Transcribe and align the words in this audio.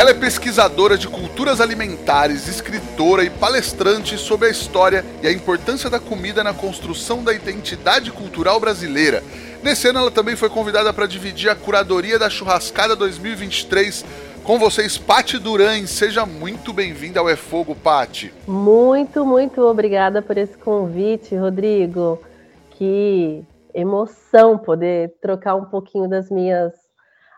Ela 0.00 0.12
é 0.12 0.14
pesquisadora 0.14 0.96
de 0.96 1.06
culturas 1.06 1.60
alimentares, 1.60 2.48
escritora 2.48 3.22
e 3.22 3.28
palestrante 3.28 4.16
sobre 4.16 4.48
a 4.48 4.50
história 4.50 5.04
e 5.22 5.26
a 5.26 5.30
importância 5.30 5.90
da 5.90 6.00
comida 6.00 6.42
na 6.42 6.54
construção 6.54 7.22
da 7.22 7.34
identidade 7.34 8.10
cultural 8.10 8.58
brasileira. 8.58 9.22
Nesse 9.62 9.88
ano, 9.88 9.98
ela 9.98 10.10
também 10.10 10.36
foi 10.36 10.48
convidada 10.48 10.90
para 10.90 11.06
dividir 11.06 11.50
a 11.50 11.54
curadoria 11.54 12.18
da 12.18 12.30
Churrascada 12.30 12.96
2023 12.96 14.02
com 14.42 14.58
vocês, 14.58 14.96
Pati 14.96 15.38
Duran. 15.38 15.86
Seja 15.86 16.24
muito 16.24 16.72
bem-vinda 16.72 17.20
ao 17.20 17.28
É 17.28 17.36
Fogo, 17.36 17.74
Pati. 17.74 18.32
Muito, 18.48 19.26
muito 19.26 19.60
obrigada 19.60 20.22
por 20.22 20.38
esse 20.38 20.56
convite, 20.56 21.36
Rodrigo. 21.36 22.18
Que 22.70 23.44
emoção 23.74 24.56
poder 24.56 25.12
trocar 25.20 25.56
um 25.56 25.66
pouquinho 25.66 26.08
das 26.08 26.30
minhas 26.30 26.72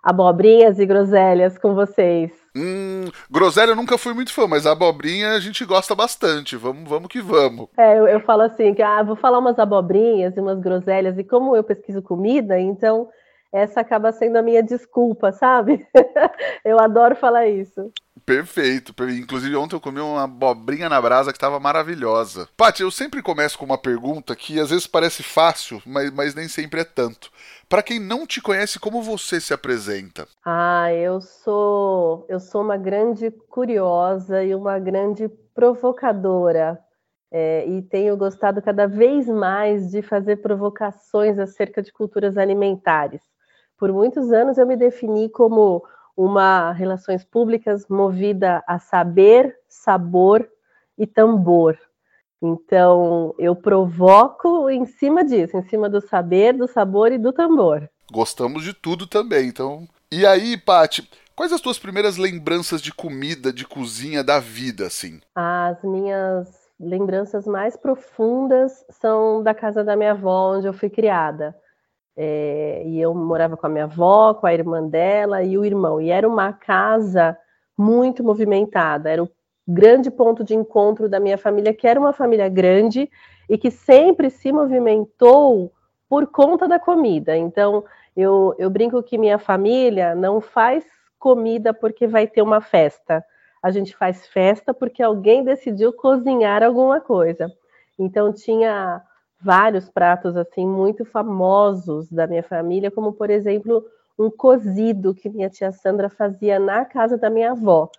abobrinhas 0.01 0.79
e 0.79 0.87
groselhas 0.87 1.59
com 1.59 1.75
vocês. 1.75 2.42
Hum, 2.55 3.07
groselha 3.31 3.71
eu 3.71 3.77
nunca 3.77 3.97
fui 3.97 4.13
muito 4.13 4.33
fã, 4.33 4.47
mas 4.47 4.67
abobrinha 4.67 5.31
a 5.31 5.41
gente 5.41 5.65
gosta 5.65 5.95
bastante. 5.95 6.57
Vamos, 6.57 6.89
vamos 6.89 7.09
que 7.09 7.21
vamos. 7.21 7.69
É, 7.79 7.99
eu, 7.99 8.07
eu 8.07 8.21
falo 8.21 8.43
assim, 8.43 8.75
que 8.75 8.83
ah, 8.83 9.03
vou 9.03 9.17
falar 9.17 9.39
umas 9.39 9.59
abobrinhas 9.59 10.37
e 10.37 10.41
umas 10.41 10.61
groselhas, 10.61 11.19
e 11.19 11.25
como 11.25 11.57
eu 11.57 11.65
pesquiso 11.65 12.03
comida, 12.03 12.59
então 12.59 13.09
essa 13.53 13.81
acaba 13.81 14.13
sendo 14.13 14.37
a 14.37 14.43
minha 14.43 14.63
desculpa, 14.63 15.31
sabe? 15.33 15.87
eu 16.65 16.79
adoro 16.79 17.15
falar 17.17 17.47
isso. 17.47 17.93
Perfeito. 18.25 18.95
Inclusive, 19.11 19.57
ontem 19.57 19.75
eu 19.75 19.81
comi 19.81 20.01
uma 20.01 20.25
abobrinha 20.25 20.89
na 20.89 21.01
brasa 21.01 21.33
que 21.33 21.37
estava 21.37 21.59
maravilhosa. 21.59 22.49
Paty, 22.57 22.83
eu 22.83 22.91
sempre 22.91 23.23
começo 23.23 23.59
com 23.59 23.65
uma 23.65 23.79
pergunta 23.79 24.35
que 24.37 24.59
às 24.61 24.71
vezes 24.71 24.87
parece 24.87 25.23
fácil, 25.23 25.83
mas, 25.85 26.11
mas 26.13 26.35
nem 26.35 26.49
sempre 26.49 26.81
é 26.81 26.85
tanto. 26.85 27.31
Para 27.69 27.83
quem 27.83 27.99
não 27.99 28.27
te 28.27 28.41
conhece, 28.41 28.79
como 28.79 29.03
você 29.03 29.41
se 29.41 29.55
apresenta? 29.55 30.27
Ah, 30.45 30.93
eu 30.93 31.21
sou 31.21 32.27
eu 32.29 32.39
sou 32.39 32.63
uma 32.63 32.77
grande 32.77 33.31
curiosa 33.31 34.45
e 34.45 34.55
uma 34.55 34.79
grande 34.79 35.29
provocadora. 35.55 36.79
É, 37.35 37.67
e 37.67 37.81
tenho 37.81 38.15
gostado 38.15 38.61
cada 38.61 38.87
vez 38.87 39.27
mais 39.27 39.91
de 39.91 40.03
fazer 40.03 40.37
provocações 40.43 41.39
acerca 41.39 41.83
de 41.83 41.91
culturas 41.91 42.37
alimentares. 42.37 43.23
Por 43.79 43.91
muitos 43.91 44.31
anos 44.31 44.59
eu 44.59 44.67
me 44.67 44.77
defini 44.77 45.31
como 45.31 45.83
uma 46.17 46.73
relações 46.73 47.25
públicas 47.25 47.87
movida 47.89 48.63
a 48.67 48.79
saber, 48.79 49.57
sabor 49.69 50.49
e 50.99 51.07
tambor. 51.07 51.79
Então, 52.43 53.35
eu 53.39 53.55
provoco 53.55 54.69
em 54.69 54.85
cima 54.85 55.25
disso, 55.25 55.57
em 55.57 55.63
cima 55.63 55.89
do 55.89 56.01
saber, 56.01 56.53
do 56.53 56.67
sabor 56.67 57.13
e 57.13 57.19
do 57.19 57.33
tambor. 57.33 57.89
Gostamos 58.11 58.65
de 58.65 58.75
tudo 58.75 59.07
também, 59.07 59.49
então. 59.49 59.87
E 60.11 60.27
aí, 60.27 60.57
Pati, 60.57 61.09
quais 61.37 61.53
as 61.53 61.61
tuas 61.61 61.79
primeiras 61.79 62.17
lembranças 62.17 62.83
de 62.83 62.93
comida, 62.93 63.53
de 63.53 63.65
cozinha 63.65 64.25
da 64.25 64.41
vida, 64.41 64.87
assim? 64.87 65.21
As 65.37 65.83
minhas 65.85 66.49
lembranças 66.81 67.47
mais 67.47 67.77
profundas 67.77 68.85
são 68.91 69.43
da 69.43 69.55
casa 69.55 69.85
da 69.85 69.95
minha 69.95 70.11
avó, 70.11 70.57
onde 70.57 70.67
eu 70.67 70.73
fui 70.73 70.91
criada. 70.91 71.57
É, 72.17 72.83
e 72.85 73.01
eu 73.01 73.15
morava 73.15 73.57
com 73.57 73.67
a 73.67 73.71
minha 73.71 73.85
avó, 73.85 74.35
com 74.35 74.47
a 74.47 74.53
irmã 74.53 74.87
dela 74.87 75.43
e 75.43 75.57
o 75.57 75.65
irmão. 75.65 76.01
E 76.01 76.11
era 76.11 76.29
uma 76.29 76.53
casa 76.53 77.37
muito 77.77 78.23
movimentada, 78.23 79.11
era 79.11 79.23
o 79.23 79.31
grande 79.67 80.11
ponto 80.11 80.45
de 80.45 80.55
encontro 80.55 81.09
da 81.09 81.19
minha 81.19 81.39
família, 81.39 81.73
que 81.73 81.87
era 81.87 81.99
uma 81.99 82.13
família 82.13 82.49
grande 82.49 83.11
e 83.49 83.57
que 83.57 83.71
sempre 83.71 84.31
se 84.31 84.53
movimentou 84.53 85.73
por 86.09 86.27
conta 86.27 86.69
da 86.69 86.79
comida. 86.79 87.37
Então, 87.37 87.85
eu, 88.17 88.55
eu 88.59 88.69
brinco 88.69 89.03
que 89.03 89.17
minha 89.17 89.39
família 89.39 90.15
não 90.15 90.41
faz 90.41 90.85
comida 91.19 91.73
porque 91.73 92.07
vai 92.07 92.27
ter 92.27 92.43
uma 92.43 92.61
festa. 92.61 93.25
A 93.63 93.71
gente 93.71 93.97
faz 93.97 94.27
festa 94.27 94.75
porque 94.75 95.03
alguém 95.03 95.45
decidiu 95.45 95.93
cozinhar 95.93 96.63
alguma 96.63 97.01
coisa. 97.01 97.51
Então, 97.99 98.33
tinha 98.33 99.01
vários 99.43 99.89
pratos 99.91 100.37
assim 100.37 100.67
muito 100.67 101.05
famosos 101.05 102.11
da 102.11 102.27
minha 102.27 102.43
família, 102.43 102.91
como 102.91 103.13
por 103.13 103.29
exemplo 103.31 103.85
um 104.19 104.31
cozido 104.31 105.15
que 105.15 105.29
minha 105.29 105.51
tia 105.51 105.73
Sandra 105.73 106.09
fazia 106.09 106.59
na 106.59 106.85
casa 106.85 107.19
da 107.19 107.29
minha 107.29 107.53
avó. 107.53 107.91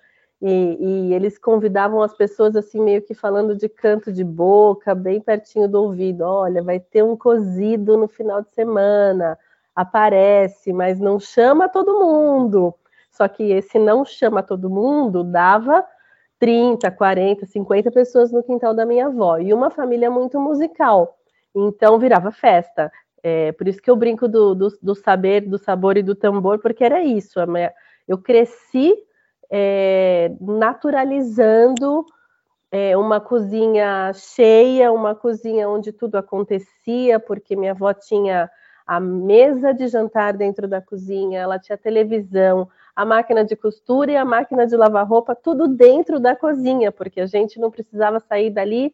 E, 0.41 0.77
e, 1.09 1.13
eles 1.13 1.37
convidavam 1.37 2.01
as 2.01 2.13
pessoas 2.15 2.55
assim 2.55 2.81
meio 2.81 3.01
que 3.01 3.13
falando 3.13 3.55
de 3.55 3.69
canto 3.69 4.11
de 4.11 4.23
boca, 4.23 4.93
bem 4.93 5.21
pertinho 5.21 5.69
do 5.69 5.81
ouvido. 5.81 6.21
Olha, 6.23 6.61
vai 6.61 6.79
ter 6.79 7.03
um 7.03 7.15
cozido 7.15 7.97
no 7.97 8.07
final 8.09 8.41
de 8.41 8.51
semana, 8.51 9.37
aparece, 9.73 10.73
mas 10.73 10.99
não 10.99 11.19
chama 11.19 11.69
todo 11.69 11.99
mundo. 11.99 12.73
Só 13.09 13.27
que 13.27 13.51
esse 13.51 13.79
não 13.79 14.03
chama 14.03 14.43
todo 14.43 14.69
mundo 14.69 15.23
dava 15.23 15.85
30, 16.39 16.91
40, 16.91 17.45
50 17.45 17.91
pessoas 17.91 18.31
no 18.31 18.43
quintal 18.43 18.73
da 18.73 18.85
minha 18.85 19.07
avó 19.07 19.37
e 19.37 19.53
uma 19.53 19.69
família 19.69 20.11
muito 20.11 20.39
musical. 20.41 21.17
Então 21.55 21.99
virava 21.99 22.31
festa. 22.31 22.91
É, 23.21 23.51
por 23.53 23.67
isso 23.67 23.81
que 23.81 23.89
eu 23.89 23.95
brinco 23.95 24.27
do, 24.27 24.53
do, 24.53 24.67
do, 24.81 24.95
saber, 24.95 25.41
do 25.41 25.57
sabor 25.57 25.97
e 25.97 26.03
do 26.03 26.13
tambor, 26.13 26.59
porque 26.59 26.83
era 26.83 27.01
isso. 27.01 27.39
Eu 28.07 28.17
cresci 28.17 28.93
é, 29.49 30.31
naturalizando 30.41 32.05
é, 32.69 32.97
uma 32.97 33.21
cozinha 33.21 34.11
cheia, 34.13 34.91
uma 34.91 35.15
cozinha 35.15 35.69
onde 35.69 35.91
tudo 35.91 36.15
acontecia, 36.15 37.19
porque 37.19 37.55
minha 37.55 37.71
avó 37.71 37.93
tinha 37.93 38.49
a 38.85 38.99
mesa 38.99 39.73
de 39.73 39.87
jantar 39.87 40.35
dentro 40.35 40.67
da 40.67 40.81
cozinha, 40.81 41.39
ela 41.39 41.57
tinha 41.57 41.77
televisão, 41.77 42.67
a 42.95 43.05
máquina 43.05 43.45
de 43.45 43.55
costura 43.55 44.11
e 44.11 44.17
a 44.17 44.25
máquina 44.25 44.67
de 44.67 44.75
lavar 44.75 45.07
roupa, 45.07 45.33
tudo 45.33 45.67
dentro 45.67 46.19
da 46.19 46.35
cozinha, 46.35 46.91
porque 46.91 47.21
a 47.21 47.25
gente 47.25 47.59
não 47.59 47.71
precisava 47.71 48.19
sair 48.19 48.49
dali 48.49 48.93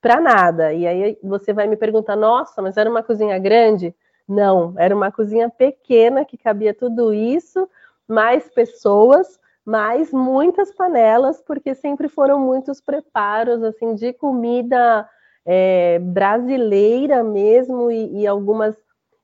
para 0.00 0.20
nada. 0.20 0.72
E 0.72 0.86
aí 0.86 1.18
você 1.22 1.52
vai 1.52 1.66
me 1.66 1.76
perguntar: 1.76 2.16
nossa, 2.16 2.62
mas 2.62 2.76
era 2.76 2.90
uma 2.90 3.02
cozinha 3.02 3.38
grande? 3.38 3.94
Não, 4.28 4.74
era 4.76 4.94
uma 4.94 5.10
cozinha 5.10 5.48
pequena 5.48 6.24
que 6.24 6.36
cabia 6.36 6.74
tudo 6.74 7.14
isso, 7.14 7.68
mais 8.06 8.48
pessoas 8.50 9.38
mas 9.68 10.10
muitas 10.10 10.72
panelas, 10.72 11.42
porque 11.42 11.74
sempre 11.74 12.08
foram 12.08 12.40
muitos 12.40 12.80
preparos 12.80 13.62
assim 13.62 13.94
de 13.94 14.14
comida 14.14 15.06
é, 15.44 15.98
brasileira 15.98 17.22
mesmo 17.22 17.90
e, 17.90 18.22
e, 18.22 18.26
algumas 18.26 18.74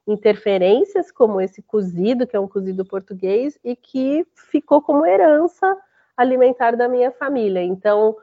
interferências, 0.07 1.11
como 1.11 1.41
esse 1.41 1.63
cozido, 1.63 2.27
que 2.27 2.37
é 2.37 2.41
um 2.41 2.47
cozido 2.47 2.85
português, 2.85 3.59
e 3.65 3.75
que 3.75 4.27
ficou 4.35 4.83
como 4.83 5.07
herança 5.07 5.75
alimentar 6.15 6.77
da 6.77 6.89
minha 6.89 7.11
família. 7.11 7.63
Então, 7.63 8.15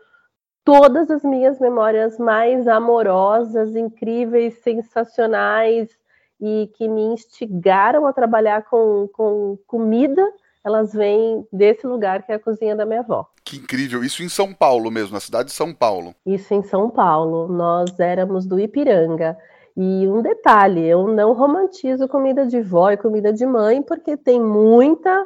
todas 0.63 1.09
as 1.09 1.23
minhas 1.23 1.59
memórias 1.59 2.17
mais 2.17 2.67
amorosas, 2.67 3.75
incríveis, 3.75 4.59
sensacionais 4.61 5.89
e 6.39 6.71
que 6.75 6.87
me 6.87 7.01
instigaram 7.01 8.05
a 8.05 8.13
trabalhar 8.13 8.63
com, 8.63 9.07
com 9.13 9.57
comida 9.67 10.25
elas 10.63 10.93
vêm 10.93 11.45
desse 11.51 11.87
lugar 11.87 12.23
que 12.23 12.31
é 12.31 12.35
a 12.35 12.39
cozinha 12.39 12.75
da 12.75 12.85
minha 12.85 12.99
avó. 12.99 13.27
Que 13.43 13.57
incrível! 13.57 14.03
Isso 14.03 14.23
em 14.23 14.29
São 14.29 14.53
Paulo 14.53 14.91
mesmo, 14.91 15.13
na 15.13 15.19
cidade 15.19 15.49
de 15.49 15.55
São 15.55 15.73
Paulo. 15.73 16.13
Isso 16.25 16.53
em 16.53 16.61
São 16.61 16.89
Paulo. 16.89 17.47
Nós 17.47 17.99
éramos 17.99 18.45
do 18.45 18.59
Ipiranga. 18.59 19.37
E 19.75 20.07
um 20.07 20.21
detalhe, 20.21 20.85
eu 20.85 21.07
não 21.07 21.33
romantizo 21.33 22.07
comida 22.07 22.45
de 22.45 22.61
vó 22.61 22.91
e 22.91 22.97
comida 22.97 23.31
de 23.33 23.45
mãe, 23.45 23.81
porque 23.81 24.17
tem 24.17 24.39
muita 24.39 25.25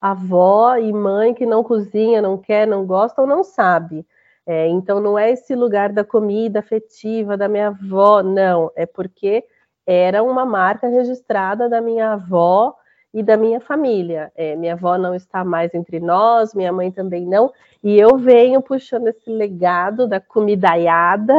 avó 0.00 0.76
e 0.76 0.92
mãe 0.92 1.34
que 1.34 1.46
não 1.46 1.64
cozinha, 1.64 2.22
não 2.22 2.36
quer, 2.38 2.66
não 2.66 2.86
gosta 2.86 3.22
ou 3.22 3.26
não 3.26 3.42
sabe. 3.42 4.06
É, 4.46 4.68
então 4.68 5.00
não 5.00 5.18
é 5.18 5.32
esse 5.32 5.54
lugar 5.56 5.92
da 5.92 6.04
comida 6.04 6.60
afetiva 6.60 7.36
da 7.36 7.48
minha 7.48 7.68
avó, 7.68 8.22
não, 8.22 8.70
é 8.76 8.86
porque 8.86 9.44
era 9.84 10.22
uma 10.22 10.44
marca 10.44 10.86
registrada 10.86 11.68
da 11.68 11.80
minha 11.80 12.12
avó 12.12 12.76
e 13.12 13.22
da 13.22 13.36
minha 13.36 13.60
família. 13.60 14.30
É, 14.36 14.54
minha 14.54 14.74
avó 14.74 14.96
não 14.96 15.14
está 15.14 15.44
mais 15.44 15.74
entre 15.74 15.98
nós, 15.98 16.54
minha 16.54 16.72
mãe 16.72 16.92
também 16.92 17.26
não, 17.26 17.52
e 17.82 17.98
eu 17.98 18.16
venho 18.16 18.62
puxando 18.62 19.08
esse 19.08 19.30
legado 19.30 20.06
da 20.06 20.20
comidaiada, 20.20 21.34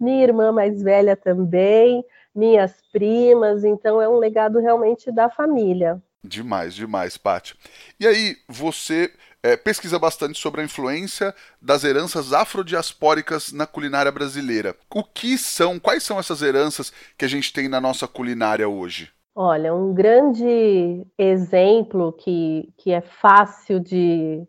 minha 0.00 0.22
irmã 0.22 0.50
mais 0.50 0.82
velha 0.82 1.16
também, 1.16 2.04
minhas 2.34 2.80
primas, 2.92 3.64
então 3.64 4.00
é 4.00 4.08
um 4.08 4.16
legado 4.16 4.58
realmente 4.58 5.10
da 5.10 5.28
família. 5.28 6.00
Demais, 6.22 6.74
demais, 6.74 7.16
Paty. 7.16 7.56
E 7.98 8.06
aí, 8.06 8.36
você 8.48 9.12
é, 9.42 9.56
pesquisa 9.56 9.98
bastante 9.98 10.38
sobre 10.38 10.60
a 10.60 10.64
influência 10.64 11.34
das 11.60 11.84
heranças 11.84 12.32
afrodiaspóricas 12.32 13.52
na 13.52 13.66
culinária 13.66 14.10
brasileira. 14.10 14.74
O 14.94 15.04
que 15.04 15.38
são, 15.38 15.78
quais 15.78 16.02
são 16.02 16.18
essas 16.18 16.42
heranças 16.42 16.92
que 17.16 17.24
a 17.24 17.28
gente 17.28 17.52
tem 17.52 17.68
na 17.68 17.80
nossa 17.80 18.06
culinária 18.08 18.68
hoje? 18.68 19.10
Olha, 19.34 19.72
um 19.72 19.94
grande 19.94 21.06
exemplo 21.16 22.12
que, 22.12 22.72
que 22.76 22.90
é 22.90 23.00
fácil 23.00 23.78
de 23.78 24.46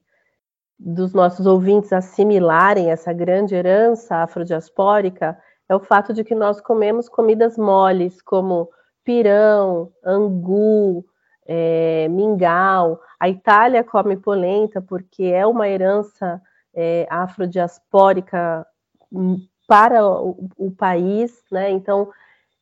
dos 0.82 1.14
nossos 1.14 1.46
ouvintes 1.46 1.92
assimilarem 1.92 2.90
essa 2.90 3.12
grande 3.12 3.54
herança 3.54 4.16
afrodiaspórica 4.24 5.38
é 5.68 5.76
o 5.76 5.80
fato 5.80 6.14
de 6.14 6.24
que 6.24 6.34
nós 6.34 6.62
comemos 6.62 7.10
comidas 7.10 7.58
moles, 7.58 8.22
como 8.22 8.70
pirão, 9.04 9.92
angu, 10.04 11.06
é, 11.52 12.08
mingau. 12.10 13.02
A 13.20 13.28
Itália 13.28 13.84
come 13.84 14.16
polenta 14.16 14.80
porque 14.80 15.24
é 15.24 15.48
uma 15.48 15.68
herança 15.68 16.40
é, 16.72 17.08
afrodiaspórica 17.10 18.64
hum, 19.12 19.38
para 19.68 20.06
o, 20.06 20.48
o, 20.56 20.72
país, 20.72 21.44
né? 21.52 21.72
Então, 21.72 22.12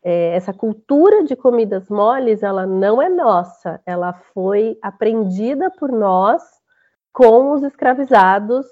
é, 0.02 0.34
essa 0.36 0.54
cultura 0.54 1.26
de 1.26 1.36
comidas 1.36 1.90
moles, 1.90 2.42
ela 2.42 2.66
não 2.66 3.02
é 3.02 3.10
nossa, 3.10 3.82
ela 3.86 4.14
foi 4.14 4.78
aprendida 4.82 5.70
por 5.70 5.92
nós 5.92 6.42
com 7.12 7.52
os 7.52 7.64
escravizados 7.64 8.66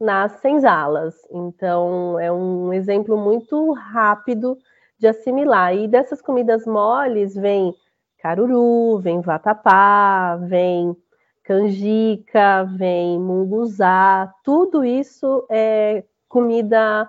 nas 0.00 0.32
senzalas. 0.40 1.14
Então, 1.30 2.18
é 2.18 2.32
um 2.32 2.72
exemplo 2.72 3.18
muito 3.18 3.72
rápido 3.72 4.56
de 4.98 5.06
assimilar. 5.06 5.74
E 5.74 5.86
dessas 5.86 6.22
comidas 6.22 6.64
moles 6.64 7.34
vem 7.34 7.74
caruru, 8.20 8.98
vem 9.00 9.20
vatapá, 9.20 10.36
vem 10.36 10.96
canjica, 11.44 12.64
vem 12.64 13.18
munguzá, 13.18 14.32
tudo 14.44 14.84
isso 14.84 15.46
é 15.50 16.04
comida 16.28 17.08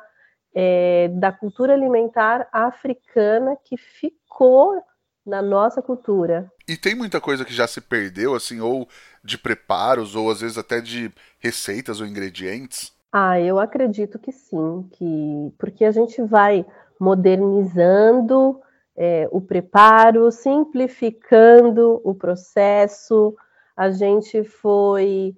é, 0.56 1.10
da 1.10 1.32
cultura 1.32 1.74
alimentar 1.74 2.48
africana 2.52 3.58
que 3.66 3.76
ficou 3.76 4.82
na 5.26 5.42
nossa 5.42 5.82
cultura. 5.82 6.50
E 6.68 6.78
tem 6.78 6.96
muita 6.96 7.20
coisa 7.20 7.44
que 7.44 7.54
já 7.54 7.68
se 7.68 7.82
perdeu, 7.82 8.34
assim, 8.34 8.62
ou 8.62 8.88
de 9.24 9.38
preparos, 9.38 10.16
ou 10.16 10.32
às 10.32 10.42
vezes 10.42 10.58
até 10.58 10.80
de 10.80 11.12
receitas 11.40 12.00
ou 12.00 12.08
ingredientes? 12.08 12.94
Ah, 13.12 13.40
eu 13.40 13.60
acredito 13.60 14.18
que 14.18 14.32
sim, 14.32 14.88
que 14.92 15.54
porque 15.58 15.84
a 15.84 15.92
gente 15.92 16.22
vai 16.22 16.66
modernizando 17.00 18.60
é, 19.02 19.30
o 19.32 19.40
preparo, 19.40 20.30
simplificando 20.30 22.02
o 22.04 22.14
processo, 22.14 23.34
a 23.74 23.90
gente 23.92 24.44
foi 24.44 25.34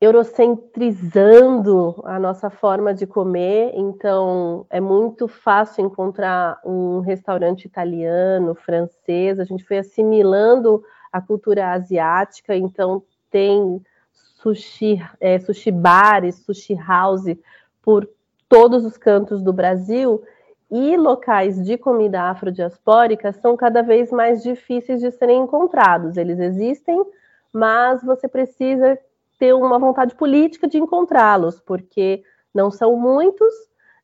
eurocentrizando 0.00 2.02
a 2.04 2.18
nossa 2.18 2.50
forma 2.50 2.92
de 2.92 3.06
comer, 3.06 3.70
então 3.74 4.66
é 4.68 4.80
muito 4.80 5.28
fácil 5.28 5.86
encontrar 5.86 6.60
um 6.64 6.98
restaurante 6.98 7.64
italiano, 7.64 8.56
francês, 8.56 9.38
a 9.38 9.44
gente 9.44 9.62
foi 9.62 9.78
assimilando 9.78 10.82
a 11.12 11.20
cultura 11.20 11.70
asiática, 11.70 12.56
então 12.56 13.04
tem 13.30 13.80
sushi, 14.10 15.00
é, 15.20 15.38
sushi 15.38 15.70
bares, 15.70 16.44
sushi 16.44 16.74
house 16.74 17.36
por 17.80 18.08
todos 18.48 18.84
os 18.84 18.98
cantos 18.98 19.42
do 19.42 19.52
Brasil, 19.52 20.24
e 20.70 20.96
locais 20.96 21.62
de 21.64 21.78
comida 21.78 22.22
afrodiaspórica 22.22 23.32
são 23.32 23.56
cada 23.56 23.82
vez 23.82 24.10
mais 24.10 24.42
difíceis 24.42 25.00
de 25.00 25.10
serem 25.12 25.42
encontrados. 25.42 26.16
Eles 26.16 26.38
existem, 26.38 27.04
mas 27.52 28.02
você 28.02 28.26
precisa 28.26 28.98
ter 29.38 29.52
uma 29.52 29.78
vontade 29.78 30.14
política 30.14 30.66
de 30.66 30.78
encontrá-los, 30.78 31.60
porque 31.60 32.22
não 32.52 32.70
são 32.70 32.96
muitos, 32.96 33.52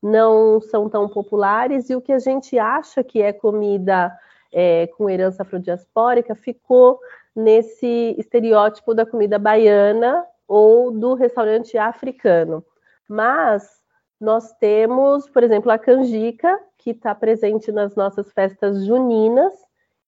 não 0.01 0.61
são 0.61 0.89
tão 0.89 1.09
populares, 1.09 1.89
e 1.89 1.95
o 1.95 2.01
que 2.01 2.13
a 2.13 2.19
gente 2.19 2.57
acha 2.57 3.03
que 3.03 3.21
é 3.21 3.33
comida 3.33 4.11
é, 4.51 4.87
com 4.87 5.09
herança 5.09 5.43
afrodiaspórica 5.43 6.35
ficou 6.35 6.99
nesse 7.35 8.15
estereótipo 8.17 8.93
da 8.93 9.05
comida 9.05 9.39
baiana 9.39 10.25
ou 10.47 10.91
do 10.91 11.15
restaurante 11.15 11.77
africano. 11.77 12.63
Mas 13.09 13.82
nós 14.23 14.53
temos, 14.53 15.29
por 15.29 15.43
exemplo, 15.43 15.69
a 15.69 15.77
canjica, 15.77 16.57
que 16.77 16.91
está 16.91 17.13
presente 17.13 17.73
nas 17.73 17.93
nossas 17.93 18.31
festas 18.31 18.85
juninas 18.85 19.51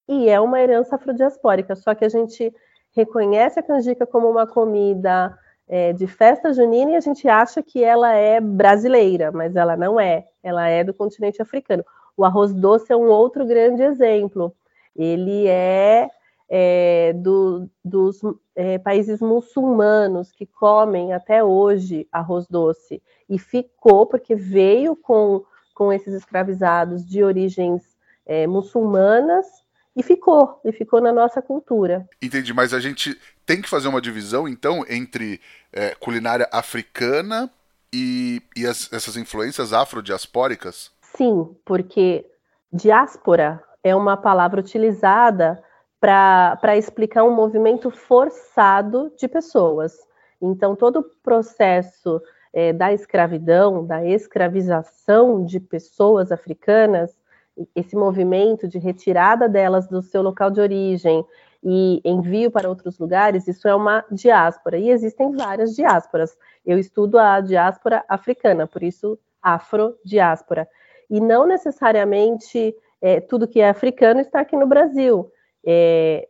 e 0.08 0.30
é 0.30 0.40
uma 0.40 0.58
herança 0.58 0.96
afrodiaspórica, 0.96 1.76
só 1.76 1.94
que 1.94 2.02
a 2.02 2.08
gente 2.08 2.50
reconhece 2.92 3.60
a 3.60 3.62
canjica 3.62 4.06
como 4.06 4.30
uma 4.30 4.46
comida 4.46 5.38
é, 5.68 5.92
de 5.92 6.06
festa 6.06 6.50
junina 6.54 6.92
e 6.92 6.96
a 6.96 7.00
gente 7.00 7.28
acha 7.28 7.62
que 7.62 7.84
ela 7.84 8.10
é 8.14 8.40
brasileira, 8.40 9.30
mas 9.30 9.54
ela 9.54 9.76
não 9.76 10.00
é, 10.00 10.26
ela 10.42 10.66
é 10.66 10.82
do 10.82 10.94
continente 10.94 11.42
africano. 11.42 11.84
O 12.16 12.24
arroz 12.24 12.54
doce 12.54 12.90
é 12.90 12.96
um 12.96 13.08
outro 13.08 13.44
grande 13.44 13.82
exemplo. 13.82 14.54
Ele 14.94 15.46
é, 15.46 16.08
é 16.48 17.12
do, 17.12 17.68
dos 17.84 18.20
é, 18.54 18.78
países 18.78 19.20
muçulmanos 19.20 20.30
que 20.32 20.46
comem 20.46 21.12
até 21.12 21.42
hoje 21.42 22.06
arroz 22.12 22.46
doce 22.46 23.02
e 23.28 23.38
ficou 23.38 24.06
porque 24.06 24.34
veio 24.34 24.94
com, 24.94 25.44
com 25.74 25.92
esses 25.92 26.14
escravizados 26.14 27.04
de 27.04 27.22
origens 27.22 27.82
é, 28.24 28.46
muçulmanas 28.46 29.46
e 29.94 30.02
ficou, 30.02 30.60
e 30.64 30.72
ficou 30.72 31.00
na 31.00 31.12
nossa 31.12 31.40
cultura. 31.40 32.06
Entendi, 32.20 32.52
mas 32.52 32.74
a 32.74 32.80
gente 32.80 33.18
tem 33.46 33.62
que 33.62 33.68
fazer 33.68 33.88
uma 33.88 34.00
divisão, 34.00 34.46
então, 34.46 34.84
entre 34.88 35.40
é, 35.72 35.94
culinária 35.94 36.48
africana 36.52 37.50
e, 37.92 38.42
e 38.54 38.66
as, 38.66 38.92
essas 38.92 39.16
influências 39.16 39.72
afrodiaspóricas? 39.72 40.92
Sim, 41.00 41.56
porque 41.64 42.26
diáspora 42.70 43.62
é 43.82 43.96
uma 43.96 44.16
palavra 44.16 44.60
utilizada 44.60 45.62
para 46.06 46.76
explicar 46.76 47.24
um 47.24 47.34
movimento 47.34 47.90
forçado 47.90 49.12
de 49.18 49.26
pessoas. 49.26 49.98
Então, 50.40 50.76
todo 50.76 51.00
o 51.00 51.04
processo 51.20 52.22
é, 52.52 52.72
da 52.72 52.92
escravidão, 52.92 53.84
da 53.84 54.06
escravização 54.06 55.44
de 55.44 55.58
pessoas 55.58 56.30
africanas, 56.30 57.10
esse 57.74 57.96
movimento 57.96 58.68
de 58.68 58.78
retirada 58.78 59.48
delas 59.48 59.88
do 59.88 60.00
seu 60.00 60.22
local 60.22 60.48
de 60.48 60.60
origem 60.60 61.24
e 61.64 62.00
envio 62.04 62.52
para 62.52 62.68
outros 62.68 63.00
lugares, 63.00 63.48
isso 63.48 63.66
é 63.66 63.74
uma 63.74 64.04
diáspora. 64.12 64.78
E 64.78 64.90
existem 64.90 65.32
várias 65.32 65.74
diásporas. 65.74 66.36
Eu 66.64 66.78
estudo 66.78 67.18
a 67.18 67.40
diáspora 67.40 68.04
africana, 68.08 68.64
por 68.68 68.84
isso 68.84 69.18
afrodiáspora. 69.42 70.68
E 71.10 71.20
não 71.20 71.48
necessariamente 71.48 72.76
é, 73.00 73.20
tudo 73.20 73.48
que 73.48 73.60
é 73.60 73.68
africano 73.68 74.20
está 74.20 74.40
aqui 74.40 74.56
no 74.56 74.68
Brasil. 74.68 75.32
É, 75.66 76.28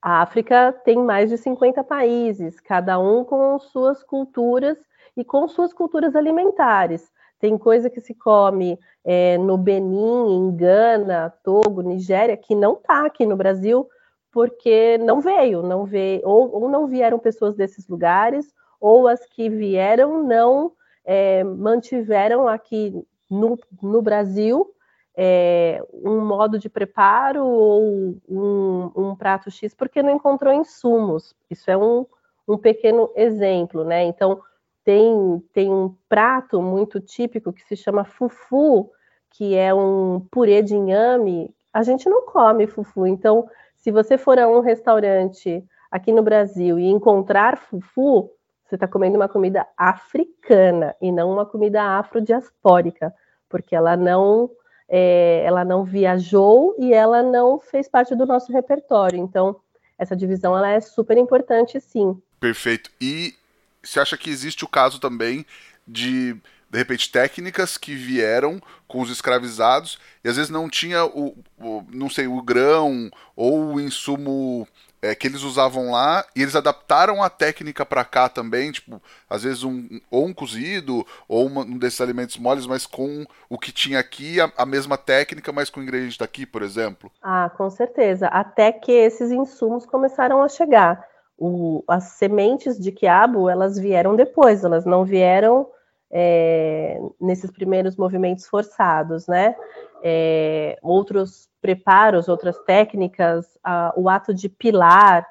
a 0.00 0.22
África 0.22 0.72
tem 0.84 0.96
mais 0.96 1.28
de 1.28 1.36
50 1.36 1.84
países, 1.84 2.58
cada 2.60 2.98
um 2.98 3.24
com 3.24 3.58
suas 3.58 4.02
culturas 4.02 4.78
e 5.16 5.24
com 5.24 5.46
suas 5.46 5.72
culturas 5.72 6.16
alimentares. 6.16 7.10
Tem 7.38 7.58
coisa 7.58 7.90
que 7.90 8.00
se 8.00 8.14
come 8.14 8.78
é, 9.04 9.36
no 9.38 9.58
Benin, 9.58 10.36
em 10.36 10.56
Gana, 10.56 11.32
Togo, 11.44 11.82
Nigéria, 11.82 12.36
que 12.36 12.54
não 12.54 12.74
está 12.74 13.06
aqui 13.06 13.26
no 13.26 13.36
Brasil, 13.36 13.88
porque 14.32 14.98
não 14.98 15.20
veio, 15.20 15.62
não 15.62 15.84
veio, 15.84 16.22
ou, 16.24 16.62
ou, 16.62 16.68
não 16.68 16.86
vieram 16.86 17.18
pessoas 17.18 17.54
desses 17.54 17.88
lugares, 17.88 18.52
ou 18.80 19.06
as 19.06 19.26
que 19.26 19.48
vieram 19.48 20.22
não 20.22 20.72
é, 21.04 21.42
mantiveram 21.44 22.46
aqui 22.48 22.94
no, 23.30 23.58
no 23.82 24.00
Brasil 24.00 24.72
é, 25.20 25.82
um 25.92 26.24
modo 26.24 26.60
de 26.60 26.68
preparo 26.68 27.44
ou 27.44 28.14
um, 28.28 28.92
um, 28.94 29.16
prato 29.16 29.50
X, 29.50 29.74
porque 29.74 30.00
não 30.00 30.14
encontrou 30.14 30.54
insumos. 30.54 31.34
Isso 31.50 31.68
é 31.68 31.76
um, 31.76 32.06
um 32.46 32.56
pequeno 32.56 33.10
exemplo, 33.16 33.82
né? 33.82 34.04
Então, 34.04 34.40
tem, 34.84 35.42
tem 35.52 35.74
um 35.74 35.92
prato 36.08 36.62
muito 36.62 37.00
típico 37.00 37.52
que 37.52 37.64
se 37.64 37.74
chama 37.74 38.04
fufu, 38.04 38.92
que 39.32 39.56
é 39.56 39.74
um 39.74 40.24
purê 40.30 40.62
de 40.62 40.76
inhame. 40.76 41.52
A 41.74 41.82
gente 41.82 42.08
não 42.08 42.24
come 42.24 42.68
fufu, 42.68 43.04
então 43.04 43.50
se 43.76 43.90
você 43.90 44.16
for 44.16 44.38
a 44.38 44.46
um 44.46 44.60
restaurante 44.60 45.64
aqui 45.90 46.12
no 46.12 46.22
Brasil 46.22 46.78
e 46.78 46.86
encontrar 46.86 47.58
fufu, 47.58 48.30
você 48.64 48.76
está 48.76 48.86
comendo 48.86 49.16
uma 49.16 49.28
comida 49.28 49.66
africana 49.76 50.94
e 51.02 51.10
não 51.10 51.32
uma 51.32 51.44
comida 51.44 51.98
afrodiaspórica, 51.98 53.12
porque 53.48 53.74
ela 53.74 53.96
não 53.96 54.48
é, 54.88 55.42
ela 55.44 55.64
não 55.64 55.84
viajou 55.84 56.74
e 56.78 56.92
ela 56.92 57.22
não 57.22 57.60
fez 57.60 57.88
parte 57.88 58.14
do 58.14 58.26
nosso 58.26 58.52
repertório. 58.52 59.18
Então, 59.18 59.56
essa 59.98 60.16
divisão 60.16 60.56
ela 60.56 60.70
é 60.70 60.80
super 60.80 61.18
importante, 61.18 61.80
sim. 61.80 62.20
Perfeito. 62.40 62.90
E 63.00 63.34
você 63.82 64.00
acha 64.00 64.16
que 64.16 64.30
existe 64.30 64.64
o 64.64 64.68
caso 64.68 64.98
também 64.98 65.44
de 65.86 66.36
de 66.70 66.76
repente 66.76 67.10
técnicas 67.10 67.78
que 67.78 67.94
vieram 67.94 68.60
com 68.86 69.00
os 69.00 69.10
escravizados 69.10 69.98
e 70.22 70.28
às 70.28 70.36
vezes 70.36 70.50
não 70.50 70.68
tinha 70.68 71.02
o, 71.04 71.34
o 71.58 71.82
não 71.90 72.10
sei 72.10 72.26
o 72.26 72.42
grão 72.42 73.10
ou 73.34 73.74
o 73.74 73.80
insumo 73.80 74.68
é, 75.00 75.14
que 75.14 75.26
eles 75.26 75.42
usavam 75.42 75.90
lá 75.90 76.24
e 76.34 76.42
eles 76.42 76.56
adaptaram 76.56 77.22
a 77.22 77.30
técnica 77.30 77.86
para 77.86 78.04
cá 78.04 78.28
também, 78.28 78.72
tipo, 78.72 79.00
às 79.28 79.42
vezes 79.42 79.62
um 79.62 80.00
ou 80.10 80.26
um 80.26 80.34
cozido 80.34 81.06
ou 81.28 81.46
uma, 81.46 81.62
um 81.62 81.78
desses 81.78 82.00
alimentos 82.00 82.36
moles, 82.36 82.66
mas 82.66 82.86
com 82.86 83.24
o 83.48 83.58
que 83.58 83.72
tinha 83.72 83.98
aqui, 83.98 84.40
a, 84.40 84.50
a, 84.56 84.66
mesma 84.66 84.98
técnica, 84.98 85.52
mas 85.52 85.70
com 85.70 85.82
ingredientes 85.82 86.18
daqui, 86.18 86.44
por 86.44 86.62
exemplo. 86.62 87.10
Ah, 87.22 87.50
com 87.56 87.70
certeza. 87.70 88.26
Até 88.28 88.72
que 88.72 88.92
esses 88.92 89.30
insumos 89.30 89.86
começaram 89.86 90.42
a 90.42 90.48
chegar. 90.48 91.06
O, 91.38 91.84
as 91.86 92.04
sementes 92.04 92.78
de 92.78 92.90
quiabo, 92.90 93.48
elas 93.48 93.78
vieram 93.78 94.16
depois, 94.16 94.64
elas 94.64 94.84
não 94.84 95.04
vieram 95.04 95.68
é, 96.10 96.98
nesses 97.20 97.50
primeiros 97.50 97.96
movimentos 97.96 98.46
forçados, 98.46 99.26
né? 99.28 99.54
É, 100.02 100.78
outros 100.82 101.47
preparos, 101.60 102.28
outras 102.28 102.58
técnicas, 102.60 103.46
a, 103.62 103.92
o 103.96 104.08
ato 104.08 104.32
de 104.32 104.48
pilar 104.48 105.26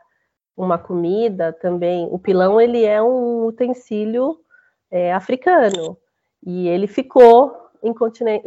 uma 0.55 0.77
comida 0.77 1.53
também. 1.53 2.07
O 2.11 2.17
pilão 2.17 2.59
ele 2.59 2.83
é 2.83 3.01
um 3.01 3.45
utensílio 3.45 4.39
é, 4.89 5.13
africano 5.13 5.97
e 6.45 6.67
ele 6.67 6.87
ficou 6.87 7.55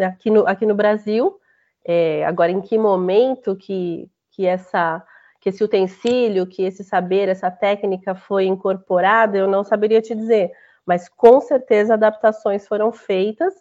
aqui, 0.07 0.31
no, 0.31 0.47
aqui 0.47 0.67
no 0.67 0.75
Brasil. 0.75 1.39
É, 1.85 2.25
agora, 2.27 2.51
em 2.51 2.61
que 2.61 2.77
momento 2.77 3.57
que, 3.57 4.11
que, 4.33 4.47
essa, 4.47 5.03
que 5.41 5.49
esse 5.49 5.63
utensílio, 5.63 6.47
que 6.47 6.63
esse 6.63 6.85
saber, 6.85 7.29
essa 7.29 7.51
técnica 7.51 8.15
foi 8.15 8.45
incorporada, 8.47 9.39
eu 9.39 9.47
não 9.47 9.65
saberia 9.65 10.03
te 10.03 10.15
dizer, 10.15 10.53
mas 10.85 11.09
com 11.09 11.41
certeza 11.41 11.95
adaptações 11.95 12.67
foram 12.67 12.93
feitas 12.93 13.55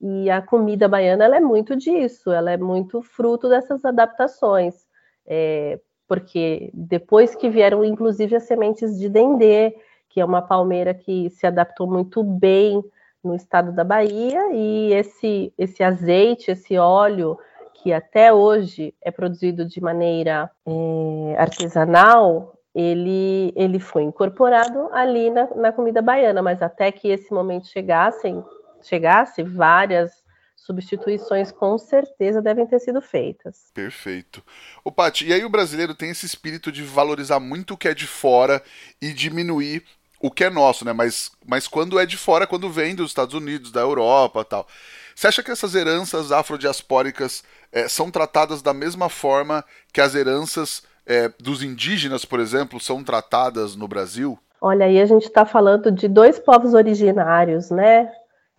e 0.00 0.30
a 0.30 0.42
comida 0.42 0.88
baiana 0.88 1.24
ela 1.24 1.36
é 1.36 1.40
muito 1.40 1.74
disso, 1.76 2.30
ela 2.30 2.50
é 2.50 2.56
muito 2.56 3.02
fruto 3.02 3.48
dessas 3.48 3.84
adaptações. 3.84 4.86
É, 5.26 5.80
porque 6.06 6.70
depois 6.72 7.34
que 7.34 7.48
vieram, 7.48 7.84
inclusive, 7.84 8.36
as 8.36 8.44
sementes 8.44 8.98
de 8.98 9.08
dendê, 9.08 9.74
que 10.08 10.20
é 10.20 10.24
uma 10.24 10.42
palmeira 10.42 10.94
que 10.94 11.28
se 11.30 11.46
adaptou 11.46 11.86
muito 11.86 12.22
bem 12.22 12.82
no 13.22 13.34
estado 13.34 13.72
da 13.72 13.82
Bahia, 13.82 14.52
e 14.52 14.92
esse, 14.92 15.52
esse 15.58 15.82
azeite, 15.82 16.52
esse 16.52 16.78
óleo, 16.78 17.36
que 17.74 17.92
até 17.92 18.32
hoje 18.32 18.94
é 19.02 19.10
produzido 19.10 19.64
de 19.64 19.80
maneira 19.80 20.50
é, 20.64 21.36
artesanal, 21.38 22.56
ele, 22.74 23.52
ele 23.56 23.80
foi 23.80 24.02
incorporado 24.02 24.88
ali 24.92 25.30
na, 25.30 25.48
na 25.54 25.72
comida 25.72 26.02
baiana, 26.02 26.42
mas 26.42 26.62
até 26.62 26.92
que 26.92 27.08
esse 27.08 27.32
momento 27.32 27.66
chegassem, 27.66 28.44
chegasse, 28.88 29.42
várias 29.42 30.12
substituições 30.56 31.52
com 31.52 31.78
certeza 31.78 32.42
devem 32.42 32.66
ter 32.66 32.80
sido 32.80 33.00
feitas. 33.00 33.70
Perfeito. 33.72 34.42
O 34.82 34.90
Paty, 34.90 35.28
e 35.28 35.32
aí 35.32 35.44
o 35.44 35.50
brasileiro 35.50 35.94
tem 35.94 36.10
esse 36.10 36.26
espírito 36.26 36.72
de 36.72 36.82
valorizar 36.82 37.38
muito 37.38 37.74
o 37.74 37.76
que 37.76 37.88
é 37.88 37.94
de 37.94 38.06
fora 38.06 38.60
e 39.00 39.12
diminuir 39.12 39.84
o 40.20 40.30
que 40.30 40.44
é 40.44 40.50
nosso, 40.50 40.84
né? 40.84 40.92
Mas, 40.92 41.30
mas 41.46 41.68
quando 41.68 41.98
é 41.98 42.06
de 42.06 42.16
fora, 42.16 42.46
quando 42.46 42.70
vem 42.70 42.94
dos 42.94 43.10
Estados 43.10 43.34
Unidos, 43.34 43.70
da 43.70 43.80
Europa 43.80 44.44
tal. 44.44 44.66
Você 45.14 45.28
acha 45.28 45.42
que 45.42 45.50
essas 45.50 45.74
heranças 45.74 46.32
afrodiaspóricas 46.32 47.44
é, 47.72 47.88
são 47.88 48.10
tratadas 48.10 48.60
da 48.60 48.74
mesma 48.74 49.08
forma 49.08 49.64
que 49.92 50.00
as 50.00 50.14
heranças 50.14 50.82
é, 51.06 51.30
dos 51.38 51.62
indígenas, 51.62 52.24
por 52.24 52.40
exemplo, 52.40 52.80
são 52.80 53.04
tratadas 53.04 53.76
no 53.76 53.86
Brasil? 53.86 54.38
Olha, 54.60 54.86
aí 54.86 55.00
a 55.00 55.06
gente 55.06 55.26
está 55.26 55.46
falando 55.46 55.92
de 55.92 56.08
dois 56.08 56.38
povos 56.38 56.74
originários, 56.74 57.70
né? 57.70 58.10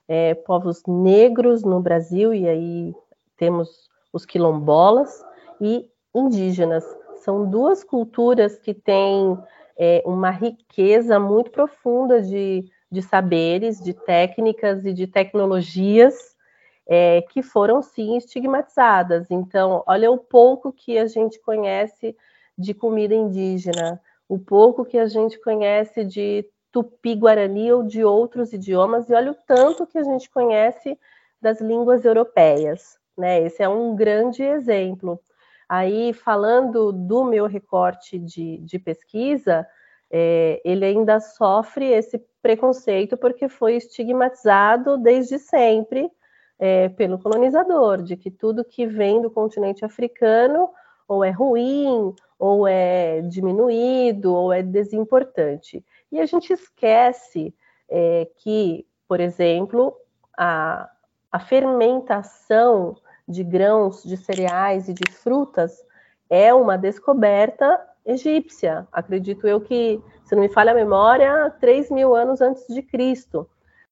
É, 0.08 0.34
povos 0.34 0.82
negros 0.88 1.64
no 1.64 1.80
Brasil, 1.80 2.34
e 2.34 2.48
aí 2.48 2.96
temos 3.36 3.90
os 4.14 4.26
quilombolas 4.26 5.24
e 5.60 5.90
indígenas. 6.16 6.86
São 7.18 7.50
duas 7.50 7.84
culturas 7.84 8.58
que 8.58 8.74
têm 8.74 9.38
é, 9.78 10.02
uma 10.06 10.32
riqueza 10.32 11.20
muito 11.20 11.52
profunda 11.52 12.22
de, 12.22 12.66
de 12.92 13.02
saberes, 13.02 13.80
de 13.80 13.94
técnicas 13.94 14.86
e 14.86 14.94
de 14.94 15.08
tecnologias 15.08 16.16
é, 16.88 17.22
que 17.22 17.42
foram 17.42 17.82
sim 17.82 18.16
estigmatizadas. 18.16 19.30
Então, 19.30 19.84
olha 19.86 20.10
o 20.10 20.18
pouco 20.18 20.72
que 20.72 20.98
a 20.98 21.06
gente 21.06 21.40
conhece 21.40 22.16
de 22.58 22.74
comida 22.74 23.14
indígena, 23.14 24.02
o 24.28 24.40
pouco 24.40 24.86
que 24.86 24.98
a 24.98 25.06
gente 25.06 25.40
conhece 25.40 26.04
de 26.04 26.46
tupi-guarani 26.84 27.72
ou 27.72 27.84
de 27.84 28.04
outros 28.04 28.54
idiomas, 28.54 29.10
e 29.10 29.14
olha 29.14 29.32
o 29.32 29.38
tanto 29.48 29.88
que 29.88 29.98
a 29.98 30.04
gente 30.04 30.30
conhece 30.30 30.98
das 31.42 31.60
línguas 31.60 32.06
europeias. 32.06 32.98
Né? 33.18 33.42
Esse 33.42 33.64
é 33.64 33.70
um 33.70 33.96
grande 33.96 34.44
exemplo. 34.44 35.20
Aí, 35.68 36.14
falando 36.14 36.92
do 36.92 37.24
meu 37.24 37.46
recorte 37.48 38.20
de, 38.20 38.58
de 38.60 38.80
pesquisa, 38.80 39.68
é, 40.10 40.62
ele 40.64 40.86
ainda 40.86 41.20
sofre 41.20 41.92
esse 41.92 42.24
preconceito 42.42 43.18
porque 43.18 43.50
foi 43.50 43.76
estigmatizado 43.76 44.98
desde 44.98 45.38
sempre 45.40 46.10
é, 46.60 46.90
pelo 46.90 47.20
colonizador, 47.20 48.02
de 48.02 48.16
que 48.16 48.32
tudo 48.32 48.64
que 48.64 48.86
vem 48.86 49.22
do 49.22 49.30
continente 49.30 49.84
africano 49.84 50.70
ou 51.08 51.24
é 51.24 51.32
ruim, 51.32 52.14
ou 52.38 52.68
é 52.68 53.22
diminuído, 53.22 54.34
ou 54.34 54.52
é 54.54 54.62
desimportante. 54.62 55.84
E 56.12 56.20
a 56.20 56.26
gente 56.26 56.52
esquece 56.54 57.54
é, 57.90 58.30
que, 58.38 58.86
por 59.08 59.20
exemplo, 59.20 59.96
a, 60.38 60.90
a 61.32 61.40
fermentação 61.40 62.96
de 63.28 63.44
grãos, 63.44 64.04
de 64.04 64.16
cereais 64.16 64.88
e 64.88 64.94
de 64.94 65.12
frutas 65.12 65.84
é 66.30 66.54
uma 66.54 66.78
descoberta 66.78 67.80
egípcia. 68.06 68.88
Acredito 68.92 69.48
eu 69.48 69.60
que, 69.60 70.02
se 70.24 70.34
não 70.34 70.42
me 70.42 70.50
falha 70.50 70.72
a 70.72 70.76
memória, 70.76 71.50
3 71.60 71.92
mil 71.92 72.16
anos 72.16 72.40
antes 72.42 72.66
de 72.68 72.82
Cristo. 72.82 73.50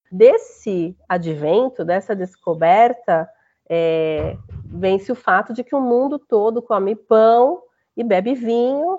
Desse 0.10 0.96
advento, 1.10 1.84
dessa 1.84 2.16
descoberta, 2.16 3.30
é, 3.68 4.38
vence 4.66 5.12
o 5.12 5.16
fato 5.16 5.54
de 5.54 5.64
que 5.64 5.76
o 5.76 5.82
mundo 5.82 6.18
todo 6.18 6.62
come 6.62 6.96
pão 6.96 7.62
e 7.98 8.04
bebe 8.04 8.34
vinho 8.36 8.96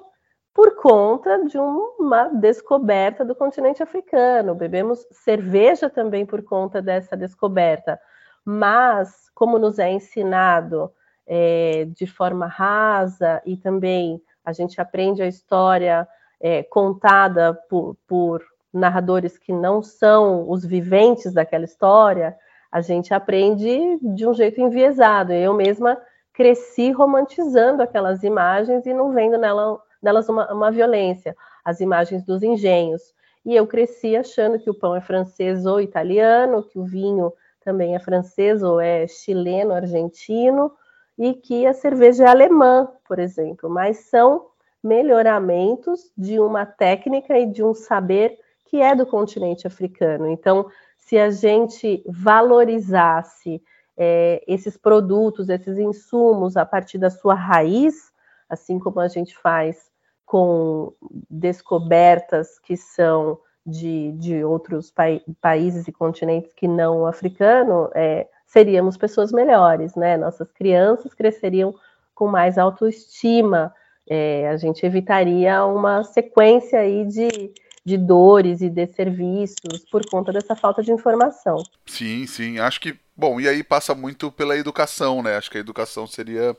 por 0.56 0.74
conta 0.76 1.44
de 1.44 1.58
uma 1.58 2.30
descoberta 2.30 3.22
do 3.26 3.34
continente 3.34 3.82
africano. 3.82 4.54
Bebemos 4.54 5.06
cerveja 5.12 5.90
também 5.90 6.24
por 6.24 6.42
conta 6.42 6.80
dessa 6.80 7.14
descoberta. 7.14 8.00
Mas, 8.42 9.28
como 9.34 9.58
nos 9.58 9.78
é 9.78 9.90
ensinado 9.90 10.90
é, 11.26 11.86
de 11.94 12.06
forma 12.06 12.46
rasa 12.46 13.42
e 13.44 13.54
também 13.54 14.18
a 14.42 14.50
gente 14.50 14.80
aprende 14.80 15.20
a 15.20 15.26
história 15.26 16.08
é, 16.40 16.62
contada 16.62 17.52
por, 17.68 17.94
por 18.08 18.42
narradores 18.72 19.36
que 19.36 19.52
não 19.52 19.82
são 19.82 20.48
os 20.48 20.64
viventes 20.64 21.34
daquela 21.34 21.66
história, 21.66 22.34
a 22.72 22.80
gente 22.80 23.12
aprende 23.12 23.98
de 24.00 24.26
um 24.26 24.32
jeito 24.32 24.58
enviesado. 24.58 25.34
Eu 25.34 25.52
mesma 25.52 25.98
cresci 26.32 26.92
romantizando 26.92 27.82
aquelas 27.82 28.22
imagens 28.22 28.86
e 28.86 28.94
não 28.94 29.12
vendo 29.12 29.36
nela 29.36 29.78
delas 30.02 30.28
uma, 30.28 30.52
uma 30.52 30.70
violência, 30.70 31.36
as 31.64 31.80
imagens 31.80 32.24
dos 32.24 32.42
engenhos. 32.42 33.14
E 33.44 33.54
eu 33.54 33.66
cresci 33.66 34.16
achando 34.16 34.58
que 34.58 34.68
o 34.68 34.74
pão 34.74 34.94
é 34.94 35.00
francês 35.00 35.66
ou 35.66 35.80
italiano, 35.80 36.64
que 36.64 36.78
o 36.78 36.84
vinho 36.84 37.32
também 37.64 37.94
é 37.94 37.98
francês 37.98 38.62
ou 38.62 38.80
é 38.80 39.06
chileno, 39.06 39.72
argentino, 39.72 40.72
e 41.18 41.34
que 41.34 41.66
a 41.66 41.72
cerveja 41.72 42.24
é 42.24 42.28
alemã, 42.28 42.88
por 43.06 43.18
exemplo. 43.18 43.70
Mas 43.70 43.98
são 44.10 44.46
melhoramentos 44.82 46.12
de 46.16 46.38
uma 46.38 46.64
técnica 46.64 47.38
e 47.38 47.46
de 47.46 47.62
um 47.62 47.74
saber 47.74 48.38
que 48.66 48.80
é 48.80 48.94
do 48.94 49.06
continente 49.06 49.66
africano. 49.66 50.28
Então, 50.28 50.66
se 50.96 51.18
a 51.18 51.30
gente 51.30 52.02
valorizasse 52.06 53.62
é, 53.96 54.42
esses 54.46 54.76
produtos, 54.76 55.48
esses 55.48 55.78
insumos 55.78 56.56
a 56.56 56.66
partir 56.66 56.98
da 56.98 57.10
sua 57.10 57.34
raiz, 57.34 58.12
assim 58.48 58.78
como 58.78 59.00
a 59.00 59.08
gente 59.08 59.36
faz 59.36 59.90
com 60.24 60.92
descobertas 61.30 62.58
que 62.58 62.76
são 62.76 63.38
de, 63.64 64.12
de 64.12 64.44
outros 64.44 64.90
pa 64.90 65.04
países 65.40 65.88
e 65.88 65.92
continentes 65.92 66.52
que 66.52 66.68
não 66.68 67.06
africano, 67.06 67.90
é, 67.94 68.28
seríamos 68.46 68.96
pessoas 68.96 69.32
melhores, 69.32 69.94
né? 69.96 70.16
Nossas 70.16 70.50
crianças 70.52 71.12
cresceriam 71.12 71.74
com 72.14 72.28
mais 72.28 72.56
autoestima, 72.58 73.74
é, 74.08 74.48
a 74.48 74.56
gente 74.56 74.86
evitaria 74.86 75.64
uma 75.64 76.04
sequência 76.04 76.78
aí 76.78 77.04
de, 77.04 77.52
de 77.84 77.98
dores 77.98 78.62
e 78.62 78.70
de 78.70 78.86
serviços 78.86 79.84
por 79.90 80.08
conta 80.08 80.32
dessa 80.32 80.54
falta 80.54 80.82
de 80.82 80.92
informação. 80.92 81.58
Sim, 81.84 82.26
sim. 82.26 82.58
Acho 82.58 82.80
que, 82.80 82.96
bom, 83.16 83.40
e 83.40 83.48
aí 83.48 83.64
passa 83.64 83.94
muito 83.94 84.30
pela 84.30 84.56
educação, 84.56 85.22
né? 85.22 85.36
Acho 85.36 85.50
que 85.50 85.58
a 85.58 85.60
educação 85.60 86.06
seria 86.06 86.56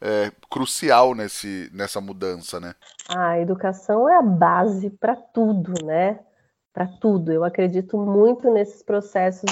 é, 0.00 0.32
crucial 0.50 1.14
nesse, 1.14 1.70
nessa 1.72 2.00
mudança, 2.00 2.58
né? 2.58 2.74
A 3.08 3.38
educação 3.38 4.08
é 4.08 4.16
a 4.16 4.22
base 4.22 4.90
para 4.90 5.14
tudo, 5.14 5.74
né? 5.84 6.20
Para 6.72 6.86
tudo. 6.86 7.32
Eu 7.32 7.44
acredito 7.44 7.98
muito 7.98 8.50
nesses 8.50 8.82
processos 8.82 9.50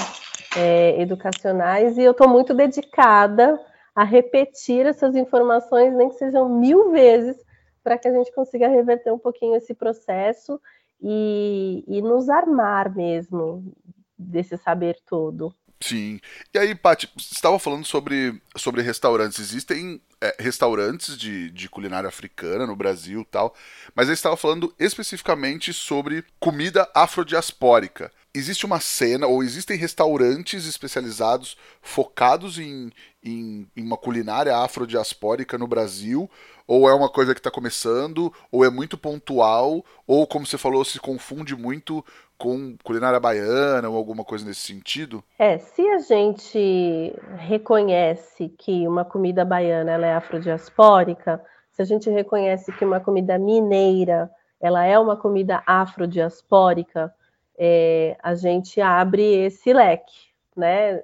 é, 0.57 0.99
educacionais 1.01 1.97
e 1.97 2.01
eu 2.01 2.11
estou 2.11 2.27
muito 2.27 2.53
dedicada 2.53 3.59
a 3.95 4.03
repetir 4.03 4.85
essas 4.85 5.15
informações, 5.15 5.93
nem 5.93 6.09
que 6.09 6.15
sejam 6.15 6.47
mil 6.47 6.91
vezes, 6.91 7.37
para 7.83 7.97
que 7.97 8.07
a 8.07 8.13
gente 8.13 8.33
consiga 8.33 8.67
reverter 8.67 9.11
um 9.11 9.19
pouquinho 9.19 9.55
esse 9.55 9.73
processo 9.73 10.59
e, 11.01 11.83
e 11.87 12.01
nos 12.01 12.29
armar 12.29 12.95
mesmo 12.95 13.73
desse 14.17 14.57
saber 14.57 14.97
todo. 15.05 15.53
Sim. 15.81 16.19
E 16.53 16.59
aí, 16.59 16.75
Paty, 16.75 17.09
você 17.17 17.33
estava 17.33 17.57
falando 17.57 17.85
sobre, 17.85 18.41
sobre 18.55 18.81
restaurantes. 18.81 19.39
Existem 19.39 20.01
é, 20.21 20.35
restaurantes 20.37 21.17
de, 21.17 21.49
de 21.51 21.69
culinária 21.69 22.09
africana 22.09 22.67
no 22.67 22.75
Brasil 22.75 23.25
tal, 23.31 23.55
mas 23.95 24.07
eu 24.09 24.13
estava 24.13 24.35
falando 24.35 24.73
especificamente 24.77 25.71
sobre 25.71 26.25
comida 26.39 26.89
afrodiaspórica. 26.93 28.11
Existe 28.33 28.65
uma 28.65 28.79
cena, 28.79 29.25
ou 29.25 29.41
existem 29.41 29.77
restaurantes 29.77 30.65
especializados 30.65 31.57
focados 31.81 32.59
em, 32.59 32.91
em, 33.23 33.65
em 33.75 33.83
uma 33.83 33.97
culinária 33.97 34.55
afrodiaspórica 34.57 35.57
no 35.57 35.65
Brasil, 35.65 36.29
ou 36.67 36.87
é 36.87 36.93
uma 36.93 37.09
coisa 37.09 37.33
que 37.33 37.39
está 37.39 37.49
começando, 37.49 38.31
ou 38.51 38.63
é 38.63 38.69
muito 38.69 38.97
pontual, 38.97 39.83
ou 40.05 40.27
como 40.27 40.45
você 40.45 40.57
falou, 40.57 40.85
se 40.85 40.99
confunde 40.99 41.55
muito 41.55 42.05
com 42.39 42.77
culinária 42.83 43.19
baiana 43.19 43.89
ou 43.89 43.97
alguma 43.97 44.23
coisa 44.23 44.45
nesse 44.45 44.61
sentido? 44.61 45.21
É, 45.37 45.57
se 45.57 45.85
a 45.89 45.99
gente 45.99 47.13
reconhece 47.37 48.47
que 48.57 48.87
uma 48.87 49.03
comida 49.03 49.43
baiana 49.43 49.91
ela 49.91 50.07
é 50.07 50.15
afrodiaspórica, 50.15 51.43
se 51.73 51.81
a 51.81 51.85
gente 51.85 52.09
reconhece 52.09 52.71
que 52.71 52.85
uma 52.85 52.99
comida 53.01 53.37
mineira 53.37 54.31
ela 54.59 54.85
é 54.85 54.97
uma 54.97 55.17
comida 55.17 55.61
afrodiaspórica, 55.65 57.13
é, 57.57 58.17
a 58.23 58.35
gente 58.35 58.79
abre 58.79 59.21
esse 59.45 59.73
leque, 59.73 60.29
né? 60.55 61.01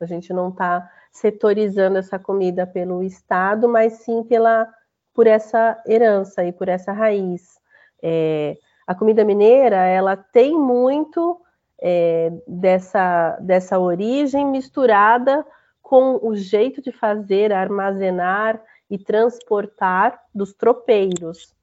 A 0.00 0.06
gente 0.06 0.32
não 0.32 0.48
está 0.48 0.90
setorizando 1.10 1.98
essa 1.98 2.18
comida 2.18 2.66
pelo 2.66 3.02
Estado, 3.02 3.68
mas 3.68 3.94
sim 3.94 4.24
pela, 4.24 4.68
por 5.14 5.28
essa 5.28 5.80
herança 5.86 6.44
e 6.44 6.52
por 6.52 6.68
essa 6.68 6.92
raiz. 6.92 7.60
É, 8.02 8.56
a 8.86 8.94
comida 8.94 9.24
mineira 9.24 9.76
ela 9.76 10.16
tem 10.16 10.58
muito 10.58 11.40
é, 11.80 12.32
dessa, 12.46 13.38
dessa 13.40 13.78
origem 13.78 14.46
misturada 14.46 15.44
com 15.82 16.18
o 16.22 16.34
jeito 16.34 16.80
de 16.80 16.90
fazer, 16.90 17.52
armazenar 17.52 18.60
e 18.90 18.98
transportar 18.98 20.18
dos 20.34 20.52
tropeiros. 20.54 21.54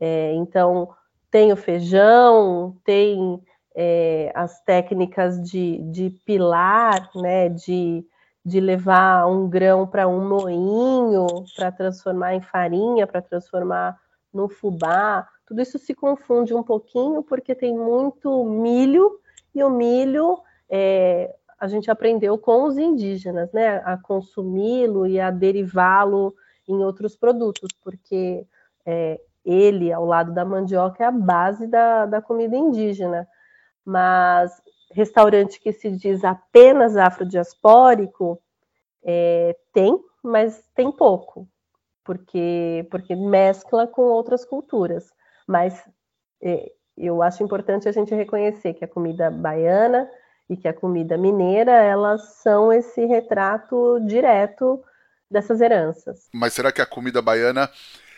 É, 0.00 0.32
então, 0.34 0.88
tem 1.30 1.52
o 1.52 1.56
feijão, 1.56 2.76
tem 2.84 3.42
é, 3.74 4.32
as 4.34 4.60
técnicas 4.62 5.40
de, 5.42 5.78
de 5.90 6.10
pilar, 6.26 7.08
né, 7.14 7.48
de, 7.48 8.04
de 8.44 8.60
levar 8.60 9.26
um 9.26 9.48
grão 9.48 9.86
para 9.86 10.08
um 10.08 10.28
moinho, 10.28 11.26
para 11.56 11.70
transformar 11.70 12.34
em 12.34 12.40
farinha, 12.40 13.06
para 13.06 13.22
transformar 13.22 13.96
no 14.32 14.48
fubá. 14.48 15.26
Tudo 15.50 15.62
isso 15.62 15.80
se 15.80 15.96
confunde 15.96 16.54
um 16.54 16.62
pouquinho 16.62 17.24
porque 17.24 17.56
tem 17.56 17.76
muito 17.76 18.44
milho 18.44 19.18
e 19.52 19.64
o 19.64 19.68
milho 19.68 20.38
é, 20.68 21.34
a 21.58 21.66
gente 21.66 21.90
aprendeu 21.90 22.38
com 22.38 22.66
os 22.66 22.78
indígenas, 22.78 23.50
né, 23.50 23.82
a 23.84 23.96
consumi-lo 23.96 25.08
e 25.08 25.18
a 25.18 25.28
derivá-lo 25.28 26.32
em 26.68 26.84
outros 26.84 27.16
produtos, 27.16 27.68
porque 27.82 28.46
é, 28.86 29.20
ele, 29.44 29.92
ao 29.92 30.04
lado 30.04 30.32
da 30.32 30.44
mandioca, 30.44 31.02
é 31.02 31.06
a 31.08 31.10
base 31.10 31.66
da, 31.66 32.06
da 32.06 32.22
comida 32.22 32.54
indígena. 32.56 33.26
Mas 33.84 34.62
restaurante 34.92 35.60
que 35.60 35.72
se 35.72 35.90
diz 35.90 36.22
apenas 36.22 36.96
afrodiaspórico 36.96 38.40
é, 39.02 39.56
tem, 39.72 39.98
mas 40.22 40.62
tem 40.76 40.92
pouco, 40.92 41.48
porque, 42.04 42.86
porque 42.88 43.16
mescla 43.16 43.88
com 43.88 44.02
outras 44.02 44.44
culturas. 44.44 45.12
Mas 45.46 45.82
é, 46.42 46.70
eu 46.96 47.22
acho 47.22 47.42
importante 47.42 47.88
a 47.88 47.92
gente 47.92 48.14
reconhecer 48.14 48.74
que 48.74 48.84
a 48.84 48.88
comida 48.88 49.30
baiana 49.30 50.08
e 50.48 50.56
que 50.56 50.66
a 50.66 50.74
comida 50.74 51.16
mineira, 51.16 51.72
elas 51.72 52.34
são 52.42 52.72
esse 52.72 53.04
retrato 53.06 54.00
direto 54.06 54.82
dessas 55.30 55.60
heranças. 55.60 56.28
Mas 56.32 56.52
será 56.52 56.72
que 56.72 56.82
a 56.82 56.86
comida 56.86 57.22
baiana 57.22 57.70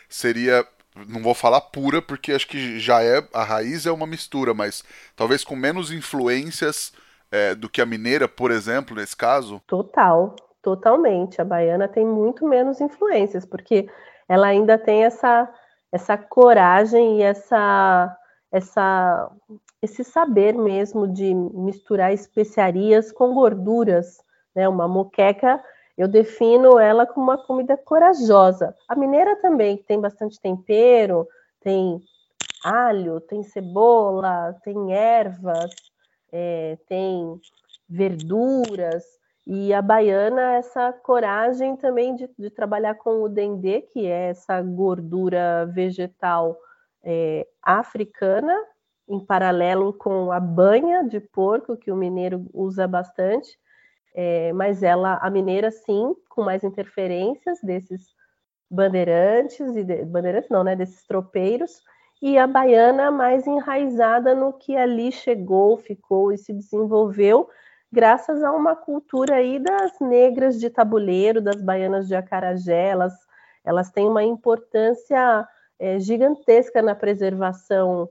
seria 0.09 0.65
não 1.07 1.21
vou 1.21 1.33
falar 1.33 1.59
pura 1.59 2.01
porque 2.01 2.31
acho 2.31 2.47
que 2.47 2.79
já 2.79 3.01
é 3.01 3.27
a 3.33 3.43
raiz 3.43 3.85
é 3.85 3.91
uma 3.91 4.05
mistura, 4.05 4.53
mas 4.53 4.83
talvez 5.15 5.43
com 5.43 5.55
menos 5.55 5.91
influências 5.91 6.93
é, 7.31 7.55
do 7.55 7.67
que 7.67 7.81
a 7.81 7.85
mineira, 7.85 8.27
por 8.27 8.51
exemplo, 8.51 8.95
nesse 8.95 9.15
caso? 9.15 9.59
Total, 9.65 10.35
totalmente. 10.61 11.41
A 11.41 11.45
baiana 11.45 11.87
tem 11.87 12.05
muito 12.05 12.47
menos 12.47 12.79
influências 12.79 13.45
porque 13.45 13.89
ela 14.29 14.47
ainda 14.47 14.77
tem 14.77 15.03
essa 15.03 15.51
essa 15.93 16.17
coragem 16.17 17.19
e 17.19 17.21
essa, 17.21 18.17
essa, 18.51 19.31
esse 19.79 20.03
saber 20.03 20.55
mesmo 20.55 21.07
de 21.07 21.35
misturar 21.35 22.11
especiarias 22.11 23.11
com 23.11 23.35
gorduras. 23.35 24.17
Né? 24.55 24.67
Uma 24.67 24.87
moqueca, 24.87 25.63
eu 25.95 26.07
defino 26.07 26.79
ela 26.79 27.05
como 27.05 27.27
uma 27.27 27.45
comida 27.45 27.77
corajosa. 27.77 28.75
A 28.89 28.95
mineira 28.95 29.35
também, 29.35 29.77
que 29.77 29.83
tem 29.83 30.01
bastante 30.01 30.41
tempero, 30.41 31.27
tem 31.61 32.01
alho, 32.65 33.21
tem 33.21 33.43
cebola, 33.43 34.55
tem 34.63 34.95
ervas, 34.95 35.69
é, 36.31 36.75
tem 36.89 37.39
verduras. 37.87 39.03
E 39.45 39.73
a 39.73 39.81
baiana, 39.81 40.53
essa 40.55 40.93
coragem 40.93 41.75
também 41.75 42.15
de, 42.15 42.29
de 42.37 42.49
trabalhar 42.49 42.95
com 42.95 43.21
o 43.21 43.29
dendê, 43.29 43.81
que 43.81 44.07
é 44.07 44.29
essa 44.29 44.61
gordura 44.61 45.65
vegetal 45.65 46.57
é, 47.03 47.45
africana, 47.61 48.57
em 49.07 49.19
paralelo 49.19 49.93
com 49.93 50.31
a 50.31 50.39
banha 50.39 51.03
de 51.03 51.19
porco, 51.19 51.75
que 51.75 51.91
o 51.91 51.95
mineiro 51.95 52.49
usa 52.53 52.87
bastante, 52.87 53.59
é, 54.15 54.53
mas 54.53 54.81
ela, 54.81 55.17
a 55.21 55.29
mineira, 55.29 55.71
sim, 55.71 56.15
com 56.29 56.43
mais 56.43 56.63
interferências 56.63 57.59
desses 57.61 58.13
bandeirantes, 58.71 59.75
e 59.75 59.83
de, 59.83 60.05
bandeirantes 60.05 60.49
não, 60.49 60.63
né, 60.63 60.75
desses 60.75 61.05
tropeiros, 61.05 61.81
e 62.21 62.37
a 62.37 62.47
baiana 62.47 63.11
mais 63.11 63.45
enraizada 63.45 64.33
no 64.33 64.53
que 64.53 64.77
ali 64.77 65.11
chegou, 65.11 65.77
ficou 65.77 66.31
e 66.31 66.37
se 66.37 66.53
desenvolveu, 66.53 67.49
graças 67.93 68.43
a 68.43 68.51
uma 68.51 68.75
cultura 68.75 69.35
aí 69.35 69.59
das 69.59 69.91
negras 70.01 70.59
de 70.59 70.67
tabuleiro, 70.67 71.39
das 71.39 71.61
baianas 71.61 72.07
de 72.07 72.15
acarajé, 72.15 72.87
elas, 72.87 73.13
elas 73.63 73.91
têm 73.91 74.07
uma 74.07 74.23
importância 74.23 75.47
é, 75.79 75.99
gigantesca 75.99 76.81
na 76.81 76.95
preservação 76.95 78.09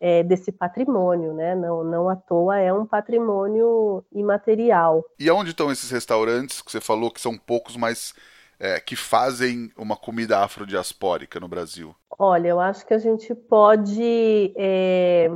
é, 0.00 0.24
desse 0.24 0.50
patrimônio, 0.50 1.32
né? 1.32 1.54
Não, 1.54 1.84
não 1.84 2.08
à 2.08 2.16
toa 2.16 2.58
é 2.58 2.72
um 2.72 2.84
patrimônio 2.84 4.04
imaterial. 4.10 5.04
E 5.16 5.30
onde 5.30 5.50
estão 5.50 5.70
esses 5.70 5.90
restaurantes 5.92 6.60
que 6.60 6.72
você 6.72 6.80
falou 6.80 7.12
que 7.12 7.20
são 7.20 7.38
poucos, 7.38 7.76
mas 7.76 8.12
é, 8.58 8.80
que 8.80 8.96
fazem 8.96 9.70
uma 9.78 9.96
comida 9.96 10.40
afrodiaspórica 10.40 11.38
no 11.38 11.46
Brasil? 11.46 11.94
Olha, 12.18 12.48
eu 12.48 12.58
acho 12.58 12.84
que 12.84 12.94
a 12.94 12.98
gente 12.98 13.32
pode 13.32 14.52
é, 14.56 15.30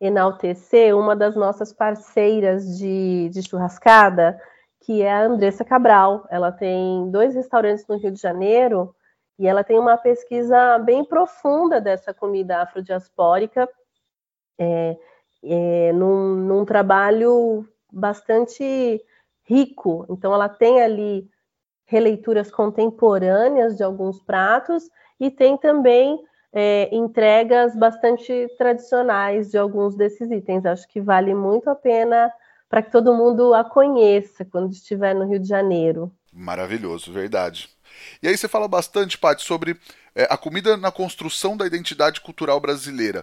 enaltecer 0.00 0.96
uma 0.96 1.16
das 1.16 1.34
nossas 1.34 1.72
parceiras 1.72 2.78
de, 2.78 3.28
de 3.30 3.42
churrascada, 3.42 4.40
que 4.80 5.02
é 5.02 5.12
a 5.12 5.24
Andressa 5.24 5.64
Cabral. 5.64 6.26
Ela 6.30 6.52
tem 6.52 7.10
dois 7.10 7.34
restaurantes 7.34 7.86
no 7.86 7.96
Rio 7.96 8.10
de 8.10 8.20
Janeiro 8.20 8.94
e 9.38 9.46
ela 9.46 9.64
tem 9.64 9.78
uma 9.78 9.96
pesquisa 9.96 10.78
bem 10.78 11.04
profunda 11.04 11.80
dessa 11.80 12.14
comida 12.14 12.62
afrodiaspórica, 12.62 13.68
é, 14.58 14.96
é, 15.44 15.92
num, 15.92 16.36
num 16.36 16.64
trabalho 16.64 17.66
bastante 17.92 19.02
rico. 19.44 20.06
Então, 20.08 20.32
ela 20.34 20.48
tem 20.48 20.82
ali 20.82 21.28
releituras 21.84 22.50
contemporâneas 22.50 23.76
de 23.76 23.82
alguns 23.82 24.20
pratos 24.20 24.90
e 25.20 25.30
tem 25.30 25.56
também 25.56 26.22
é, 26.58 26.88
entregas 26.90 27.76
bastante 27.76 28.48
tradicionais 28.56 29.50
de 29.50 29.58
alguns 29.58 29.94
desses 29.94 30.30
itens. 30.30 30.64
Acho 30.64 30.88
que 30.88 31.02
vale 31.02 31.34
muito 31.34 31.68
a 31.68 31.74
pena 31.74 32.32
para 32.66 32.80
que 32.80 32.90
todo 32.90 33.12
mundo 33.12 33.52
a 33.52 33.62
conheça 33.62 34.42
quando 34.42 34.72
estiver 34.72 35.14
no 35.14 35.28
Rio 35.28 35.38
de 35.38 35.46
Janeiro. 35.46 36.10
Maravilhoso, 36.32 37.12
verdade. 37.12 37.68
E 38.22 38.28
aí 38.28 38.34
você 38.34 38.48
fala 38.48 38.66
bastante, 38.66 39.18
Paty, 39.18 39.44
sobre 39.44 39.78
é, 40.14 40.26
a 40.30 40.36
comida 40.38 40.78
na 40.78 40.90
construção 40.90 41.58
da 41.58 41.66
identidade 41.66 42.22
cultural 42.22 42.58
brasileira. 42.58 43.22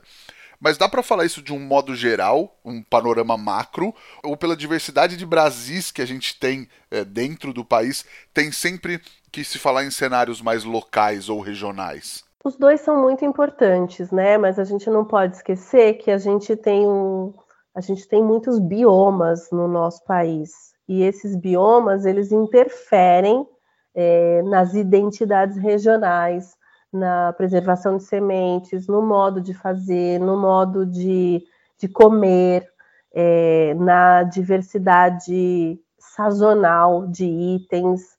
Mas 0.59 0.77
dá 0.77 0.87
para 0.87 1.01
falar 1.01 1.25
isso 1.25 1.41
de 1.41 1.51
um 1.51 1.59
modo 1.59 1.95
geral, 1.95 2.55
um 2.63 2.83
panorama 2.83 3.35
macro, 3.35 3.95
ou 4.23 4.37
pela 4.37 4.55
diversidade 4.55 5.17
de 5.17 5.25
Brasis 5.25 5.89
que 5.89 6.03
a 6.03 6.05
gente 6.05 6.39
tem 6.39 6.69
é, 6.91 7.03
dentro 7.03 7.51
do 7.51 7.65
país, 7.65 8.05
tem 8.31 8.51
sempre 8.51 9.01
que 9.31 9.43
se 9.43 9.57
falar 9.57 9.83
em 9.83 9.91
cenários 9.91 10.39
mais 10.39 10.63
locais 10.63 11.29
ou 11.29 11.41
regionais? 11.41 12.23
Os 12.43 12.57
dois 12.57 12.81
são 12.81 13.01
muito 13.01 13.23
importantes, 13.23 14.11
né? 14.11 14.37
Mas 14.37 14.59
a 14.59 14.65
gente 14.65 14.89
não 14.89 15.05
pode 15.05 15.37
esquecer 15.37 15.93
que 15.93 16.11
a 16.11 16.17
gente 16.17 16.55
tem 16.57 16.85
um, 16.85 17.33
a 17.73 17.79
gente 17.79 18.05
tem 18.07 18.21
muitos 18.21 18.59
biomas 18.59 19.49
no 19.49 19.67
nosso 19.67 20.03
país 20.03 20.73
e 20.87 21.03
esses 21.03 21.35
biomas 21.37 22.05
eles 22.05 22.33
interferem 22.33 23.47
é, 23.95 24.41
nas 24.43 24.73
identidades 24.73 25.55
regionais, 25.57 26.55
na 26.91 27.31
preservação 27.33 27.95
de 27.95 28.03
sementes, 28.03 28.87
no 28.87 29.01
modo 29.01 29.39
de 29.39 29.53
fazer, 29.53 30.19
no 30.19 30.37
modo 30.37 30.85
de, 30.85 31.41
de 31.79 31.87
comer, 31.87 32.67
é, 33.13 33.73
na 33.75 34.23
diversidade 34.23 35.79
sazonal 35.97 37.07
de 37.07 37.25
itens. 37.25 38.17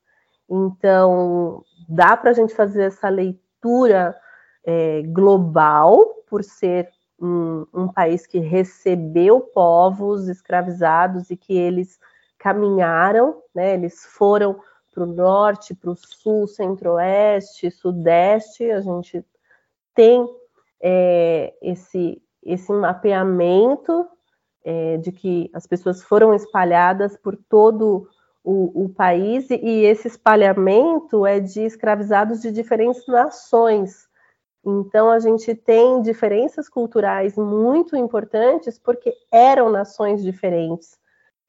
Então, 0.48 1.62
dá 1.88 2.16
para 2.16 2.30
a 2.30 2.34
gente 2.34 2.54
fazer 2.54 2.84
essa 2.84 3.08
leitura 3.10 3.43
é, 4.64 5.02
global, 5.02 6.06
por 6.28 6.42
ser 6.42 6.88
um, 7.20 7.66
um, 7.72 7.88
país 7.88 8.26
que 8.26 8.38
recebeu 8.38 9.40
povos 9.40 10.28
escravizados 10.28 11.30
e 11.30 11.36
que 11.36 11.56
eles 11.56 11.98
caminharam, 12.38 13.42
né, 13.54 13.74
eles 13.74 14.04
foram 14.04 14.60
para 14.92 15.02
o 15.02 15.06
norte, 15.06 15.74
para 15.74 15.90
o 15.90 15.96
sul, 15.96 16.46
centro-oeste, 16.46 17.70
sudeste, 17.70 18.70
a 18.70 18.80
gente 18.80 19.24
tem 19.94 20.26
é, 20.80 21.52
esse, 21.60 22.22
esse 22.42 22.72
mapeamento 22.72 24.06
é, 24.64 24.96
de 24.98 25.10
que 25.10 25.50
as 25.52 25.66
pessoas 25.66 26.02
foram 26.02 26.32
espalhadas 26.32 27.16
por 27.16 27.36
todo 27.36 28.08
o, 28.44 28.84
o, 28.84 28.88
país, 28.90 29.48
e 29.50 29.84
esse 29.84 30.06
espalhamento 30.06 31.26
é 31.26 31.40
de 31.40 31.62
escravizados 31.62 32.42
de 32.42 32.52
diferentes 32.52 33.06
nações. 33.06 34.06
Então, 34.64 35.10
a 35.10 35.18
gente 35.18 35.54
tem 35.54 36.02
diferenças 36.02 36.68
culturais 36.68 37.36
muito 37.36 37.96
importantes 37.96 38.78
porque 38.78 39.14
eram 39.32 39.70
nações 39.70 40.22
diferentes. 40.22 40.98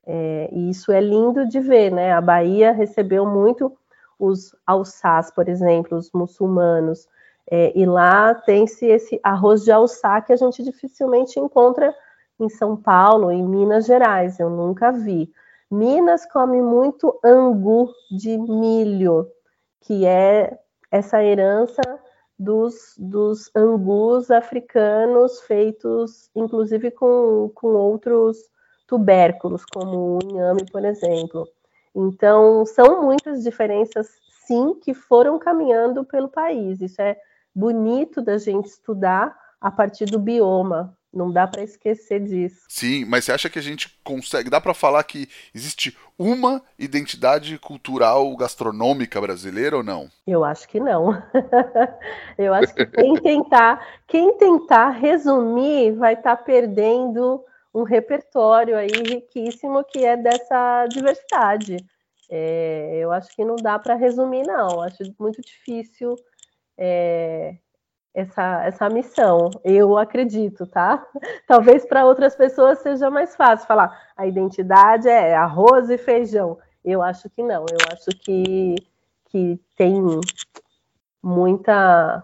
É, 0.07 0.49
e 0.51 0.69
isso 0.69 0.91
é 0.91 1.01
lindo 1.01 1.45
de 1.47 1.59
ver, 1.59 1.91
né? 1.91 2.13
A 2.13 2.21
Bahia 2.21 2.71
recebeu 2.71 3.25
muito 3.25 3.75
os 4.17 4.55
alçás, 4.65 5.29
por 5.31 5.49
exemplo, 5.49 5.97
os 5.97 6.11
muçulmanos, 6.13 7.07
é, 7.49 7.77
e 7.77 7.85
lá 7.85 8.33
tem-se 8.33 8.85
esse 8.85 9.19
arroz 9.21 9.63
de 9.63 9.71
alçá 9.71 10.21
que 10.21 10.33
a 10.33 10.35
gente 10.35 10.63
dificilmente 10.63 11.39
encontra 11.39 11.93
em 12.39 12.49
São 12.49 12.75
Paulo, 12.75 13.31
em 13.31 13.43
Minas 13.43 13.85
Gerais, 13.85 14.39
eu 14.39 14.49
nunca 14.49 14.91
vi. 14.91 15.31
Minas 15.71 16.25
come 16.31 16.61
muito 16.61 17.19
angu 17.23 17.91
de 18.11 18.37
milho, 18.37 19.27
que 19.81 20.05
é 20.05 20.57
essa 20.91 21.23
herança 21.23 21.81
dos, 22.37 22.95
dos 22.97 23.49
angus 23.55 24.29
africanos 24.29 25.41
feitos, 25.41 26.29
inclusive 26.35 26.91
com, 26.91 27.51
com 27.53 27.67
outros 27.67 28.37
tubérculos, 28.87 29.65
como 29.65 30.17
o 30.17 30.19
inhame, 30.23 30.65
por 30.71 30.85
exemplo. 30.85 31.47
Então, 31.95 32.65
são 32.65 33.01
muitas 33.03 33.41
diferenças, 33.43 34.07
sim, 34.45 34.75
que 34.75 34.93
foram 34.93 35.39
caminhando 35.39 36.03
pelo 36.03 36.29
país. 36.29 36.81
Isso 36.81 37.01
é 37.01 37.17
bonito 37.53 38.21
da 38.21 38.37
gente 38.37 38.67
estudar 38.67 39.35
a 39.61 39.71
partir 39.71 40.05
do 40.05 40.19
bioma. 40.19 40.95
Não 41.15 41.31
dá 41.31 41.47
para 41.47 41.63
esquecer 41.63 42.19
disso. 42.19 42.65
Sim, 42.67 43.05
mas 43.05 43.23
você 43.23 43.31
acha 43.31 43.49
que 43.49 43.57
a 43.57 43.61
gente 43.61 43.97
consegue, 44.03 44.49
dá 44.49 44.59
para 44.59 44.73
falar 44.73 45.01
que 45.05 45.29
existe 45.53 45.97
uma 46.19 46.61
identidade 46.77 47.57
cultural 47.57 48.35
gastronômica 48.35 49.21
brasileira 49.21 49.77
ou 49.77 49.83
não? 49.83 50.09
Eu 50.27 50.43
acho 50.43 50.67
que 50.67 50.77
não. 50.77 51.11
Eu 52.37 52.53
acho 52.53 52.75
que 52.75 52.85
quem 52.85 53.15
tentar, 53.15 53.87
quem 54.07 54.37
tentar 54.37 54.89
resumir 54.89 55.93
vai 55.93 56.15
estar 56.15 56.35
tá 56.35 56.43
perdendo 56.43 57.41
um 57.73 57.83
repertório 57.83 58.75
aí 58.75 58.87
riquíssimo 58.87 59.85
que 59.85 60.05
é 60.05 60.17
dessa 60.17 60.85
diversidade. 60.87 61.77
É, 62.29 62.97
eu 62.97 63.11
acho 63.11 63.33
que 63.35 63.45
não 63.45 63.55
dá 63.55 63.77
para 63.77 63.95
resumir, 63.95 64.43
não. 64.43 64.81
Acho 64.81 65.03
muito 65.19 65.41
difícil 65.41 66.15
é, 66.77 67.55
essa, 68.15 68.63
essa 68.63 68.89
missão. 68.89 69.51
Eu 69.63 69.97
acredito, 69.97 70.65
tá? 70.65 71.05
Talvez 71.45 71.85
para 71.85 72.05
outras 72.05 72.35
pessoas 72.35 72.79
seja 72.79 73.09
mais 73.11 73.35
fácil 73.35 73.67
falar 73.67 74.01
a 74.15 74.25
identidade 74.25 75.09
é 75.09 75.35
arroz 75.35 75.89
e 75.89 75.97
feijão. 75.97 76.57
Eu 76.83 77.01
acho 77.01 77.29
que 77.29 77.43
não. 77.43 77.65
Eu 77.69 77.77
acho 77.91 78.09
que, 78.21 78.75
que 79.29 79.59
tem 79.75 80.01
muita 81.21 82.23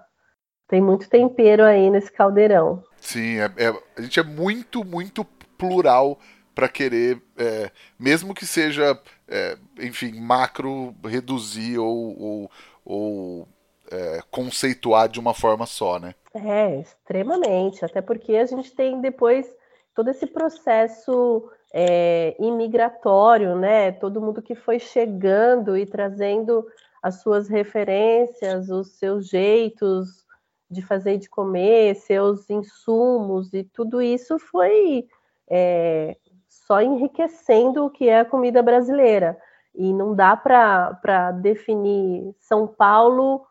tem 0.68 0.80
muito 0.80 1.10
tempero 1.10 1.66
aí 1.66 1.90
nesse 1.90 2.10
caldeirão. 2.10 2.82
Sim, 2.96 3.40
é, 3.40 3.52
é, 3.58 3.84
a 3.98 4.02
gente 4.02 4.22
é 4.22 4.24
muito, 4.24 4.86
muito 4.86 5.26
plural 5.58 6.18
para 6.56 6.70
querer, 6.70 7.22
é, 7.38 7.70
mesmo 8.00 8.34
que 8.34 8.46
seja, 8.46 8.98
é, 9.28 9.58
enfim, 9.80 10.14
macro, 10.18 10.96
reduzir 11.04 11.78
ou, 11.78 12.18
ou, 12.18 12.52
ou 12.86 13.48
é, 13.92 14.20
conceituar 14.32 15.10
de 15.10 15.20
uma 15.20 15.34
forma 15.34 15.66
só, 15.66 16.00
né? 16.00 16.16
É, 16.34 16.80
extremamente. 16.80 17.84
Até 17.84 18.02
porque 18.02 18.36
a 18.36 18.46
gente 18.46 18.74
tem 18.74 19.02
depois 19.02 19.46
todo 19.94 20.10
esse 20.10 20.26
processo 20.26 21.50
é, 21.74 22.36
imigratório, 22.40 23.56
né? 23.56 23.92
Todo 23.92 24.22
mundo 24.22 24.42
que 24.42 24.56
foi 24.56 24.80
chegando 24.80 25.78
e 25.78 25.86
trazendo 25.86 26.66
as 27.02 27.22
suas 27.22 27.48
referências, 27.48 28.70
os 28.70 28.98
seus 28.98 29.28
jeitos 29.28 30.26
de 30.70 30.82
fazer 30.82 31.16
e 31.16 31.18
de 31.18 31.30
comer, 31.30 31.96
seus 31.96 32.50
insumos, 32.50 33.54
e 33.54 33.64
tudo 33.64 34.02
isso 34.02 34.40
foi 34.40 35.06
é, 35.50 36.16
só 36.48 36.82
enriquecendo 36.82 37.86
o 37.86 37.90
que 37.90 38.08
é 38.08 38.22
a 38.22 38.26
comida 38.26 38.62
brasileira. 38.62 39.38
E 39.76 39.94
não 39.94 40.16
dá 40.16 40.36
para 40.36 41.32
definir 41.32 42.34
São 42.40 42.68
Paulo 42.68 43.46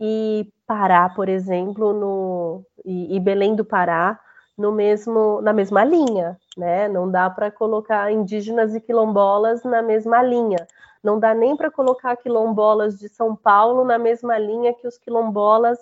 e 0.00 0.50
Pará, 0.66 1.08
por 1.08 1.28
exemplo, 1.28 1.92
no, 1.92 2.64
e, 2.84 3.16
e 3.16 3.20
Belém 3.20 3.56
do 3.56 3.64
Pará 3.64 4.18
no 4.56 4.72
mesmo, 4.72 5.40
na 5.40 5.52
mesma 5.52 5.84
linha, 5.84 6.36
né? 6.56 6.88
Não 6.88 7.10
dá 7.10 7.30
para 7.30 7.50
colocar 7.50 8.10
indígenas 8.10 8.74
e 8.74 8.80
quilombolas 8.80 9.62
na 9.62 9.80
mesma 9.82 10.22
linha. 10.22 10.66
Não 11.02 11.18
dá 11.18 11.32
nem 11.32 11.56
para 11.56 11.70
colocar 11.70 12.16
quilombolas 12.16 12.98
de 12.98 13.08
São 13.08 13.36
Paulo 13.36 13.84
na 13.84 13.98
mesma 13.98 14.36
linha 14.36 14.74
que 14.74 14.86
os 14.86 14.98
quilombolas 14.98 15.78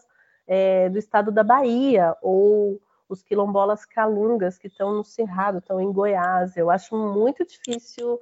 é, 0.46 0.88
do 0.90 0.98
estado 0.98 1.33
da 1.33 1.42
Bahia 1.42 2.14
ou 2.20 2.79
os 3.09 3.22
quilombolas 3.22 3.85
calungas 3.85 4.59
que 4.59 4.66
estão 4.66 4.92
no 4.92 5.05
Cerrado, 5.05 5.59
estão 5.59 5.81
em 5.81 5.92
Goiás. 5.92 6.57
Eu 6.57 6.70
acho 6.70 6.96
muito 6.96 7.46
difícil 7.46 8.20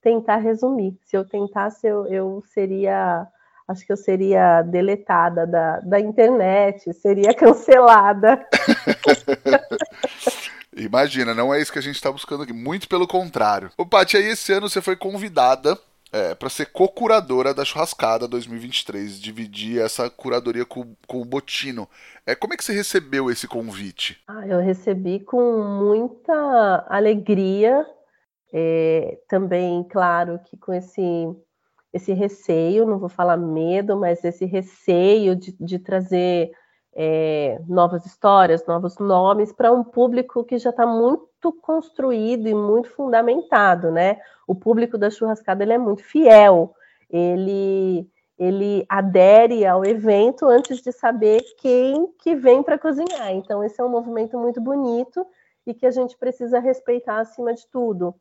tentar 0.00 0.36
resumir. 0.36 0.98
Se 1.02 1.16
eu 1.16 1.26
tentasse, 1.26 1.86
eu, 1.86 2.06
eu 2.06 2.42
seria. 2.46 3.26
Acho 3.66 3.86
que 3.86 3.92
eu 3.92 3.96
seria 3.96 4.62
deletada 4.62 5.46
da, 5.46 5.80
da 5.80 5.98
internet, 6.00 6.92
seria 6.94 7.32
cancelada. 7.36 8.44
Imagina, 10.76 11.34
não 11.34 11.54
é 11.54 11.60
isso 11.60 11.72
que 11.72 11.78
a 11.78 11.82
gente 11.82 11.94
está 11.94 12.10
buscando 12.10 12.42
aqui. 12.42 12.52
Muito 12.52 12.88
pelo 12.88 13.06
contrário. 13.06 13.70
O 13.78 13.86
Paty, 13.86 14.16
aí 14.16 14.30
esse 14.30 14.52
ano 14.52 14.68
você 14.68 14.82
foi 14.82 14.96
convidada 14.96 15.78
é, 16.14 16.32
para 16.32 16.48
ser 16.48 16.66
co-curadora 16.66 17.52
da 17.52 17.64
Churrascada 17.64 18.28
2023, 18.28 19.20
dividir 19.20 19.80
essa 19.80 20.08
curadoria 20.08 20.64
com, 20.64 20.94
com 21.08 21.20
o 21.20 21.24
Botino. 21.24 21.88
É, 22.24 22.36
como 22.36 22.54
é 22.54 22.56
que 22.56 22.64
você 22.64 22.72
recebeu 22.72 23.28
esse 23.32 23.48
convite? 23.48 24.22
Ah, 24.28 24.46
eu 24.46 24.60
recebi 24.60 25.18
com 25.18 25.60
muita 25.80 26.86
alegria, 26.88 27.84
é, 28.52 29.18
também, 29.28 29.82
claro, 29.90 30.38
que 30.44 30.56
com 30.56 30.72
esse, 30.72 31.02
esse 31.94 32.12
receio, 32.12 32.84
não 32.84 32.98
vou 32.98 33.08
falar 33.08 33.36
medo, 33.36 33.96
mas 33.96 34.24
esse 34.24 34.44
receio 34.44 35.36
de, 35.36 35.52
de 35.60 35.78
trazer 35.78 36.50
é, 36.92 37.60
novas 37.68 38.04
histórias, 38.04 38.66
novos 38.66 38.98
nomes 38.98 39.52
para 39.52 39.70
um 39.70 39.84
público 39.84 40.42
que 40.42 40.58
já 40.58 40.70
está 40.70 40.84
muito 40.84 41.52
construído 41.62 42.48
e 42.48 42.54
muito 42.54 42.90
fundamentado, 42.90 43.92
né? 43.92 44.18
O 44.44 44.56
público 44.56 44.98
da 44.98 45.08
churrascada 45.08 45.62
ele 45.62 45.72
é 45.72 45.78
muito 45.78 46.02
fiel, 46.02 46.74
ele 47.08 48.10
ele 48.36 48.84
adere 48.88 49.64
ao 49.64 49.84
evento 49.84 50.46
antes 50.46 50.82
de 50.82 50.90
saber 50.90 51.40
quem 51.60 52.08
que 52.18 52.34
vem 52.34 52.64
para 52.64 52.76
cozinhar. 52.76 53.30
Então 53.30 53.62
esse 53.62 53.80
é 53.80 53.84
um 53.84 53.88
movimento 53.88 54.36
muito 54.36 54.60
bonito 54.60 55.24
e 55.64 55.72
que 55.72 55.86
a 55.86 55.92
gente 55.92 56.18
precisa 56.18 56.58
respeitar 56.58 57.20
acima 57.20 57.54
de 57.54 57.64
tudo. 57.68 58.12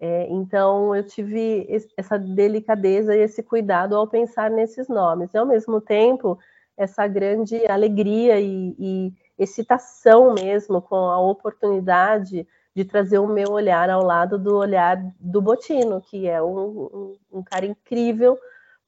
É, 0.00 0.26
então 0.30 0.96
eu 0.96 1.04
tive 1.06 1.68
essa 1.94 2.18
delicadeza 2.18 3.14
e 3.14 3.20
esse 3.20 3.42
cuidado 3.42 3.94
ao 3.94 4.08
pensar 4.08 4.50
nesses 4.50 4.88
nomes. 4.88 5.34
E 5.34 5.38
ao 5.38 5.44
mesmo 5.44 5.80
tempo 5.80 6.38
essa 6.76 7.06
grande 7.06 7.66
alegria 7.66 8.40
e, 8.40 8.74
e 8.78 9.12
excitação 9.38 10.32
mesmo 10.32 10.80
com 10.80 10.96
a 10.96 11.20
oportunidade 11.20 12.48
de 12.74 12.84
trazer 12.84 13.18
o 13.18 13.26
meu 13.26 13.50
olhar 13.50 13.90
ao 13.90 14.02
lado 14.02 14.38
do 14.38 14.56
olhar 14.56 14.96
do 15.18 15.42
Botino, 15.42 16.00
que 16.00 16.26
é 16.26 16.42
um, 16.42 16.58
um, 16.58 17.16
um 17.32 17.42
cara 17.42 17.66
incrível 17.66 18.38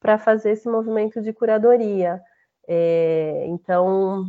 para 0.00 0.16
fazer 0.18 0.52
esse 0.52 0.68
movimento 0.68 1.20
de 1.20 1.32
curadoria. 1.32 2.20
É, 2.66 3.44
então, 3.48 4.24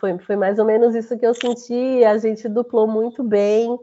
foi, 0.00 0.18
foi 0.18 0.34
mais 0.36 0.58
ou 0.58 0.64
menos 0.64 0.94
isso 0.94 1.16
que 1.18 1.26
eu 1.26 1.34
senti. 1.34 2.04
A 2.04 2.18
gente 2.18 2.48
duplou 2.48 2.86
muito 2.86 3.22
bem, 3.22 3.78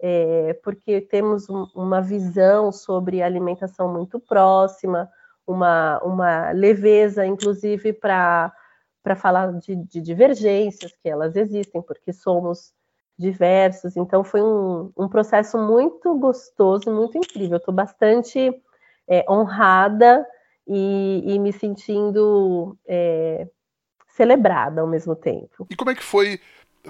é, 0.00 0.54
porque 0.62 1.00
temos 1.00 1.48
um, 1.48 1.66
uma 1.74 2.00
visão 2.00 2.70
sobre 2.70 3.22
alimentação 3.22 3.92
muito 3.92 4.20
próxima, 4.20 5.08
uma, 5.46 5.98
uma 6.04 6.50
leveza, 6.52 7.26
inclusive, 7.26 7.92
para 7.92 8.52
falar 9.16 9.52
de, 9.54 9.74
de 9.74 10.00
divergências, 10.00 10.92
que 11.02 11.08
elas 11.08 11.34
existem, 11.36 11.82
porque 11.82 12.12
somos 12.12 12.72
diversos. 13.18 13.96
Então, 13.96 14.22
foi 14.22 14.40
um, 14.40 14.92
um 14.96 15.08
processo 15.08 15.58
muito 15.58 16.14
gostoso, 16.16 16.94
muito 16.94 17.18
incrível. 17.18 17.56
Estou 17.56 17.74
bastante 17.74 18.52
é, 19.08 19.24
honrada 19.28 20.24
e, 20.66 21.22
e, 21.24 21.38
me 21.38 21.52
sentindo 21.52 22.78
é, 22.86 23.48
celebrada 24.08 24.82
ao 24.82 24.86
mesmo 24.86 25.16
tempo. 25.16 25.66
E 25.70 25.74
como 25.74 25.90
é 25.90 25.94
que 25.94 26.02
foi 26.02 26.38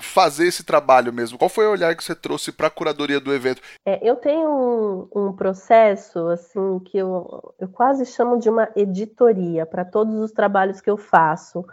fazer 0.01 0.47
esse 0.47 0.65
trabalho 0.65 1.13
mesmo? 1.13 1.39
Qual 1.39 1.49
foi 1.49 1.67
o 1.67 1.73
olhar 1.73 1.95
que 1.97 2.05
você 2.05 2.15
trouxe 2.15 2.53
para 2.53 2.69
a 2.69 2.71
curadoria 2.71 3.21
do 3.21 3.33
evento? 3.33 3.63
É, 3.87 3.99
eu 4.09 4.17
tenho 4.17 4.49
um, 4.49 5.09
um, 5.15 5.33
processo 5.33 6.29
assim 6.29 6.79
que 6.81 6.99
eu, 6.99 7.55
eu 7.59 7.69
quase 7.69 8.05
chamo 8.07 8.39
de 8.39 8.49
uma 8.49 8.69
editoria 8.75 9.67
para 9.67 9.85
todos 9.85 10.15
os 10.21 10.33
trabalhos 10.33 10.81
que 10.81 10.91
eu 10.91 10.97
faço 10.97 11.65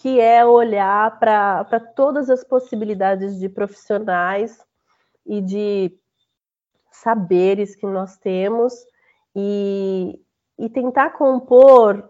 que 0.00 0.20
é 0.20 0.46
olhar 0.46 1.18
para 1.18 1.80
todas 1.96 2.30
as 2.30 2.44
possibilidades 2.44 3.36
de 3.36 3.48
profissionais 3.48 4.64
e 5.26 5.40
de 5.40 5.92
saberes 6.92 7.74
que 7.74 7.84
nós 7.84 8.16
temos 8.16 8.72
e, 9.34 10.20
e 10.56 10.68
tentar 10.68 11.10
compor 11.10 12.08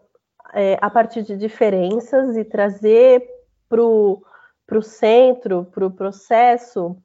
é, 0.53 0.77
a 0.83 0.91
partir 0.91 1.23
de 1.23 1.35
diferenças 1.37 2.37
e 2.37 2.45
trazer 2.45 3.27
para 3.71 3.83
o 3.83 4.23
centro, 4.83 5.65
para 5.65 5.87
o 5.87 5.91
processo, 5.91 6.97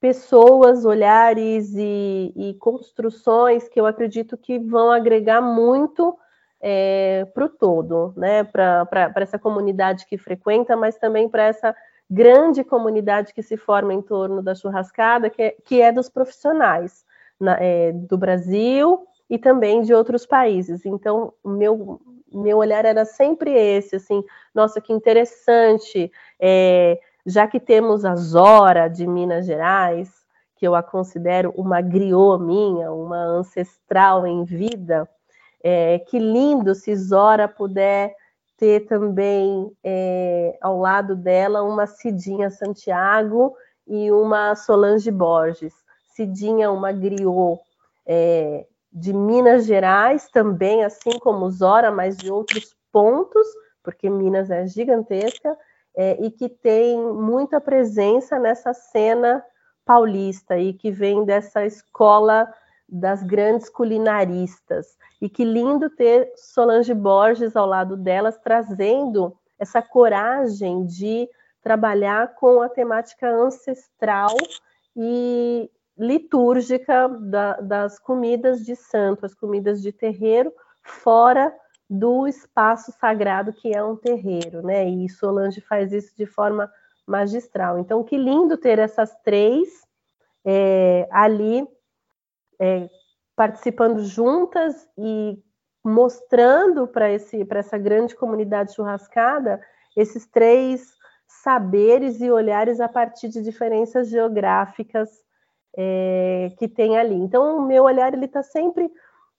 pessoas, 0.00 0.84
olhares 0.84 1.72
e, 1.74 2.32
e 2.34 2.54
construções 2.54 3.68
que 3.68 3.80
eu 3.80 3.86
acredito 3.86 4.36
que 4.36 4.58
vão 4.58 4.90
agregar 4.90 5.40
muito 5.40 6.18
é, 6.60 7.24
para 7.34 7.44
o 7.44 7.48
todo, 7.48 8.12
né? 8.16 8.44
para 8.44 9.12
essa 9.16 9.38
comunidade 9.38 10.06
que 10.06 10.16
frequenta, 10.16 10.76
mas 10.76 10.96
também 10.96 11.28
para 11.28 11.44
essa 11.44 11.74
grande 12.08 12.62
comunidade 12.62 13.32
que 13.32 13.42
se 13.42 13.56
forma 13.56 13.92
em 13.94 14.02
torno 14.02 14.42
da 14.42 14.54
churrascada, 14.54 15.30
que 15.30 15.42
é, 15.42 15.56
que 15.64 15.80
é 15.80 15.90
dos 15.90 16.08
profissionais 16.08 17.04
na, 17.38 17.56
é, 17.60 17.92
do 17.92 18.18
Brasil 18.18 19.06
e 19.28 19.38
também 19.38 19.82
de 19.82 19.94
outros 19.94 20.26
países. 20.26 20.84
Então, 20.84 21.32
meu, 21.44 22.00
meu 22.32 22.58
olhar 22.58 22.84
era 22.84 23.04
sempre 23.04 23.52
esse, 23.52 23.96
assim, 23.96 24.22
nossa, 24.54 24.80
que 24.80 24.92
interessante, 24.92 26.12
é, 26.44 26.98
já 27.24 27.46
que 27.46 27.60
temos 27.60 28.04
a 28.04 28.16
Zora 28.16 28.88
de 28.88 29.06
Minas 29.06 29.46
Gerais, 29.46 30.10
que 30.56 30.66
eu 30.66 30.74
a 30.74 30.82
considero 30.82 31.52
uma 31.56 31.80
griot 31.80 32.42
minha, 32.42 32.90
uma 32.90 33.22
ancestral 33.22 34.26
em 34.26 34.44
vida, 34.44 35.08
é, 35.62 36.00
que 36.00 36.18
lindo 36.18 36.74
se 36.74 36.96
Zora 36.96 37.46
puder 37.46 38.12
ter 38.56 38.86
também 38.86 39.70
é, 39.84 40.58
ao 40.60 40.78
lado 40.78 41.14
dela 41.14 41.62
uma 41.62 41.86
Cidinha 41.86 42.50
Santiago 42.50 43.54
e 43.86 44.10
uma 44.10 44.56
Solange 44.56 45.10
Borges. 45.12 45.74
Cidinha, 46.08 46.72
uma 46.72 46.90
griot 46.90 47.60
é, 48.04 48.66
de 48.92 49.12
Minas 49.12 49.64
Gerais, 49.64 50.28
também, 50.28 50.84
assim 50.84 51.18
como 51.20 51.50
Zora, 51.50 51.92
mas 51.92 52.16
de 52.16 52.32
outros 52.32 52.74
pontos, 52.90 53.46
porque 53.82 54.10
Minas 54.10 54.50
é 54.50 54.66
gigantesca, 54.66 55.56
é, 55.94 56.24
e 56.24 56.30
que 56.30 56.48
tem 56.48 56.98
muita 56.98 57.60
presença 57.60 58.38
nessa 58.38 58.72
cena 58.72 59.44
paulista 59.84 60.58
e 60.58 60.72
que 60.72 60.90
vem 60.90 61.24
dessa 61.24 61.64
escola 61.66 62.52
das 62.88 63.22
grandes 63.22 63.68
culinaristas. 63.68 64.96
E 65.20 65.28
que 65.28 65.44
lindo 65.44 65.88
ter 65.90 66.32
Solange 66.36 66.94
Borges 66.94 67.56
ao 67.56 67.66
lado 67.66 67.96
delas, 67.96 68.38
trazendo 68.38 69.36
essa 69.58 69.80
coragem 69.80 70.84
de 70.86 71.28
trabalhar 71.62 72.34
com 72.34 72.60
a 72.60 72.68
temática 72.68 73.28
ancestral 73.28 74.36
e 74.96 75.70
litúrgica 75.96 77.08
da, 77.08 77.60
das 77.60 77.98
comidas 77.98 78.64
de 78.64 78.74
santo, 78.74 79.24
as 79.24 79.34
comidas 79.34 79.80
de 79.80 79.92
terreiro, 79.92 80.52
fora 80.82 81.54
do 81.88 82.26
espaço 82.26 82.92
sagrado 82.92 83.52
que 83.52 83.74
é 83.74 83.82
um 83.82 83.96
terreiro, 83.96 84.62
né? 84.62 84.88
E 84.88 85.08
Solange 85.08 85.60
faz 85.60 85.92
isso 85.92 86.16
de 86.16 86.26
forma 86.26 86.70
magistral. 87.06 87.78
Então, 87.78 88.02
que 88.02 88.16
lindo 88.16 88.56
ter 88.56 88.78
essas 88.78 89.14
três 89.22 89.68
é, 90.44 91.08
ali 91.10 91.66
é, 92.60 92.88
participando 93.36 94.04
juntas 94.04 94.88
e 94.96 95.38
mostrando 95.84 96.86
para 96.86 97.08
essa 97.10 97.76
grande 97.76 98.14
comunidade 98.14 98.74
churrascada 98.74 99.60
esses 99.96 100.26
três 100.26 100.92
saberes 101.26 102.20
e 102.20 102.30
olhares 102.30 102.80
a 102.80 102.88
partir 102.88 103.28
de 103.28 103.42
diferenças 103.42 104.08
geográficas 104.08 105.10
é, 105.76 106.52
que 106.58 106.68
tem 106.68 106.98
ali. 106.98 107.14
Então, 107.14 107.58
o 107.58 107.66
meu 107.66 107.84
olhar 107.84 108.12
ele 108.12 108.26
está 108.26 108.42
sempre 108.42 108.90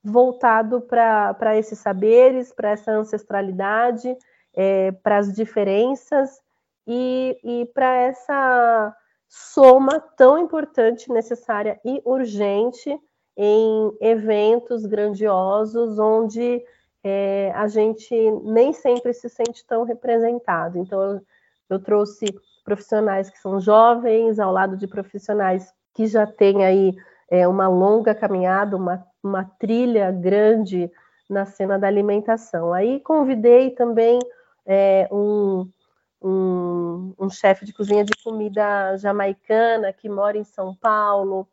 voltado 0.04 0.82
para 0.82 1.58
esses 1.58 1.80
saberes, 1.80 2.52
para 2.52 2.72
essa 2.72 2.92
ancestralidade, 2.92 4.16
é, 4.54 4.92
para 4.92 5.18
as 5.18 5.34
diferenças 5.34 6.42
e, 6.86 7.40
e 7.44 7.66
para 7.74 7.96
essa 7.96 8.96
soma 9.30 10.00
tão 10.16 10.38
importante, 10.38 11.12
necessária 11.12 11.80
e 11.84 12.02
urgente 12.06 13.00
em 13.36 13.98
eventos 14.00 14.86
grandiosos 14.86 15.98
onde 15.98 16.64
é, 17.04 17.52
a 17.56 17.68
gente 17.68 18.14
nem 18.44 18.72
sempre 18.72 19.14
se 19.14 19.28
sente 19.28 19.66
tão 19.66 19.84
representado. 19.84 20.78
Então, 20.78 21.22
eu, 21.70 21.80
trouxe 21.80 22.26
profissionais 22.64 23.30
que 23.30 23.40
são 23.40 23.60
jovens, 23.60 24.40
ao 24.40 24.52
lado 24.52 24.78
de 24.78 24.88
profissionais 24.88 25.74
que 25.94 26.06
já 26.06 26.28
têm 26.28 26.64
aí 26.64 26.94
é, 27.34 27.48
uma 27.48 27.68
longa 27.68 28.14
caminhada, 28.14 28.78
uma, 28.78 29.04
uma 29.24 29.44
trilha 29.44 30.12
grande 30.12 30.92
na 31.28 31.48
cena 31.48 31.80
da 31.80 31.88
alimentação. 31.88 32.72
Aí 32.72 33.00
convidei 33.00 33.72
também 33.72 34.20
é, 34.64 35.10
um, 35.12 35.68
um, 36.22 37.16
um 37.18 37.30
chefe 37.32 37.66
de 37.66 37.74
cozinha 37.74 38.06
de 38.06 38.14
comida 38.24 38.96
jamaicana 38.98 39.92
que 39.92 40.08
mora 40.08 40.38
em 40.38 40.44
São 40.44 40.76
Paulo, 40.76 41.48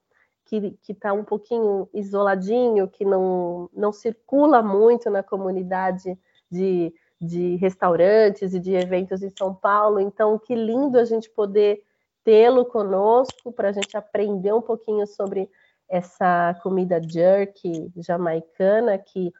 que 0.44 0.76
está 0.86 1.14
um 1.14 1.24
pouquinho 1.24 1.88
isoladinho, 1.94 2.86
que 2.86 3.06
não, 3.06 3.70
não 3.72 3.90
circula 3.90 4.62
muito 4.62 5.08
na 5.08 5.22
comunidade 5.22 6.18
de, 6.50 6.92
de 7.18 7.56
restaurantes 7.56 8.52
e 8.52 8.60
de 8.60 8.74
eventos 8.74 9.22
em 9.22 9.30
São 9.30 9.54
Paulo. 9.54 9.98
Então, 9.98 10.38
que 10.38 10.54
lindo 10.54 10.98
a 10.98 11.06
gente 11.06 11.30
poder 11.30 11.82
tê-lo 12.22 12.66
conosco 12.66 13.50
para 13.50 13.70
a 13.70 13.72
gente 13.72 13.96
aprender 13.96 14.52
um 14.52 14.60
pouquinho 14.60 15.06
sobre 15.06 15.48
essa 15.90 16.56
comida 16.62 17.02
jerky 17.02 17.92
jamaicana, 17.96 18.96
que 18.96 19.32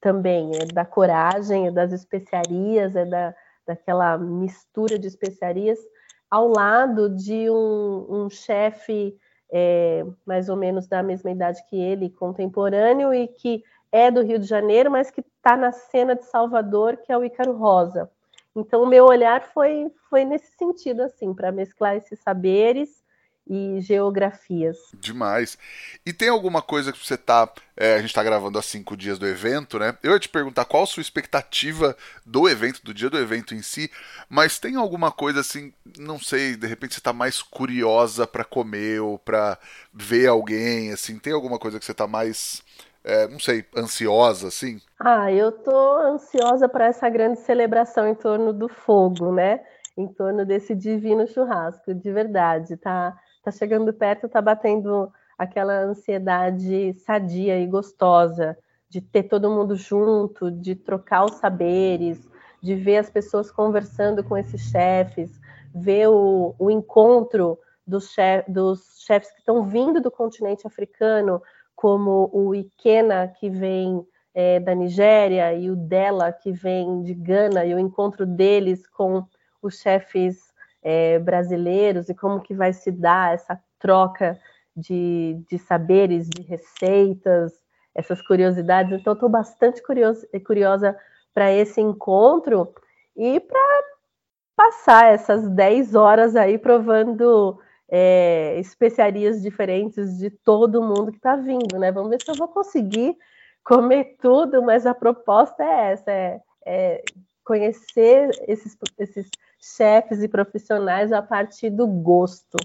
também 0.00 0.52
é 0.54 0.66
da 0.66 0.84
coragem, 0.84 1.66
é 1.66 1.70
das 1.72 1.90
especiarias, 1.92 2.94
é 2.94 3.06
da, 3.06 3.34
daquela 3.66 4.18
mistura 4.18 4.98
de 4.98 5.08
especiarias, 5.08 5.78
ao 6.30 6.48
lado 6.48 7.08
de 7.08 7.50
um, 7.50 8.06
um 8.08 8.30
chefe 8.30 9.16
é, 9.50 10.04
mais 10.26 10.50
ou 10.50 10.56
menos 10.56 10.86
da 10.86 11.02
mesma 11.02 11.30
idade 11.30 11.64
que 11.68 11.76
ele, 11.76 12.10
contemporâneo, 12.10 13.14
e 13.14 13.26
que 13.26 13.64
é 13.90 14.10
do 14.10 14.22
Rio 14.22 14.38
de 14.38 14.46
Janeiro, 14.46 14.90
mas 14.90 15.10
que 15.10 15.22
está 15.22 15.56
na 15.56 15.72
cena 15.72 16.14
de 16.14 16.26
Salvador, 16.26 16.98
que 16.98 17.10
é 17.10 17.16
o 17.16 17.24
Ícaro 17.24 17.56
Rosa. 17.56 18.10
Então, 18.54 18.82
o 18.82 18.86
meu 18.86 19.06
olhar 19.06 19.42
foi, 19.42 19.90
foi 20.10 20.26
nesse 20.26 20.52
sentido, 20.58 21.02
assim, 21.02 21.32
para 21.32 21.50
mesclar 21.50 21.96
esses 21.96 22.18
saberes 22.20 23.02
e 23.48 23.80
geografias. 23.80 24.76
Demais. 24.94 25.56
E 26.04 26.12
tem 26.12 26.28
alguma 26.28 26.60
coisa 26.60 26.92
que 26.92 26.98
você 26.98 27.16
tá. 27.16 27.48
É, 27.76 27.94
a 27.94 27.98
gente 27.98 28.10
está 28.10 28.22
gravando 28.22 28.58
há 28.58 28.62
cinco 28.62 28.96
dias 28.96 29.18
do 29.18 29.26
evento, 29.26 29.78
né? 29.78 29.96
Eu 30.02 30.12
ia 30.12 30.18
te 30.18 30.28
perguntar 30.28 30.64
qual 30.64 30.82
a 30.82 30.86
sua 30.86 31.00
expectativa 31.00 31.96
do 32.26 32.48
evento, 32.48 32.84
do 32.84 32.92
dia 32.92 33.08
do 33.08 33.18
evento 33.18 33.54
em 33.54 33.62
si, 33.62 33.90
mas 34.28 34.58
tem 34.58 34.76
alguma 34.76 35.10
coisa 35.10 35.40
assim, 35.40 35.72
não 35.96 36.18
sei, 36.18 36.56
de 36.56 36.66
repente 36.66 36.94
você 36.94 37.00
está 37.00 37.12
mais 37.12 37.40
curiosa 37.40 38.26
para 38.26 38.44
comer 38.44 39.00
ou 39.00 39.18
para 39.18 39.56
ver 39.94 40.26
alguém, 40.26 40.92
assim, 40.92 41.18
tem 41.18 41.32
alguma 41.32 41.58
coisa 41.58 41.78
que 41.78 41.84
você 41.84 41.92
está 41.92 42.06
mais. 42.06 42.62
É, 43.04 43.26
não 43.28 43.38
sei, 43.38 43.64
ansiosa, 43.76 44.48
assim? 44.48 44.80
Ah, 44.98 45.32
eu 45.32 45.52
tô 45.52 45.96
ansiosa 45.98 46.68
para 46.68 46.86
essa 46.86 47.08
grande 47.08 47.38
celebração 47.40 48.06
em 48.06 48.14
torno 48.14 48.52
do 48.52 48.68
fogo, 48.68 49.32
né? 49.32 49.60
em 49.98 50.06
torno 50.06 50.46
desse 50.46 50.76
divino 50.76 51.26
churrasco, 51.26 51.92
de 51.92 52.12
verdade. 52.12 52.76
Tá, 52.76 53.18
tá 53.48 53.52
chegando 53.52 53.92
perto, 53.92 54.28
tá 54.28 54.42
batendo 54.42 55.10
aquela 55.38 55.80
ansiedade 55.80 56.94
sadia 56.98 57.58
e 57.58 57.66
gostosa 57.66 58.56
de 58.88 59.00
ter 59.00 59.24
todo 59.24 59.50
mundo 59.50 59.74
junto, 59.76 60.50
de 60.50 60.74
trocar 60.74 61.24
os 61.24 61.36
saberes, 61.36 62.28
de 62.62 62.74
ver 62.74 62.98
as 62.98 63.10
pessoas 63.10 63.50
conversando 63.50 64.22
com 64.22 64.36
esses 64.36 64.60
chefes, 64.62 65.30
ver 65.74 66.08
o, 66.08 66.54
o 66.58 66.70
encontro 66.70 67.58
dos, 67.86 68.10
chef, 68.10 68.50
dos 68.50 69.02
chefes 69.06 69.30
que 69.32 69.38
estão 69.38 69.64
vindo 69.64 70.00
do 70.00 70.10
continente 70.10 70.66
africano, 70.66 71.40
como 71.76 72.28
o 72.32 72.54
Ikena, 72.54 73.28
que 73.28 73.48
vem 73.48 74.04
é, 74.34 74.58
da 74.58 74.74
Nigéria, 74.74 75.54
e 75.54 75.70
o 75.70 75.76
Dela, 75.76 76.32
que 76.32 76.50
vem 76.50 77.02
de 77.02 77.14
Gana, 77.14 77.64
e 77.64 77.74
o 77.74 77.78
encontro 77.78 78.26
deles 78.26 78.86
com 78.86 79.24
os 79.62 79.78
chefes 79.78 80.47
é, 80.88 81.18
brasileiros, 81.18 82.08
e 82.08 82.14
como 82.14 82.40
que 82.40 82.54
vai 82.54 82.72
se 82.72 82.90
dar 82.90 83.34
essa 83.34 83.60
troca 83.78 84.40
de, 84.74 85.38
de 85.46 85.58
saberes, 85.58 86.26
de 86.30 86.40
receitas, 86.40 87.52
essas 87.94 88.22
curiosidades. 88.22 88.98
Então, 88.98 89.12
estou 89.12 89.28
bastante 89.28 89.82
curioso, 89.82 90.26
curiosa 90.46 90.96
para 91.34 91.52
esse 91.52 91.78
encontro 91.78 92.72
e 93.14 93.38
para 93.38 93.82
passar 94.56 95.12
essas 95.12 95.46
10 95.50 95.94
horas 95.94 96.34
aí 96.34 96.56
provando 96.56 97.60
é, 97.90 98.58
especiarias 98.58 99.42
diferentes 99.42 100.16
de 100.16 100.30
todo 100.30 100.82
mundo 100.82 101.12
que 101.12 101.18
está 101.18 101.36
vindo, 101.36 101.78
né? 101.78 101.92
Vamos 101.92 102.08
ver 102.08 102.22
se 102.22 102.30
eu 102.30 102.34
vou 102.34 102.48
conseguir 102.48 103.14
comer 103.62 104.16
tudo, 104.22 104.62
mas 104.62 104.86
a 104.86 104.94
proposta 104.94 105.62
é 105.62 105.92
essa, 105.92 106.10
é, 106.10 106.40
é 106.64 107.02
conhecer 107.44 108.30
esses, 108.48 108.74
esses 108.98 109.28
chefes 109.60 110.22
e 110.22 110.28
profissionais 110.28 111.12
a 111.12 111.22
partir 111.22 111.70
do 111.70 111.86
gosto. 111.86 112.56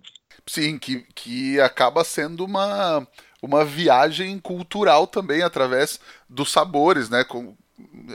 Sim, 0.45 0.77
que, 0.77 1.05
que 1.15 1.59
acaba 1.59 2.03
sendo 2.03 2.45
uma, 2.45 3.07
uma 3.41 3.63
viagem 3.63 4.39
cultural 4.39 5.07
também 5.07 5.41
através 5.41 5.99
dos 6.29 6.51
sabores, 6.51 7.09
né? 7.09 7.23
Com, 7.23 7.55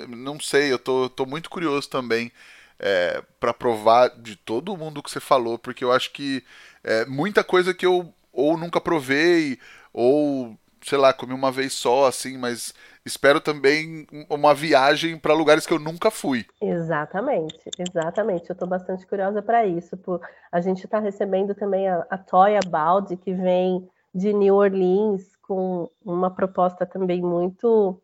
não 0.09 0.39
sei, 0.39 0.73
eu 0.73 0.79
tô, 0.79 1.09
tô 1.09 1.27
muito 1.27 1.51
curioso 1.51 1.89
também 1.89 2.33
é, 2.79 3.23
para 3.41 3.53
provar 3.53 4.09
de 4.09 4.37
todo 4.37 4.77
mundo 4.77 5.03
que 5.03 5.11
você 5.11 5.21
falou, 5.21 5.59
porque 5.59 5.83
eu 5.83 5.93
acho 5.93 6.13
que 6.13 6.45
é, 6.85 7.05
muita 7.07 7.43
coisa 7.43 7.75
que 7.75 7.85
eu 7.85 8.13
ou 8.33 8.57
nunca 8.57 8.81
provei, 8.81 9.59
ou 9.93 10.57
sei 10.83 10.99
lá, 10.99 11.13
comi 11.13 11.33
uma 11.33 11.51
vez 11.51 11.73
só, 11.73 12.07
assim, 12.07 12.37
mas 12.37 12.75
espero 13.05 13.41
também 13.41 14.07
uma 14.29 14.55
viagem 14.55 15.19
para 15.19 15.35
lugares 15.35 15.67
que 15.67 15.73
eu 15.73 15.79
nunca 15.79 16.11
fui. 16.11 16.47
Exatamente, 16.61 17.59
exatamente. 17.79 18.49
Eu 18.49 18.55
estou 18.55 18.69
bastante 18.69 19.07
curiosa 19.07 19.43
para 19.43 19.67
isso. 19.67 19.97
Por... 19.97 20.21
A 20.53 20.61
gente 20.61 20.85
está 20.85 20.99
recebendo 20.99 21.55
também 21.55 21.89
a, 21.89 22.07
a 22.11 22.19
Toya 22.19 22.61
Baldi, 22.69 23.17
que 23.17 23.33
vem 23.33 23.89
de 24.15 24.33
New 24.33 24.55
Orleans, 24.55 25.37
com 25.43 25.91
uma 26.05 26.31
proposta 26.31 26.85
também 26.85 27.23
muito 27.23 28.01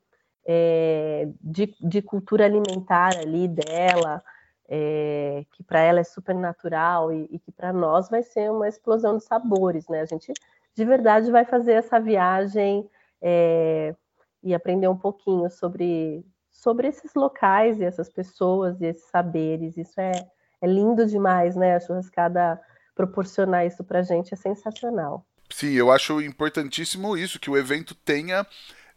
é, 0.46 1.28
de, 1.40 1.74
de, 1.80 2.02
cultura 2.02 2.44
alimentar 2.44 3.16
ali 3.16 3.48
dela, 3.48 4.22
é, 4.68 5.44
que 5.52 5.62
para 5.62 5.80
ela 5.80 6.00
é 6.00 6.04
super 6.04 6.34
natural 6.34 7.12
e, 7.12 7.28
e 7.30 7.38
que 7.38 7.50
para 7.50 7.72
nós 7.72 8.08
vai 8.08 8.22
ser 8.22 8.50
uma 8.50 8.68
explosão 8.68 9.16
de 9.16 9.24
sabores, 9.24 9.88
né? 9.88 10.00
A 10.00 10.06
gente 10.06 10.32
de 10.76 10.84
verdade 10.84 11.30
vai 11.30 11.44
fazer 11.44 11.72
essa 11.72 12.00
viagem 12.00 12.88
é, 13.22 13.94
e 14.42 14.54
aprender 14.54 14.88
um 14.88 14.96
pouquinho 14.96 15.50
sobre, 15.50 16.24
sobre 16.50 16.88
esses 16.88 17.14
locais 17.14 17.80
e 17.80 17.84
essas 17.84 18.08
pessoas 18.08 18.80
e 18.80 18.86
esses 18.86 19.08
saberes. 19.08 19.76
Isso 19.76 20.00
é, 20.00 20.12
é 20.60 20.66
lindo 20.66 21.06
demais, 21.06 21.56
né? 21.56 21.76
A 21.76 21.80
churrascada 21.80 22.60
proporcionar 22.94 23.66
isso 23.66 23.82
para 23.82 24.02
gente 24.02 24.34
é 24.34 24.36
sensacional. 24.36 25.26
Sim, 25.50 25.72
eu 25.72 25.90
acho 25.90 26.20
importantíssimo 26.20 27.16
isso, 27.16 27.38
que 27.38 27.50
o 27.50 27.56
evento 27.56 27.94
tenha 27.94 28.46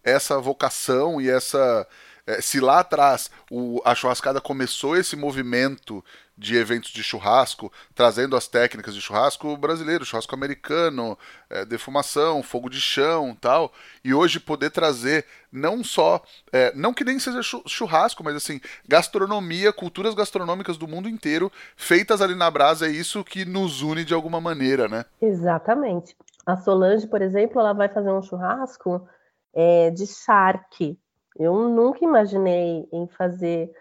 essa 0.03 0.39
vocação 0.39 1.21
e 1.21 1.29
essa. 1.29 1.87
É, 2.27 2.41
se 2.41 2.59
lá 2.59 2.81
atrás 2.81 3.31
o, 3.49 3.81
a 3.85 3.95
churrascada 3.95 4.41
começou 4.41 4.97
esse 4.97 5.15
movimento 5.15 6.03
de 6.37 6.55
eventos 6.55 6.91
de 6.91 7.01
churrasco, 7.01 7.71
trazendo 7.95 8.35
as 8.35 8.47
técnicas 8.47 8.93
de 8.93 9.01
churrasco 9.01 9.57
brasileiro, 9.57 10.05
churrasco 10.05 10.35
americano, 10.35 11.17
é, 11.49 11.65
defumação, 11.65 12.43
fogo 12.43 12.69
de 12.69 12.79
chão 12.79 13.35
tal, 13.39 13.73
e 14.03 14.13
hoje 14.13 14.39
poder 14.39 14.69
trazer 14.69 15.25
não 15.51 15.83
só, 15.83 16.21
é, 16.51 16.71
não 16.75 16.93
que 16.93 17.03
nem 17.03 17.17
seja 17.17 17.41
churrasco, 17.65 18.23
mas 18.23 18.35
assim, 18.35 18.61
gastronomia, 18.87 19.73
culturas 19.73 20.13
gastronômicas 20.13 20.77
do 20.77 20.87
mundo 20.87 21.09
inteiro, 21.09 21.51
feitas 21.75 22.21
ali 22.21 22.35
na 22.35 22.51
brasa, 22.51 22.87
é 22.87 22.91
isso 22.91 23.23
que 23.23 23.45
nos 23.45 23.81
une 23.81 24.05
de 24.05 24.13
alguma 24.13 24.39
maneira, 24.39 24.87
né? 24.87 25.05
Exatamente. 25.21 26.15
A 26.45 26.55
Solange, 26.57 27.07
por 27.07 27.21
exemplo, 27.21 27.59
ela 27.59 27.73
vai 27.73 27.89
fazer 27.89 28.11
um 28.11 28.21
churrasco 28.21 29.07
é, 29.55 29.89
de 29.89 30.05
charque. 30.05 30.99
Eu 31.37 31.69
nunca 31.69 32.03
imaginei 32.03 32.87
em 32.91 33.07
fazer 33.07 33.71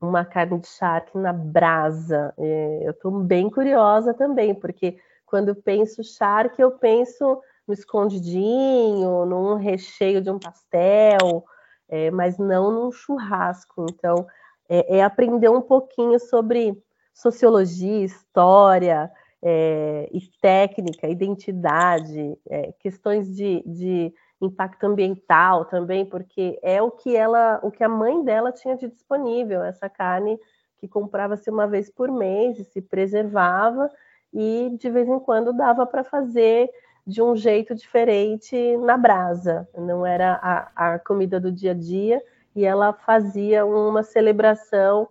uma 0.00 0.24
carne 0.24 0.58
de 0.58 0.66
charque 0.66 1.16
na 1.16 1.32
brasa. 1.32 2.34
É, 2.38 2.80
eu 2.82 2.90
estou 2.90 3.12
bem 3.20 3.48
curiosa 3.48 4.12
também, 4.12 4.54
porque 4.54 4.98
quando 5.26 5.54
penso 5.54 6.02
charque, 6.02 6.62
eu 6.62 6.72
penso 6.72 7.40
no 7.66 7.72
escondidinho, 7.72 9.24
num 9.24 9.54
recheio 9.54 10.20
de 10.20 10.30
um 10.30 10.38
pastel, 10.38 11.44
é, 11.88 12.10
mas 12.10 12.38
não 12.38 12.70
num 12.70 12.90
churrasco. 12.90 13.86
Então, 13.90 14.26
é, 14.68 14.98
é, 14.98 15.02
aprender 15.02 15.48
um 15.48 15.60
pouquinho 15.60 16.18
sobre 16.18 16.76
sociologia, 17.14 18.04
história 18.04 19.10
é, 19.42 20.08
e 20.12 20.20
técnica, 20.40 21.08
identidade, 21.08 22.38
é, 22.48 22.72
questões 22.80 23.34
de, 23.34 23.62
de 23.66 24.12
impacto 24.42 24.84
ambiental 24.84 25.64
também, 25.64 26.04
porque 26.04 26.58
é 26.62 26.82
o 26.82 26.90
que 26.90 27.16
ela, 27.16 27.60
o 27.62 27.70
que 27.70 27.84
a 27.84 27.88
mãe 27.88 28.22
dela 28.24 28.52
tinha 28.52 28.76
de 28.76 28.88
disponível, 28.88 29.62
essa 29.62 29.88
carne 29.88 30.38
que 30.78 30.88
comprava-se 30.88 31.48
uma 31.48 31.66
vez 31.66 31.88
por 31.88 32.10
mês 32.10 32.58
e 32.58 32.64
se 32.64 32.82
preservava 32.82 33.88
e 34.34 34.76
de 34.78 34.90
vez 34.90 35.08
em 35.08 35.20
quando 35.20 35.52
dava 35.52 35.86
para 35.86 36.02
fazer 36.02 36.68
de 37.06 37.22
um 37.22 37.36
jeito 37.36 37.74
diferente 37.74 38.76
na 38.78 38.96
brasa, 38.96 39.68
não 39.76 40.04
era 40.04 40.38
a, 40.42 40.94
a 40.94 40.98
comida 40.98 41.38
do 41.38 41.52
dia 41.52 41.72
a 41.72 41.74
dia 41.74 42.22
e 42.54 42.64
ela 42.64 42.92
fazia 42.92 43.64
uma 43.64 44.02
celebração 44.02 45.08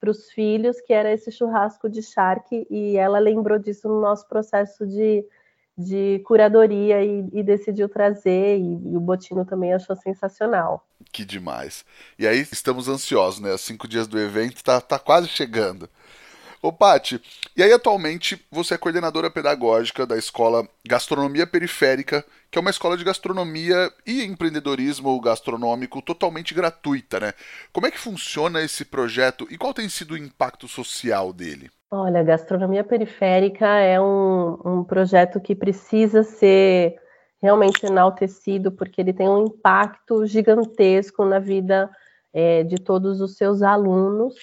para 0.00 0.10
os 0.10 0.30
filhos 0.30 0.80
que 0.80 0.92
era 0.92 1.12
esse 1.12 1.30
churrasco 1.30 1.88
de 1.88 2.02
charque 2.02 2.66
e 2.68 2.96
ela 2.96 3.20
lembrou 3.20 3.58
disso 3.58 3.88
no 3.88 4.00
nosso 4.00 4.26
processo 4.28 4.84
de 4.86 5.24
de 5.76 6.20
curadoria 6.26 7.02
e, 7.02 7.28
e 7.32 7.42
decidiu 7.42 7.88
trazer, 7.88 8.58
e, 8.58 8.92
e, 8.92 8.96
o 8.96 9.00
Botino 9.00 9.44
também 9.44 9.72
achou 9.72 9.96
sensacional. 9.96 10.86
Que 11.10 11.24
demais. 11.24 11.84
E 12.18 12.26
aí 12.26 12.46
estamos 12.52 12.88
ansiosos, 12.88 13.40
né? 13.40 13.52
Os 13.54 13.62
cinco 13.62 13.88
dias 13.88 14.06
do 14.06 14.18
evento 14.18 14.62
tá, 14.62 14.80
tá 14.80 14.98
quase 14.98 15.28
chegando. 15.28 15.88
Ô, 16.62 16.72
Pati, 16.72 17.20
e 17.56 17.62
aí 17.62 17.72
atualmente 17.72 18.40
você 18.48 18.74
é 18.74 18.78
coordenadora 18.78 19.28
pedagógica 19.28 20.06
da 20.06 20.16
escola 20.16 20.68
Gastronomia 20.86 21.44
Periférica, 21.44 22.24
que 22.48 22.56
é 22.56 22.60
uma 22.60 22.70
escola 22.70 22.96
de 22.96 23.02
gastronomia 23.02 23.92
e 24.06 24.22
empreendedorismo 24.22 25.20
gastronômico 25.20 26.00
totalmente 26.00 26.54
gratuita, 26.54 27.18
né? 27.18 27.34
Como 27.72 27.88
é 27.88 27.90
que 27.90 27.98
funciona 27.98 28.62
esse 28.62 28.84
projeto 28.84 29.48
e 29.50 29.58
qual 29.58 29.74
tem 29.74 29.88
sido 29.88 30.12
o 30.12 30.16
impacto 30.16 30.68
social 30.68 31.32
dele? 31.32 31.68
Olha, 31.94 32.22
gastronomia 32.22 32.82
periférica 32.82 33.66
é 33.66 34.00
um, 34.00 34.56
um 34.64 34.82
projeto 34.82 35.38
que 35.38 35.54
precisa 35.54 36.22
ser 36.22 36.98
realmente 37.38 37.84
enaltecido, 37.84 38.72
porque 38.72 38.98
ele 38.98 39.12
tem 39.12 39.28
um 39.28 39.44
impacto 39.44 40.24
gigantesco 40.24 41.22
na 41.26 41.38
vida 41.38 41.90
é, 42.32 42.62
de 42.62 42.76
todos 42.76 43.20
os 43.20 43.36
seus 43.36 43.60
alunos, 43.60 44.34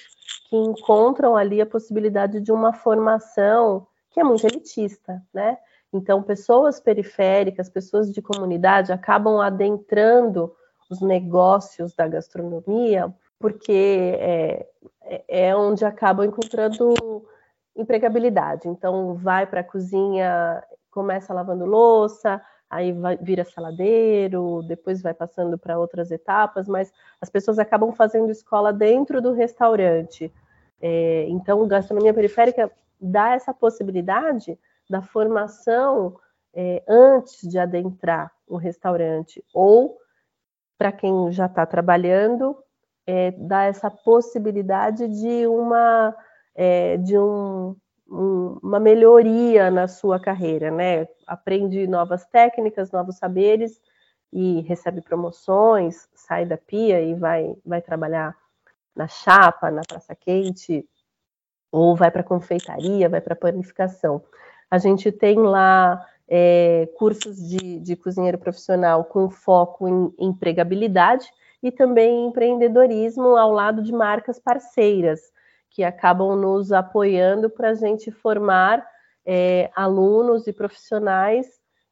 que 0.48 0.54
encontram 0.54 1.36
ali 1.36 1.60
a 1.60 1.66
possibilidade 1.66 2.40
de 2.40 2.52
uma 2.52 2.72
formação 2.72 3.84
que 4.12 4.20
é 4.20 4.22
muito 4.22 4.46
elitista, 4.46 5.20
né? 5.34 5.58
Então, 5.92 6.22
pessoas 6.22 6.78
periféricas, 6.78 7.68
pessoas 7.68 8.12
de 8.12 8.22
comunidade 8.22 8.92
acabam 8.92 9.40
adentrando 9.40 10.54
os 10.88 11.00
negócios 11.00 11.92
da 11.94 12.06
gastronomia, 12.06 13.12
porque 13.40 13.72
é, 13.72 14.66
é, 15.02 15.48
é 15.48 15.56
onde 15.56 15.84
acabam 15.84 16.24
encontrando 16.24 16.94
empregabilidade. 17.80 18.68
Então, 18.68 19.14
vai 19.14 19.46
para 19.46 19.60
a 19.60 19.64
cozinha, 19.64 20.62
começa 20.90 21.32
lavando 21.34 21.64
louça, 21.64 22.40
aí 22.68 22.92
vai, 22.92 23.16
vira 23.16 23.44
saladeiro, 23.44 24.62
depois 24.66 25.02
vai 25.02 25.14
passando 25.14 25.58
para 25.58 25.78
outras 25.78 26.10
etapas, 26.10 26.68
mas 26.68 26.92
as 27.20 27.28
pessoas 27.28 27.58
acabam 27.58 27.92
fazendo 27.92 28.30
escola 28.30 28.72
dentro 28.72 29.20
do 29.20 29.32
restaurante. 29.32 30.32
É, 30.80 31.26
então, 31.28 31.66
gastronomia 31.66 32.14
periférica 32.14 32.70
dá 33.00 33.30
essa 33.30 33.52
possibilidade 33.52 34.58
da 34.88 35.02
formação 35.02 36.16
é, 36.54 36.82
antes 36.88 37.48
de 37.48 37.58
adentrar 37.58 38.32
o 38.46 38.56
restaurante, 38.56 39.44
ou 39.54 39.98
para 40.76 40.90
quem 40.90 41.30
já 41.30 41.46
está 41.46 41.64
trabalhando, 41.66 42.56
é, 43.06 43.30
dá 43.32 43.64
essa 43.64 43.90
possibilidade 43.90 45.06
de 45.08 45.46
uma 45.46 46.14
é, 46.62 46.98
de 46.98 47.16
um, 47.16 47.74
um, 48.06 48.58
uma 48.62 48.78
melhoria 48.78 49.70
na 49.70 49.88
sua 49.88 50.20
carreira, 50.20 50.70
né? 50.70 51.08
Aprende 51.26 51.86
novas 51.86 52.26
técnicas, 52.26 52.92
novos 52.92 53.16
saberes 53.16 53.80
e 54.30 54.60
recebe 54.60 55.00
promoções, 55.00 56.06
sai 56.14 56.44
da 56.44 56.58
pia 56.58 57.00
e 57.00 57.14
vai, 57.14 57.56
vai 57.64 57.80
trabalhar 57.80 58.36
na 58.94 59.08
chapa, 59.08 59.70
na 59.70 59.80
praça 59.88 60.14
quente, 60.14 60.86
ou 61.72 61.96
vai 61.96 62.10
para 62.10 62.22
confeitaria, 62.22 63.08
vai 63.08 63.22
para 63.22 63.34
panificação. 63.34 64.22
A 64.70 64.76
gente 64.76 65.10
tem 65.10 65.38
lá 65.38 66.06
é, 66.28 66.90
cursos 66.98 67.38
de, 67.38 67.80
de, 67.80 67.96
cozinheiro 67.96 68.36
profissional 68.36 69.02
com 69.04 69.30
foco 69.30 69.88
em 69.88 70.14
empregabilidade 70.18 71.26
e 71.62 71.72
também 71.72 72.26
empreendedorismo 72.26 73.34
ao 73.38 73.50
lado 73.50 73.82
de 73.82 73.92
marcas 73.94 74.38
parceiras, 74.38 75.32
que 75.70 75.84
acabam 75.84 76.36
nos 76.36 76.72
apoiando 76.72 77.48
para 77.48 77.70
a 77.70 77.74
gente 77.74 78.10
formar 78.10 78.84
é, 79.24 79.70
alunos 79.74 80.46
e 80.46 80.52
profissionais 80.52 81.46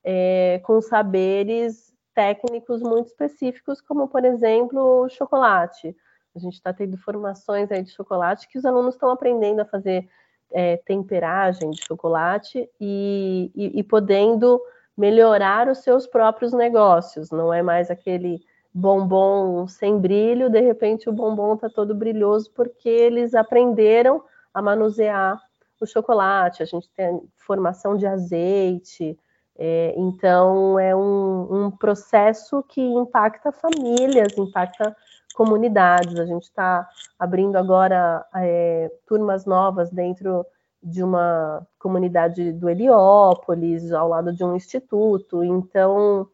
é, 0.05 0.61
com 0.65 0.81
saberes 0.81 1.93
técnicos 2.15 2.83
muito 2.83 3.07
específicos, 3.07 3.81
como, 3.81 4.09
por 4.09 4.25
exemplo, 4.25 5.09
chocolate. 5.09 5.97
A 6.35 6.39
gente 6.39 6.55
está 6.55 6.73
tendo 6.73 6.97
formações 6.99 7.71
aí 7.71 7.83
de 7.83 7.91
chocolate 7.91 8.49
que 8.49 8.59
os 8.59 8.65
alunos 8.65 8.95
estão 8.95 9.11
aprendendo 9.11 9.61
a 9.61 9.65
fazer 9.65 10.09
é, 10.53 10.79
temperagem 10.79 11.71
de 11.71 11.85
chocolate 11.85 12.69
e, 12.81 13.53
e, 13.55 13.79
e, 13.79 13.83
podendo 13.83 14.61
melhorar 14.97 15.69
os 15.69 15.79
seus 15.79 16.07
próprios 16.07 16.53
negócios. 16.53 17.31
Não 17.31 17.53
é 17.53 17.63
mais 17.63 17.91
aquele 17.91 18.41
bombom 18.73 19.67
sem 19.67 19.99
brilho, 19.99 20.51
de 20.51 20.61
repente 20.61 21.09
o 21.09 21.13
bombom 21.13 21.55
está 21.55 21.69
todo 21.69 21.95
brilhoso 21.95 22.51
porque 22.55 22.89
eles 22.89 23.35
aprenderam 23.35 24.23
a 24.53 24.63
manusear 24.63 25.41
o 25.81 25.87
chocolate. 25.87 26.63
A 26.63 26.67
gente 26.67 26.89
tem 26.91 27.23
formação 27.37 27.97
de 27.97 28.07
azeite. 28.07 29.19
É, 29.57 29.93
então, 29.97 30.79
é 30.79 30.95
um, 30.95 31.67
um 31.67 31.71
processo 31.71 32.63
que 32.63 32.81
impacta 32.81 33.51
famílias, 33.51 34.37
impacta 34.37 34.97
comunidades. 35.35 36.19
A 36.19 36.27
gente 36.27 36.45
está 36.45 36.89
abrindo 37.19 37.57
agora 37.57 38.25
é, 38.37 38.91
turmas 39.07 39.45
novas 39.45 39.91
dentro 39.91 40.47
de 40.83 41.03
uma 41.03 41.67
comunidade 41.79 42.53
do 42.53 42.69
Heliópolis, 42.69 43.93
ao 43.93 44.09
lado 44.09 44.33
de 44.33 44.45
um 44.45 44.55
instituto. 44.55 45.43
Então, 45.43 46.29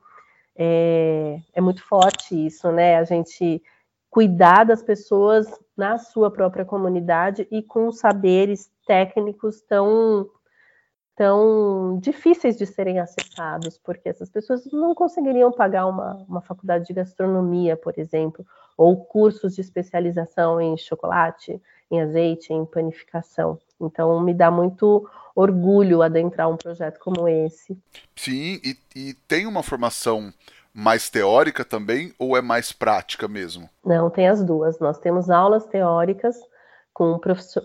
é, 0.57 1.40
é 1.52 1.61
muito 1.61 1.82
forte 1.82 2.46
isso, 2.46 2.70
né? 2.70 2.96
A 2.96 3.05
gente 3.05 3.62
cuidar 4.11 4.64
das 4.64 4.82
pessoas 4.82 5.46
na 5.76 5.98
sua 5.98 6.30
própria 6.30 6.64
comunidade 6.64 7.48
e 7.50 7.62
com 7.62 7.90
saberes 7.90 8.70
técnicos 8.86 9.61
tão 9.62 10.30
tão 11.16 11.98
difíceis 12.00 12.57
de 12.57 12.66
serem 12.66 12.98
acessados, 12.98 13.78
porque 13.78 14.09
essas 14.09 14.28
pessoas 14.28 14.66
não 14.72 14.94
conseguiriam 14.94 15.52
pagar 15.52 15.86
uma, 15.86 16.14
uma 16.28 16.40
faculdade 16.40 16.86
de 16.86 16.92
gastronomia, 16.92 17.76
por 17.76 17.94
exemplo, 17.96 18.44
ou 18.76 19.05
cursos 19.05 19.55
de 19.55 19.61
especialização 19.61 20.61
em 20.61 20.76
chocolate, 20.76 21.62
em 21.91 22.01
azeite, 22.01 22.53
em 22.53 22.64
panificação. 22.64 23.59
Então, 23.80 24.20
me 24.20 24.32
dá 24.32 24.51
muito 24.51 25.09
orgulho 25.35 26.03
adentrar 26.03 26.49
um 26.49 26.57
projeto 26.57 26.99
como 26.99 27.28
esse. 27.28 27.76
Sim, 28.14 28.61
e, 28.64 28.76
e 28.95 29.14
tem 29.26 29.47
uma 29.47 29.62
formação 29.62 30.32
mais 30.72 31.09
teórica 31.09 31.64
também 31.64 32.12
ou 32.18 32.37
é 32.37 32.43
mais 32.43 32.72
prática 32.72 33.28
mesmo? 33.28 33.68
Não, 33.85 34.11
tem 34.11 34.28
as 34.28 34.43
duas. 34.43 34.78
Nós 34.78 34.99
temos 34.99 35.30
aulas 35.30 35.66
teóricas 35.66 36.37
com, 36.93 37.20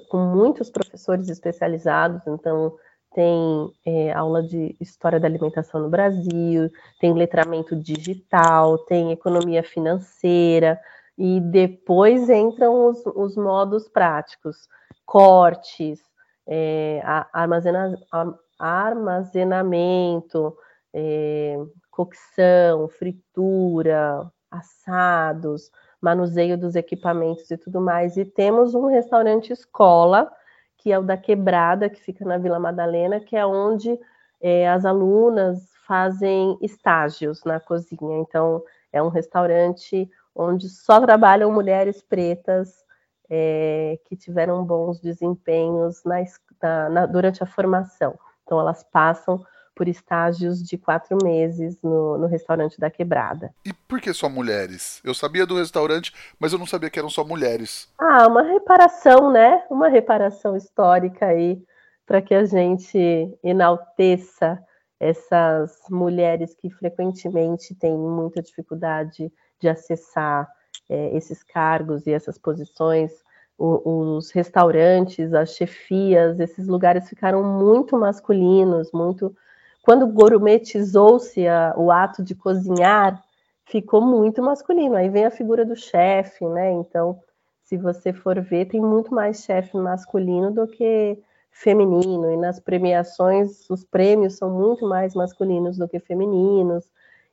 com 0.09 0.17
muitos 0.17 0.69
professores 0.69 1.27
especializados, 1.29 2.21
então 2.27 2.75
tem 3.13 3.73
é, 3.85 4.11
aula 4.13 4.43
de 4.43 4.75
história 4.79 5.19
da 5.19 5.27
alimentação 5.27 5.81
no 5.81 5.89
Brasil, 5.89 6.69
tem 6.99 7.13
letramento 7.13 7.75
digital, 7.75 8.77
tem 8.79 9.11
economia 9.11 9.63
financeira, 9.63 10.79
e 11.19 11.41
depois 11.41 12.29
entram 12.29 12.87
os, 12.87 13.05
os 13.07 13.35
modos 13.35 13.89
práticos, 13.89 14.69
cortes, 15.05 15.99
é, 16.47 17.01
armazena, 17.33 17.99
armazenamento, 18.57 20.55
é, 20.93 21.57
cocção, 21.91 22.87
fritura, 22.87 24.31
assados, 24.49 25.69
manuseio 26.01 26.57
dos 26.57 26.77
equipamentos 26.77 27.51
e 27.51 27.57
tudo 27.57 27.81
mais. 27.81 28.15
E 28.15 28.23
temos 28.23 28.73
um 28.73 28.85
restaurante 28.85 29.51
escola, 29.51 30.31
que 30.77 30.89
é 30.89 30.97
o 30.97 31.03
da 31.03 31.17
Quebrada, 31.17 31.89
que 31.89 31.99
fica 31.99 32.23
na 32.23 32.37
Vila 32.37 32.59
Madalena, 32.59 33.19
que 33.19 33.35
é 33.35 33.45
onde 33.45 33.99
é, 34.39 34.69
as 34.69 34.85
alunas 34.85 35.67
fazem 35.85 36.57
estágios 36.61 37.43
na 37.43 37.59
cozinha. 37.59 38.19
Então, 38.19 38.63
é 38.93 39.03
um 39.03 39.09
restaurante 39.09 40.09
onde 40.35 40.69
só 40.69 40.99
trabalham 40.99 41.51
mulheres 41.51 42.01
pretas 42.01 42.73
é, 43.29 43.99
que 44.05 44.15
tiveram 44.15 44.63
bons 44.63 44.99
desempenhos 44.99 46.03
na, 46.03 46.17
na, 46.61 46.89
na, 46.89 47.05
durante 47.05 47.43
a 47.43 47.45
formação. 47.45 48.17
Então, 48.43 48.59
elas 48.59 48.83
passam 48.83 49.43
por 49.75 49.87
estágios 49.87 50.61
de 50.61 50.77
quatro 50.77 51.17
meses 51.23 51.77
no, 51.81 52.17
no, 52.17 52.27
restaurante 52.27 52.77
da 52.77 52.89
Quebrada. 52.89 53.53
E 53.63 53.71
por 53.71 54.01
que 54.01 54.13
só 54.13 54.27
mulheres? 54.27 54.99
Eu 55.05 55.13
sabia 55.13 55.45
do 55.45 55.57
restaurante, 55.57 56.13
mas 56.37 56.51
eu 56.51 56.59
não 56.59 56.65
sabia 56.65 56.89
que 56.89 56.99
eram 56.99 57.09
só 57.09 57.23
mulheres. 57.23 57.87
Ah, 57.97 58.27
uma 58.27 58.41
reparação, 58.41 59.31
né? 59.31 59.63
Uma 59.69 59.87
reparação 59.87 60.57
histórica 60.57 61.27
aí 61.27 61.63
para 62.05 62.21
que 62.21 62.33
a 62.33 62.43
gente 62.43 62.99
enalteça 63.41 64.61
essas 64.99 65.79
mulheres 65.89 66.53
que 66.55 66.69
frequentemente 66.69 67.73
têm 67.75 67.97
muita 67.97 68.41
dificuldade 68.41 69.31
de 69.59 69.69
acessar 69.69 70.49
é, 70.89 71.15
esses 71.15 71.43
cargos 71.43 72.07
e 72.07 72.11
essas 72.11 72.37
posições. 72.37 73.11
O, 73.57 74.15
os 74.15 74.31
restaurantes, 74.31 75.33
as 75.33 75.55
chefias, 75.55 76.39
esses 76.39 76.67
lugares 76.67 77.09
ficaram 77.09 77.43
muito 77.43 77.97
masculinos, 77.97 78.91
muito. 78.93 79.35
Quando 79.81 80.07
gourmetizou-se 80.07 81.41
o 81.75 81.91
ato 81.91 82.23
de 82.23 82.35
cozinhar, 82.35 83.21
ficou 83.65 84.01
muito 84.01 84.41
masculino. 84.41 84.95
Aí 84.95 85.09
vem 85.09 85.25
a 85.25 85.31
figura 85.31 85.65
do 85.65 85.75
chefe, 85.75 86.45
né? 86.47 86.71
Então, 86.71 87.19
se 87.63 87.77
você 87.77 88.11
for 88.11 88.41
ver, 88.41 88.65
tem 88.65 88.81
muito 88.81 89.13
mais 89.13 89.43
chefe 89.43 89.77
masculino 89.77 90.51
do 90.51 90.67
que 90.67 91.19
feminino. 91.51 92.31
E 92.31 92.37
nas 92.37 92.59
premiações, 92.59 93.69
os 93.69 93.83
prêmios 93.83 94.37
são 94.37 94.49
muito 94.49 94.87
mais 94.87 95.13
masculinos 95.13 95.77
do 95.77 95.87
que 95.87 95.99
femininos. 95.99 96.85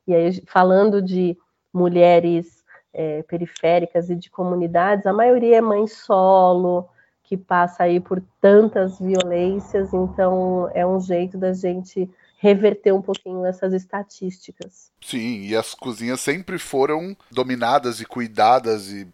E 0.05 0.13
aí, 0.13 0.41
falando 0.45 1.01
de 1.01 1.37
mulheres 1.77 2.63
é, 2.93 3.21
periféricas 3.23 4.09
e 4.09 4.15
de 4.15 4.29
comunidades, 4.29 5.05
a 5.05 5.13
maioria 5.13 5.57
é 5.57 5.61
mãe 5.61 5.85
solo, 5.85 6.89
que 7.23 7.37
passa 7.37 7.83
aí 7.83 7.99
por 7.99 8.23
tantas 8.41 8.99
violências, 8.99 9.93
então 9.93 10.69
é 10.73 10.85
um 10.85 10.99
jeito 10.99 11.37
da 11.37 11.53
gente 11.53 12.09
reverter 12.39 12.93
um 12.93 13.01
pouquinho 13.01 13.45
essas 13.45 13.73
estatísticas. 13.73 14.91
Sim, 15.01 15.41
e 15.41 15.55
as 15.55 15.73
cozinhas 15.73 16.21
sempre 16.21 16.57
foram 16.57 17.15
dominadas 17.29 17.99
e 17.99 18.05
cuidadas 18.05 18.89
e, 18.89 19.07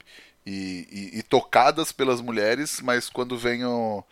e, 0.46 0.88
e, 0.92 1.20
e 1.20 1.24
tocadas 1.24 1.92
pelas 1.92 2.22
mulheres, 2.22 2.82
mas 2.82 3.10
quando 3.10 3.38
vem 3.38 3.66
o, 3.66 4.04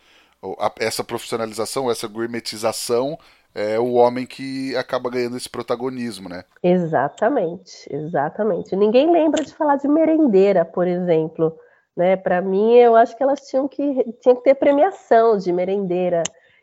essa 0.78 1.04
profissionalização, 1.04 1.90
essa 1.90 2.08
gourmetização, 2.08 3.18
é 3.54 3.78
o 3.78 3.92
homem 3.92 4.26
que 4.26 4.74
acaba 4.76 5.10
ganhando 5.10 5.36
esse 5.36 5.48
protagonismo, 5.48 6.28
né? 6.28 6.44
Exatamente, 6.62 7.86
exatamente. 7.90 8.74
Ninguém 8.74 9.10
lembra 9.10 9.44
de 9.44 9.54
falar 9.54 9.76
de 9.76 9.88
merendeira, 9.88 10.64
por 10.64 10.86
exemplo. 10.86 11.56
Né? 11.96 12.16
Para 12.16 12.40
mim, 12.40 12.74
eu 12.74 12.96
acho 12.96 13.16
que 13.16 13.22
elas 13.22 13.42
tinham 13.42 13.68
que, 13.68 13.84
tinham 14.20 14.36
que 14.36 14.42
ter 14.42 14.54
premiação 14.54 15.36
de 15.36 15.52
merendeira 15.52 16.22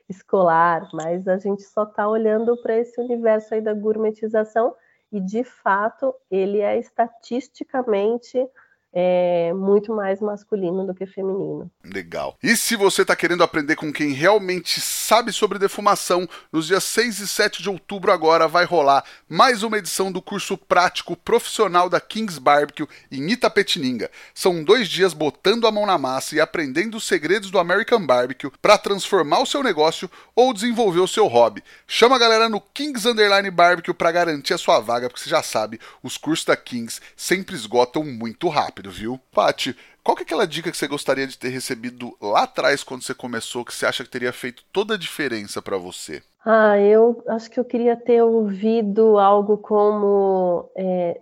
escolar, 0.09 0.89
mas 0.91 1.27
a 1.27 1.37
gente 1.37 1.61
só 1.61 1.83
está 1.83 2.07
olhando 2.07 2.59
para 2.61 2.75
esse 2.75 2.99
universo 2.99 3.53
aí 3.53 3.61
da 3.61 3.73
gourmetização 3.73 4.73
e, 5.11 5.19
de 5.19 5.43
fato, 5.43 6.13
ele 6.31 6.59
é 6.59 6.79
estatisticamente 6.79 8.43
é 8.91 9.53
muito 9.53 9.93
mais 9.93 10.19
masculino 10.19 10.85
do 10.85 10.95
que 10.95 11.05
feminino. 11.05 11.69
Legal. 11.83 12.35
E 12.41 12.55
se 12.57 12.75
você 12.75 13.03
está 13.03 13.15
querendo 13.15 13.43
aprender 13.43 13.75
com 13.75 13.93
quem 13.93 14.11
realmente 14.11 14.81
sabe 14.81 15.31
sobre 15.31 15.59
defumação, 15.59 16.27
nos 16.51 16.67
dias 16.67 16.83
6 16.85 17.19
e 17.19 17.27
7 17.27 17.61
de 17.61 17.69
outubro 17.69 18.11
agora 18.11 18.47
vai 18.47 18.65
rolar 18.65 19.03
mais 19.27 19.61
uma 19.63 19.77
edição 19.77 20.11
do 20.11 20.21
curso 20.21 20.57
prático 20.57 21.15
profissional 21.15 21.89
da 21.89 22.01
Kings 22.01 22.39
Barbecue 22.39 22.87
em 23.11 23.29
Itapetininga. 23.31 24.09
São 24.33 24.63
dois 24.63 24.87
dias 24.87 25.13
botando 25.13 25.67
a 25.67 25.71
mão 25.71 25.85
na 25.85 25.97
massa 25.97 26.35
e 26.35 26.41
aprendendo 26.41 26.97
os 26.97 27.05
segredos 27.05 27.51
do 27.51 27.59
American 27.59 28.05
Barbecue 28.05 28.51
para 28.61 28.77
transformar 28.77 29.39
o 29.39 29.45
seu 29.45 29.61
negócio 29.61 30.09
ou 30.35 30.53
desenvolver 30.53 30.99
o 30.99 31.07
seu 31.07 31.27
hobby. 31.27 31.63
Chama 31.87 32.15
a 32.15 32.19
galera 32.19 32.49
no 32.49 32.61
Kings 32.61 33.07
Underline 33.07 33.51
Barbecue 33.51 33.93
para 33.93 34.11
garantir 34.11 34.53
a 34.53 34.57
sua 34.57 34.79
vaga, 34.79 35.07
porque 35.07 35.21
você 35.21 35.29
já 35.29 35.43
sabe, 35.43 35.79
os 36.01 36.17
cursos 36.17 36.45
da 36.45 36.55
Kings 36.55 36.99
sempre 37.15 37.55
esgotam 37.55 38.03
muito 38.03 38.47
rápido. 38.47 38.78
Rápido, 38.79 38.89
viu? 38.89 39.19
Pati, 39.31 39.75
qual 40.03 40.15
que 40.15 40.23
é 40.23 40.25
aquela 40.25 40.47
dica 40.47 40.71
que 40.71 40.77
você 40.77 40.87
gostaria 40.87 41.27
de 41.27 41.37
ter 41.37 41.49
recebido 41.49 42.15
lá 42.21 42.43
atrás 42.43 42.83
quando 42.83 43.03
você 43.03 43.13
começou, 43.13 43.65
que 43.65 43.73
você 43.73 43.85
acha 43.85 44.03
que 44.03 44.09
teria 44.09 44.31
feito 44.31 44.63
toda 44.71 44.95
a 44.95 44.97
diferença 44.97 45.61
para 45.61 45.77
você? 45.77 46.23
Ah, 46.45 46.79
eu 46.79 47.21
acho 47.27 47.49
que 47.51 47.59
eu 47.59 47.65
queria 47.65 47.95
ter 47.95 48.23
ouvido 48.23 49.19
algo 49.19 49.57
como 49.57 50.71
é, 50.75 51.19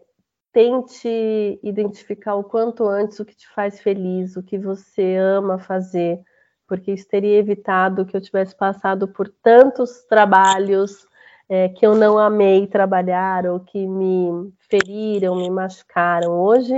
tente 0.54 1.60
identificar 1.64 2.36
o 2.36 2.44
quanto 2.44 2.88
antes 2.88 3.20
o 3.20 3.26
que 3.26 3.36
te 3.36 3.48
faz 3.50 3.82
feliz, 3.82 4.36
o 4.36 4.44
que 4.44 4.58
você 4.58 5.16
ama 5.16 5.58
fazer, 5.58 6.20
porque 6.68 6.92
isso 6.92 7.08
teria 7.08 7.40
evitado 7.40 8.06
que 8.06 8.16
eu 8.16 8.22
tivesse 8.22 8.56
passado 8.56 9.08
por 9.08 9.28
tantos 9.28 10.04
trabalhos 10.08 11.08
é, 11.50 11.70
que 11.70 11.86
eu 11.86 11.96
não 11.96 12.20
amei 12.20 12.68
trabalhar 12.68 13.46
ou 13.48 13.60
que 13.60 13.88
me 13.88 14.52
feriram, 14.70 15.36
me 15.36 15.50
machucaram. 15.50 16.34
Hoje 16.40 16.76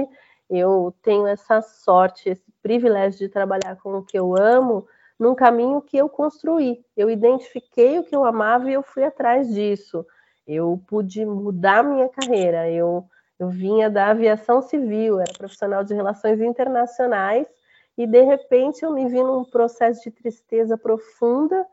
eu 0.49 0.93
tenho 1.03 1.27
essa 1.27 1.61
sorte, 1.61 2.29
esse 2.29 2.51
privilégio 2.61 3.19
de 3.19 3.29
trabalhar 3.29 3.75
com 3.81 3.93
o 3.93 4.03
que 4.03 4.17
eu 4.17 4.35
amo 4.35 4.87
num 5.19 5.35
caminho 5.35 5.81
que 5.81 5.97
eu 5.97 6.09
construí. 6.09 6.83
Eu 6.95 7.09
identifiquei 7.09 7.99
o 7.99 8.03
que 8.03 8.15
eu 8.15 8.23
amava 8.23 8.69
e 8.69 8.73
eu 8.73 8.81
fui 8.81 9.03
atrás 9.03 9.53
disso. 9.53 10.05
Eu 10.47 10.81
pude 10.87 11.25
mudar 11.25 11.83
minha 11.83 12.09
carreira. 12.09 12.69
Eu, 12.69 13.05
eu 13.37 13.49
vinha 13.49 13.89
da 13.89 14.07
aviação 14.07 14.61
civil, 14.61 15.19
era 15.19 15.31
profissional 15.37 15.83
de 15.83 15.93
relações 15.93 16.41
internacionais 16.41 17.45
e 17.97 18.07
de 18.07 18.21
repente 18.21 18.83
eu 18.83 18.93
me 18.93 19.07
vi 19.07 19.21
num 19.21 19.43
processo 19.43 20.01
de 20.03 20.11
tristeza 20.11 20.77
profunda 20.77 21.65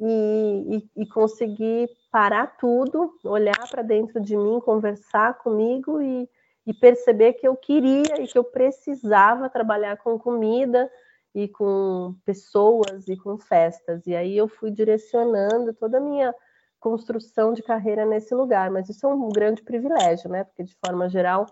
e, 0.00 0.82
e, 0.96 1.02
e 1.02 1.06
consegui 1.06 1.88
parar 2.10 2.56
tudo, 2.58 3.14
olhar 3.24 3.68
para 3.70 3.82
dentro 3.82 4.20
de 4.20 4.36
mim, 4.36 4.60
conversar 4.60 5.38
comigo 5.38 6.02
e, 6.02 6.28
e 6.66 6.74
perceber 6.74 7.34
que 7.34 7.46
eu 7.46 7.56
queria 7.56 8.20
e 8.20 8.26
que 8.26 8.38
eu 8.38 8.44
precisava 8.44 9.48
trabalhar 9.48 9.96
com 9.96 10.18
comida 10.18 10.90
e 11.34 11.48
com 11.48 12.14
pessoas 12.24 13.08
e 13.08 13.16
com 13.16 13.38
festas. 13.38 14.06
E 14.06 14.14
aí 14.14 14.36
eu 14.36 14.48
fui 14.48 14.70
direcionando 14.70 15.72
toda 15.74 15.98
a 15.98 16.00
minha 16.00 16.34
construção 16.78 17.52
de 17.52 17.62
carreira 17.62 18.04
nesse 18.04 18.34
lugar. 18.34 18.70
Mas 18.70 18.88
isso 18.88 19.06
é 19.06 19.08
um 19.08 19.28
grande 19.28 19.62
privilégio, 19.62 20.30
né? 20.30 20.44
Porque 20.44 20.64
de 20.64 20.74
forma 20.84 21.08
geral 21.08 21.46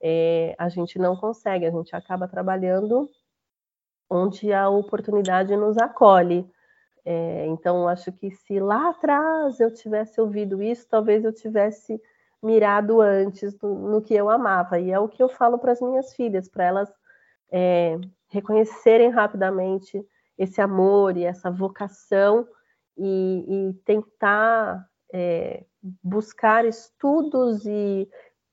é, 0.00 0.54
a 0.58 0.68
gente 0.68 0.98
não 0.98 1.16
consegue, 1.16 1.66
a 1.66 1.70
gente 1.70 1.94
acaba 1.96 2.28
trabalhando 2.28 3.08
onde 4.08 4.52
a 4.52 4.68
oportunidade 4.68 5.56
nos 5.56 5.76
acolhe. 5.78 6.48
É, 7.04 7.46
então, 7.46 7.88
acho 7.88 8.12
que 8.12 8.30
se 8.30 8.58
lá 8.58 8.90
atrás 8.90 9.60
eu 9.60 9.72
tivesse 9.72 10.20
ouvido 10.20 10.62
isso, 10.62 10.86
talvez 10.88 11.24
eu 11.24 11.32
tivesse 11.32 12.00
mirado 12.42 13.00
antes 13.00 13.58
no, 13.60 13.90
no 13.90 14.02
que 14.02 14.14
eu 14.14 14.30
amava. 14.30 14.78
E 14.78 14.90
é 14.90 14.98
o 14.98 15.08
que 15.08 15.22
eu 15.22 15.28
falo 15.28 15.58
para 15.58 15.72
as 15.72 15.80
minhas 15.80 16.14
filhas, 16.14 16.48
para 16.48 16.64
elas 16.64 16.92
é, 17.50 17.98
reconhecerem 18.28 19.10
rapidamente 19.10 20.04
esse 20.38 20.60
amor 20.60 21.16
e 21.16 21.24
essa 21.24 21.50
vocação 21.50 22.46
e, 22.96 23.68
e 23.70 23.74
tentar 23.84 24.86
é, 25.12 25.64
buscar 26.02 26.64
estudos 26.64 27.64
e 27.66 28.08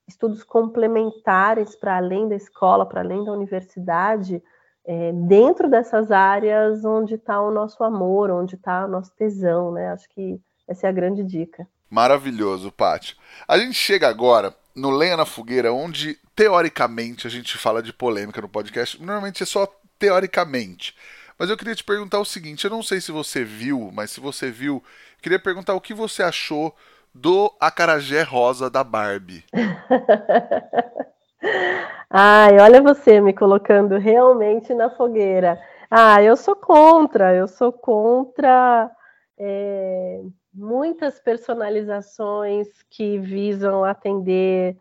estudos 0.08 0.44
complementares 0.44 1.76
para 1.76 1.98
além 1.98 2.28
da 2.28 2.36
escola, 2.36 2.86
para 2.86 3.02
além 3.02 3.24
da 3.24 3.32
universidade, 3.32 4.42
é, 4.86 5.14
dentro 5.14 5.70
dessas 5.70 6.12
áreas 6.12 6.84
onde 6.84 7.16
está 7.16 7.42
o 7.42 7.52
nosso 7.52 7.84
amor, 7.84 8.30
onde 8.30 8.56
está 8.56 8.86
o 8.86 8.90
nosso 8.90 9.16
tesão, 9.16 9.72
né? 9.72 9.92
Acho 9.92 10.08
que 10.10 10.42
essa 10.68 10.88
é 10.88 10.90
a 10.90 10.94
grande 10.94 11.24
dica. 11.24 11.68
Maravilhoso, 11.94 12.72
Paty. 12.72 13.16
A 13.48 13.56
gente 13.56 13.76
chega 13.76 14.08
agora 14.08 14.52
no 14.76 14.90
Lenha 14.90 15.16
na 15.16 15.28
Fogueira, 15.28 15.72
onde 15.72 16.18
teoricamente 16.36 17.28
a 17.28 17.30
gente 17.30 17.56
fala 17.56 17.84
de 17.84 17.94
polêmica 17.94 18.42
no 18.42 18.50
podcast. 18.50 19.00
Normalmente 19.00 19.44
é 19.44 19.46
só 19.46 19.68
teoricamente. 20.00 20.96
Mas 21.38 21.52
eu 21.52 21.58
queria 21.58 21.76
te 21.76 21.84
perguntar 21.84 22.20
o 22.20 22.26
seguinte: 22.26 22.66
eu 22.66 22.72
não 22.72 22.82
sei 22.82 23.00
se 23.00 23.12
você 23.12 23.44
viu, 23.44 23.92
mas 23.94 24.10
se 24.10 24.20
você 24.20 24.50
viu, 24.50 24.84
queria 25.22 25.38
perguntar 25.38 25.76
o 25.76 25.82
que 25.82 25.94
você 25.94 26.24
achou 26.24 26.76
do 27.14 27.56
acarajé 27.60 28.24
rosa 28.24 28.72
da 28.72 28.84
Barbie. 28.84 29.46
Ai, 32.10 32.60
olha 32.60 32.82
você 32.82 33.22
me 33.22 33.34
colocando 33.34 34.00
realmente 34.00 34.74
na 34.74 34.90
fogueira. 34.90 35.62
Ah, 35.92 36.24
eu 36.24 36.36
sou 36.36 36.56
contra, 36.56 37.36
eu 37.36 37.48
sou 37.48 37.72
contra 37.72 38.90
é, 39.38 40.22
muitas 40.54 41.20
personalizações 41.20 42.68
que 42.90 43.18
visam 43.18 43.84
atender 43.84 44.78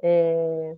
é, 0.00 0.76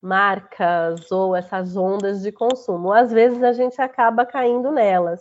marcas 0.00 1.10
ou 1.10 1.34
essas 1.34 1.76
ondas 1.76 2.22
de 2.22 2.30
consumo. 2.30 2.92
Às 2.92 3.12
vezes 3.12 3.42
a 3.42 3.52
gente 3.52 3.80
acaba 3.80 4.24
caindo 4.24 4.70
nelas. 4.70 5.20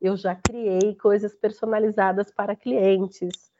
Eu 0.00 0.16
já 0.16 0.34
criei 0.34 0.94
coisas 0.96 1.34
personalizadas 1.34 2.30
para 2.30 2.56
clientes, 2.56 3.50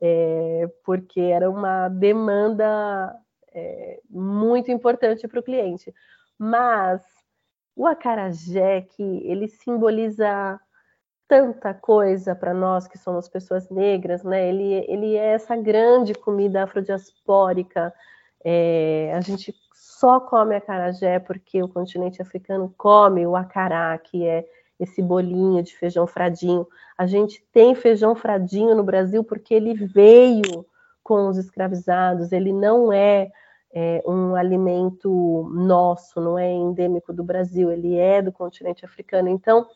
é, 0.00 0.68
porque 0.84 1.20
era 1.20 1.50
uma 1.50 1.88
demanda 1.88 3.14
é, 3.52 4.00
muito 4.08 4.70
importante 4.70 5.26
para 5.26 5.40
o 5.40 5.42
cliente. 5.42 5.94
Mas 6.38 7.02
o 7.74 7.86
acarajé, 7.86 8.82
que 8.82 9.02
ele 9.02 9.48
simboliza 9.48 10.60
tanta 11.30 11.72
coisa 11.72 12.34
para 12.34 12.52
nós 12.52 12.88
que 12.88 12.98
somos 12.98 13.28
pessoas 13.28 13.70
negras, 13.70 14.24
né? 14.24 14.48
Ele, 14.48 14.84
ele 14.88 15.14
é 15.14 15.34
essa 15.34 15.54
grande 15.54 16.12
comida 16.12 16.64
afrodiaspórica. 16.64 17.94
É, 18.44 19.12
a 19.14 19.20
gente 19.20 19.54
só 19.72 20.18
come 20.18 20.56
acarajé 20.56 21.20
porque 21.20 21.62
o 21.62 21.68
continente 21.68 22.20
africano 22.20 22.74
come 22.76 23.24
o 23.28 23.36
acará, 23.36 23.96
que 23.96 24.26
é 24.26 24.44
esse 24.80 25.00
bolinho 25.00 25.62
de 25.62 25.76
feijão 25.76 26.04
fradinho. 26.04 26.66
A 26.98 27.06
gente 27.06 27.40
tem 27.52 27.76
feijão 27.76 28.16
fradinho 28.16 28.74
no 28.74 28.82
Brasil 28.82 29.22
porque 29.22 29.54
ele 29.54 29.72
veio 29.74 30.66
com 31.04 31.28
os 31.28 31.38
escravizados, 31.38 32.32
ele 32.32 32.52
não 32.52 32.92
é, 32.92 33.30
é 33.72 34.02
um 34.04 34.34
alimento 34.34 35.48
nosso, 35.54 36.20
não 36.20 36.36
é 36.36 36.50
endêmico 36.50 37.12
do 37.12 37.22
Brasil, 37.22 37.70
ele 37.70 37.96
é 37.96 38.20
do 38.20 38.32
continente 38.32 38.84
africano. 38.84 39.28
Então, 39.28 39.68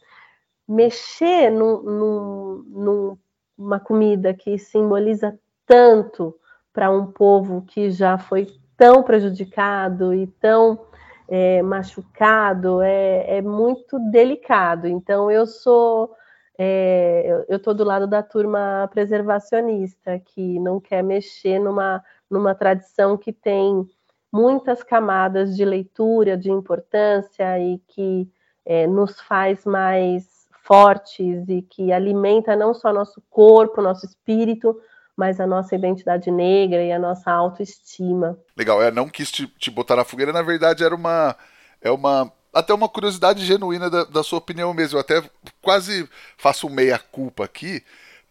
mexer 0.67 1.51
num, 1.51 3.19
numa 3.57 3.81
comida 3.81 4.33
que 4.35 4.59
simboliza 4.59 5.39
tanto 5.67 6.35
para 6.73 6.91
um 6.91 7.07
povo 7.07 7.63
que 7.63 7.91
já 7.91 8.19
foi 8.19 8.47
tão 8.77 9.03
prejudicado 9.03 10.13
e 10.13 10.27
tão 10.27 10.81
é, 11.29 11.63
machucado 11.63 12.83
é, 12.83 13.39
é, 13.39 13.43
muito 13.43 13.99
delicado. 14.11 14.87
Então, 14.87 15.31
eu 15.31 15.47
sou. 15.47 16.15
É, 16.57 17.45
eu 17.49 17.57
estou 17.57 17.75
do 17.75 17.83
lado 17.83 18.07
da 18.07 18.23
turma 18.23 18.89
preservacionista, 18.93 20.21
que 20.21 20.61
não 20.61 20.81
quer 20.81 21.03
mexer 21.03 21.59
numa, 21.59 22.03
numa 22.31 22.55
tradição 22.55 23.17
que 23.17 23.33
tem 23.33 23.89
muitas 24.33 24.83
camadas 24.83 25.57
de 25.57 25.65
leitura, 25.65 26.37
de 26.37 26.51
importância 26.51 27.59
e 27.59 27.79
que 27.89 28.29
é, 28.65 28.87
nos 28.87 29.21
faz 29.21 29.65
mais 29.65 30.34
fortes 30.65 31.49
e 31.49 31.63
que 31.63 31.93
alimenta 31.93 32.57
não 32.57 32.75
só 32.75 32.93
nosso 32.93 33.23
corpo, 33.31 33.83
nosso 33.83 34.07
espírito, 34.07 34.75
mas 35.17 35.39
a 35.39 35.47
nossa 35.47 35.75
identidade 35.75 36.31
negra 36.31 36.83
e 36.83 36.91
a 36.91 36.99
nossa 36.99 37.31
autoestima. 37.31 38.39
Legal, 38.57 38.83
eu 38.83 38.91
não 38.91 39.09
quis 39.09 39.31
te, 39.31 39.47
te 39.47 39.71
botar 39.71 39.95
na 39.95 40.05
fogueira, 40.05 40.33
na 40.33 40.43
verdade 40.43 40.83
era 40.83 40.95
uma. 40.95 41.37
É 41.81 41.91
uma 41.91 42.33
até 42.53 42.73
uma 42.73 42.89
curiosidade 42.89 43.45
genuína 43.45 43.91
da, 43.91 44.05
da, 44.05 44.23
sua 44.23 44.39
opinião 44.39 44.73
mesmo. 44.73 44.97
Eu 44.97 45.01
até 45.01 45.23
quase 45.61 46.09
faço 46.37 46.71
meia-culpa 46.71 47.45
aqui, 47.45 47.83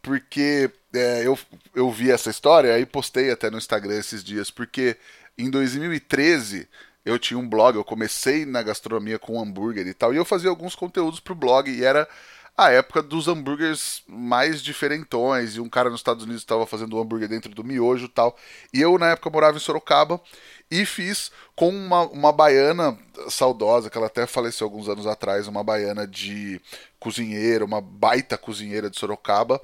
porque 0.01 0.71
é, 0.93 1.27
eu, 1.27 1.37
eu 1.75 1.91
vi 1.91 2.09
essa 2.09 2.29
história 2.29 2.79
e 2.79 2.85
postei 2.85 3.31
até 3.31 3.51
no 3.51 3.57
Instagram 3.57 3.97
esses 3.97 4.23
dias, 4.23 4.49
porque 4.49 4.97
em 5.37 5.49
2013 5.49 6.67
eu 7.05 7.19
tinha 7.19 7.37
um 7.37 7.47
blog, 7.47 7.75
eu 7.75 7.83
comecei 7.83 8.45
na 8.45 8.61
gastronomia 8.61 9.19
com 9.19 9.41
hambúrguer 9.41 9.87
e 9.87 9.93
tal, 9.93 10.13
e 10.13 10.17
eu 10.17 10.25
fazia 10.25 10.49
alguns 10.49 10.75
conteúdos 10.75 11.19
pro 11.19 11.35
blog, 11.35 11.69
e 11.69 11.83
era 11.83 12.07
a 12.55 12.71
época 12.71 13.01
dos 13.01 13.27
hambúrgueres 13.27 14.03
mais 14.07 14.61
diferentões, 14.61 15.55
e 15.55 15.59
um 15.59 15.67
cara 15.67 15.89
nos 15.89 15.99
Estados 15.99 16.23
Unidos 16.23 16.43
estava 16.43 16.67
fazendo 16.67 16.95
um 16.95 17.01
hambúrguer 17.01 17.27
dentro 17.27 17.53
do 17.53 17.63
miojo 17.63 18.05
e 18.05 18.09
tal. 18.09 18.37
E 18.71 18.79
eu, 18.79 18.97
na 18.99 19.11
época, 19.11 19.29
morava 19.29 19.57
em 19.57 19.59
Sorocaba 19.59 20.21
e 20.69 20.85
fiz 20.85 21.31
com 21.55 21.69
uma, 21.69 22.01
uma 22.03 22.31
baiana 22.31 22.97
saudosa, 23.27 23.89
que 23.89 23.97
ela 23.97 24.07
até 24.07 24.27
faleceu 24.27 24.65
alguns 24.65 24.87
anos 24.87 25.07
atrás, 25.07 25.47
uma 25.47 25.63
baiana 25.63 26.05
de 26.05 26.61
cozinheira, 26.99 27.65
uma 27.65 27.81
baita 27.81 28.37
cozinheira 28.37 28.89
de 28.89 28.99
Sorocaba, 28.99 29.59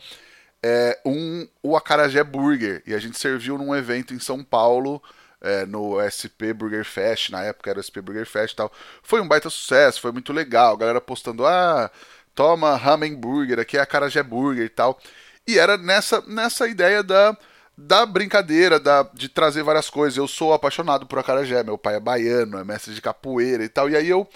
é, 0.64 1.00
um, 1.06 1.48
o 1.62 1.78
Acarajé 1.78 2.24
Burger. 2.24 2.82
E 2.88 2.94
a 2.96 3.00
gente 3.00 3.20
serviu 3.20 3.58
num 3.58 3.76
evento 3.76 4.16
em 4.16 4.20
São 4.20 4.44
Paulo. 4.44 5.02
É, 5.42 5.66
no 5.66 5.96
SP 6.04 6.52
Burger 6.54 6.84
Fest, 6.84 7.30
na 7.30 7.44
época 7.44 7.70
era 7.70 7.80
o 7.80 7.84
SP 7.84 8.02
Burger 8.02 8.26
Fest 8.26 8.54
e 8.54 8.56
tal. 8.58 8.72
Foi 9.02 9.22
um 9.22 9.28
baita 9.28 9.50
sucesso, 9.50 10.02
foi 10.02 10.12
muito 10.12 10.34
legal. 10.34 10.74
A 10.74 10.78
galera 10.78 11.02
postando, 11.02 11.46
ah, 11.46 11.90
toma 12.36 12.76
ramen 12.76 13.16
burger, 13.16 13.60
aqui 13.60 13.78
é 13.78 13.82
a 13.82 13.86
Carajé 13.86 14.24
Burger 14.24 14.66
e 14.66 14.70
tal. 14.70 15.00
E 15.48 15.58
era 15.58 15.78
nessa, 15.78 16.22
nessa 16.28 16.68
ideia 16.68 17.02
da, 17.02 17.36
da 17.78 18.06
brincadeira, 18.06 18.80
da, 18.80 19.04
de 19.14 19.28
trazer 19.28 19.64
várias 19.64 19.90
coisas. 19.90 20.18
Eu 20.18 20.28
sou 20.28 20.54
apaixonado 20.54 21.06
por 21.06 21.20
acarajé, 21.20 21.64
meu 21.64 21.78
pai 21.78 21.96
é 21.96 22.00
baiano, 22.00 22.58
é 22.58 22.64
mestre 22.64 22.94
de 22.94 23.02
capoeira 23.02 23.64
e 23.64 23.70
tal. 23.70 23.90
E 23.90 23.96
aí 23.96 24.10
eu 24.10 24.28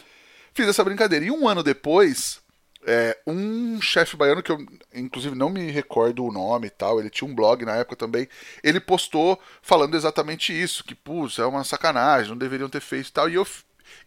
fiz 0.53 0.67
essa 0.67 0.83
brincadeira. 0.83 1.25
E 1.25 1.31
um 1.31 1.47
ano 1.47 1.63
depois, 1.63 2.42
é, 2.85 3.17
um 3.25 3.81
chefe 3.81 4.15
baiano, 4.15 4.43
que 4.43 4.51
eu 4.51 4.57
inclusive 4.93 5.35
não 5.35 5.49
me 5.49 5.69
recordo 5.71 6.25
o 6.25 6.31
nome 6.31 6.67
e 6.67 6.69
tal, 6.69 6.99
ele 6.99 7.09
tinha 7.09 7.29
um 7.29 7.35
blog 7.35 7.65
na 7.65 7.75
época 7.75 7.95
também, 7.95 8.27
ele 8.63 8.79
postou 8.79 9.39
falando 9.61 9.95
exatamente 9.95 10.53
isso, 10.53 10.83
que, 10.83 10.95
putz, 10.95 11.39
é 11.39 11.45
uma 11.45 11.63
sacanagem, 11.63 12.29
não 12.29 12.37
deveriam 12.37 12.69
ter 12.69 12.81
feito 12.81 13.07
e 13.09 13.11
tal. 13.11 13.29
E 13.29 13.35
eu, 13.35 13.47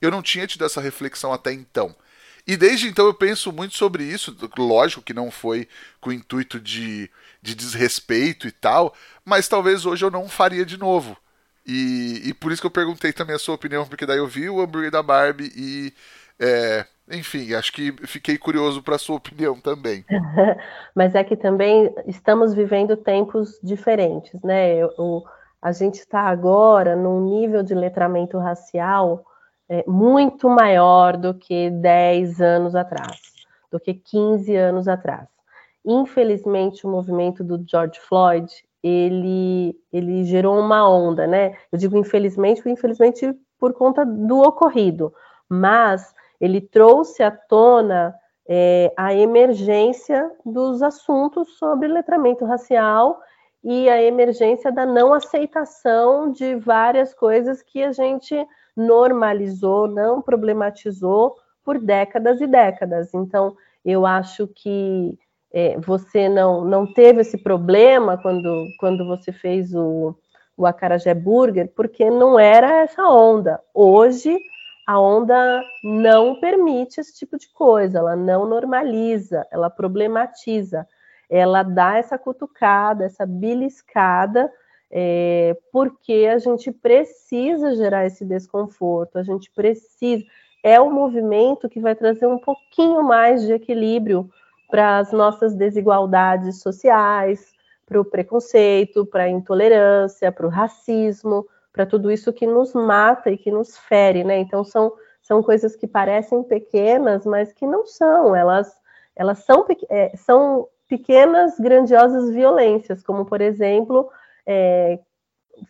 eu 0.01 0.11
não 0.11 0.23
tinha 0.23 0.47
tido 0.47 0.65
essa 0.65 0.81
reflexão 0.81 1.33
até 1.33 1.53
então. 1.53 1.95
E 2.47 2.57
desde 2.57 2.87
então 2.87 3.07
eu 3.07 3.15
penso 3.15 3.53
muito 3.53 3.77
sobre 3.77 4.05
isso. 4.05 4.37
Lógico 4.57 5.03
que 5.03 5.13
não 5.13 5.31
foi 5.31 5.69
com 6.01 6.11
o 6.11 6.13
intuito 6.13 6.61
de, 6.61 7.11
de 7.43 7.55
desrespeito 7.55 8.47
e 8.47 8.53
tal, 8.53 8.95
mas 9.25 9.49
talvez 9.49 9.85
hoje 9.85 10.05
eu 10.05 10.11
não 10.11 10.29
faria 10.29 10.65
de 10.65 10.77
novo. 10.77 11.17
E, 11.67 12.23
e 12.25 12.35
por 12.35 12.53
isso 12.53 12.63
que 12.63 12.67
eu 12.67 12.71
perguntei 12.71 13.13
também 13.13 13.35
a 13.35 13.39
sua 13.39 13.57
opinião, 13.57 13.85
porque 13.87 14.07
daí 14.07 14.19
eu 14.19 14.29
vi 14.29 14.49
o 14.49 14.61
hambúrguer 14.61 14.91
da 14.91 15.03
Barbie 15.03 15.53
e. 15.57 15.93
É, 16.41 16.85
enfim, 17.11 17.55
acho 17.55 17.73
que 17.73 17.93
fiquei 18.07 18.37
curioso 18.37 18.83
para 18.83 18.97
a 18.97 18.99
sua 18.99 19.17
opinião 19.17 19.59
também. 19.61 20.05
Mas 20.95 21.15
é 21.15 21.23
que 21.23 21.37
também 21.37 21.95
estamos 22.07 22.53
vivendo 22.53 22.97
tempos 22.97 23.59
diferentes, 23.63 24.43
né? 24.43 24.85
O, 24.99 25.23
a 25.63 25.73
gente 25.73 25.95
está 25.97 26.23
agora 26.23 26.97
num 26.97 27.21
nível 27.21 27.63
de 27.63 27.75
letramento 27.75 28.39
racial 28.39 29.25
é, 29.69 29.85
muito 29.87 30.49
maior 30.49 31.17
do 31.17 31.35
que 31.35 31.71
10 31.71 32.41
anos 32.41 32.75
atrás, 32.75 33.21
do 33.71 33.81
que 33.81 33.95
15 33.95 34.55
anos 34.55 34.89
atrás. 34.89 35.29
Infelizmente, 35.85 36.87
o 36.87 36.91
movimento 36.91 37.45
do 37.45 37.65
George 37.69 38.01
Floyd, 38.01 38.53
ele, 38.83 39.77
ele 39.93 40.25
gerou 40.25 40.59
uma 40.59 40.89
onda, 40.89 41.27
né? 41.27 41.57
Eu 41.71 41.79
digo 41.79 41.97
infelizmente, 41.97 42.69
infelizmente 42.69 43.33
por 43.59 43.73
conta 43.73 44.05
do 44.05 44.41
ocorrido, 44.41 45.13
mas 45.49 46.15
ele 46.41 46.61
trouxe 46.61 47.23
à 47.23 47.31
tona 47.31 48.15
é, 48.49 48.93
a 48.97 49.15
emergência 49.15 50.31
dos 50.45 50.83
assuntos 50.83 51.59
sobre 51.59 51.89
letramento 51.89 52.45
racial 52.45 53.21
e 53.65 53.89
a 53.89 54.01
emergência 54.01 54.71
da 54.71 54.87
não 54.87 55.13
aceitação 55.13 56.31
de 56.31 56.55
várias 56.55 57.13
coisas 57.13 57.63
que 57.63 57.83
a 57.83 57.91
gente 57.91 58.35
normalizou, 58.77 59.89
não 59.89 60.23
problematizou 60.23 61.35
por 61.65 61.79
décadas 61.81 62.41
e 62.41 62.47
décadas. 62.47 63.13
Então, 63.13 63.57
eu 63.85 64.07
acho 64.07 64.47
que 64.49 65.19
é, 65.53 65.79
você 65.81 66.29
não, 66.29 66.65
não 66.65 66.93
teve 66.93 67.23
esse 67.23 67.39
problema 67.39 68.17
quando, 68.19 68.67
quando 68.79 69.07
você 69.07 69.33
fez 69.33 69.75
o, 69.75 70.15
o 70.57 70.67
Acarajé 70.67 71.15
Burger, 71.15 71.73
porque 71.75 72.09
não 72.09 72.39
era 72.39 72.83
essa 72.83 73.03
onda. 73.09 73.61
Hoje, 73.75 74.39
a 74.87 75.01
onda 75.01 75.63
não 75.83 76.39
permite 76.39 77.01
esse 77.01 77.15
tipo 77.15 77.37
de 77.37 77.49
coisa, 77.53 77.99
ela 77.99 78.15
não 78.15 78.47
normaliza, 78.47 79.47
ela 79.51 79.69
problematiza, 79.69 80.87
ela 81.29 81.63
dá 81.63 81.97
essa 81.97 82.17
cutucada, 82.17 83.05
essa 83.05 83.27
beliscada 83.27 84.51
é, 84.91 85.57
porque 85.73 86.29
a 86.33 86.39
gente 86.39 86.71
precisa 86.71 87.75
gerar 87.75 88.07
esse 88.07 88.25
desconforto, 88.25 89.19
a 89.19 89.23
gente 89.23 89.51
precisa. 89.51 90.25
É 90.63 90.81
o 90.81 90.91
movimento 90.91 91.69
que 91.69 91.81
vai 91.81 91.95
trazer 91.95 92.27
um 92.27 92.39
pouquinho 92.39 93.03
mais 93.03 93.43
de 93.43 93.53
equilíbrio 93.53 94.29
para 94.69 94.99
as 94.99 95.13
nossas 95.13 95.55
desigualdades 95.55 96.61
sociais, 96.61 97.53
para 97.85 98.01
o 98.01 98.05
preconceito, 98.05 99.07
para 99.07 99.25
a 99.25 99.29
intolerância, 99.29 100.33
para 100.33 100.47
o 100.47 100.51
racismo, 100.51 101.47
para 101.77 101.85
tudo 101.85 102.11
isso 102.11 102.33
que 102.33 102.47
nos 102.47 102.73
mata 102.73 103.31
e 103.31 103.37
que 103.37 103.51
nos 103.51 103.77
fere, 103.77 104.25
né? 104.25 104.39
Então 104.39 104.65
são, 104.65 104.95
são 105.21 105.43
coisas 105.43 105.77
que 105.77 105.87
parecem 105.87 106.43
pequenas, 106.43 107.27
mas 107.27 107.53
que 107.53 107.67
não 107.67 107.85
são. 107.85 108.35
Elas, 108.35 108.75
elas 109.15 109.41
são, 109.41 109.67
é, 109.91 110.17
são 110.17 110.67
pequenas, 110.89 111.61
grandiosas 111.61 112.31
violências, 112.31 113.03
como 113.03 113.27
por 113.27 113.43
exemplo 113.43 114.09
é, 114.47 114.99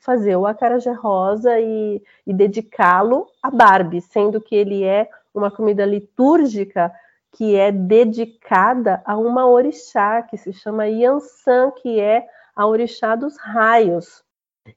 fazer 0.00 0.36
o 0.36 0.46
acarajé 0.46 0.92
rosa 0.92 1.59
e, 1.59 2.00
e 2.24 2.32
dedicá-lo 2.32 3.26
a 3.42 3.50
Barbie, 3.50 4.00
sendo 4.00 4.40
que 4.40 4.54
ele 4.54 4.84
é 4.84 5.11
uma 5.34 5.50
comida 5.50 5.84
litúrgica 5.84 6.92
que 7.32 7.57
é 7.57 7.72
dedicada 7.72 9.02
a 9.04 9.16
uma 9.16 9.44
orixá 9.48 10.22
que 10.22 10.36
se 10.36 10.52
chama 10.52 10.86
Yansan, 10.86 11.72
que 11.72 11.98
é 11.98 12.28
a 12.54 12.64
orixá 12.64 13.16
dos 13.16 13.36
raios. 13.36 14.24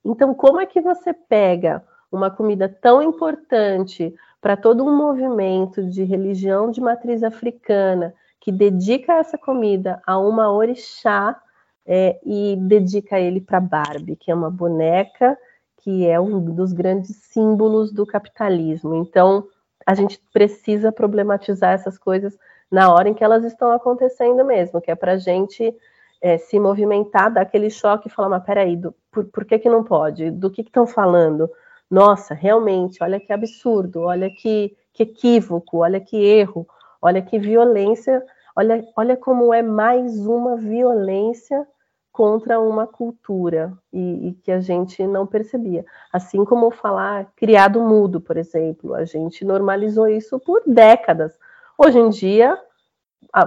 Então, 0.03 0.33
como 0.33 0.59
é 0.59 0.65
que 0.65 0.81
você 0.81 1.13
pega 1.13 1.83
uma 2.11 2.31
comida 2.31 2.67
tão 2.67 3.01
importante 3.01 4.13
para 4.41 4.57
todo 4.57 4.83
um 4.83 4.95
movimento 4.95 5.83
de 5.83 6.03
religião 6.03 6.71
de 6.71 6.81
matriz 6.81 7.23
africana 7.23 8.13
que 8.39 8.51
dedica 8.51 9.13
essa 9.13 9.37
comida 9.37 10.01
a 10.05 10.17
uma 10.17 10.51
orixá 10.51 11.39
é, 11.85 12.19
e 12.25 12.55
dedica 12.55 13.19
ele 13.19 13.41
para 13.41 13.59
Barbie, 13.59 14.15
que 14.15 14.31
é 14.31 14.35
uma 14.35 14.49
boneca 14.49 15.37
que 15.81 16.05
é 16.05 16.19
um 16.19 16.53
dos 16.53 16.73
grandes 16.73 17.15
símbolos 17.15 17.91
do 17.91 18.05
capitalismo. 18.05 18.95
Então, 18.95 19.47
a 19.85 19.95
gente 19.95 20.21
precisa 20.31 20.91
problematizar 20.91 21.73
essas 21.73 21.97
coisas 21.97 22.37
na 22.69 22.93
hora 22.93 23.09
em 23.09 23.13
que 23.13 23.23
elas 23.23 23.43
estão 23.43 23.71
acontecendo 23.71 24.43
mesmo, 24.45 24.81
que 24.81 24.91
é 24.91 24.95
para 24.95 25.13
a 25.13 25.17
gente 25.17 25.73
é, 26.21 26.37
se 26.37 26.59
movimentar, 26.59 27.31
dar 27.31 27.41
aquele 27.41 27.69
choque 27.69 28.07
e 28.07 28.11
falar, 28.11 28.29
mas 28.29 28.43
peraí, 28.43 28.75
do, 28.75 28.93
por, 29.11 29.25
por 29.25 29.45
que, 29.45 29.59
que 29.59 29.69
não 29.69 29.83
pode? 29.83 30.31
Do 30.31 30.51
que 30.51 30.61
estão 30.61 30.85
falando? 30.85 31.49
Nossa, 31.89 32.33
realmente, 32.33 33.01
olha 33.01 33.19
que 33.19 33.33
absurdo, 33.33 34.01
olha 34.01 34.29
que, 34.29 34.75
que 34.93 35.03
equívoco, 35.03 35.77
olha 35.79 35.99
que 35.99 36.17
erro, 36.17 36.67
olha 37.01 37.21
que 37.21 37.39
violência, 37.39 38.23
olha, 38.55 38.85
olha 38.95 39.17
como 39.17 39.53
é 39.53 39.61
mais 39.61 40.25
uma 40.25 40.55
violência 40.55 41.65
contra 42.11 42.59
uma 42.59 42.85
cultura 42.85 43.71
e, 43.93 44.27
e, 44.27 44.33
que 44.33 44.51
a 44.51 44.59
gente 44.59 45.07
não 45.07 45.25
percebia. 45.25 45.85
Assim 46.11 46.43
como 46.43 46.69
falar 46.69 47.31
criado 47.35 47.79
mudo, 47.79 48.19
por 48.19 48.35
exemplo, 48.35 48.93
a 48.93 49.05
gente 49.05 49.45
normalizou 49.45 50.07
isso 50.07 50.37
por 50.39 50.61
décadas. 50.67 51.39
Hoje 51.77 51.97
em 51.97 52.09
dia, 52.09 52.59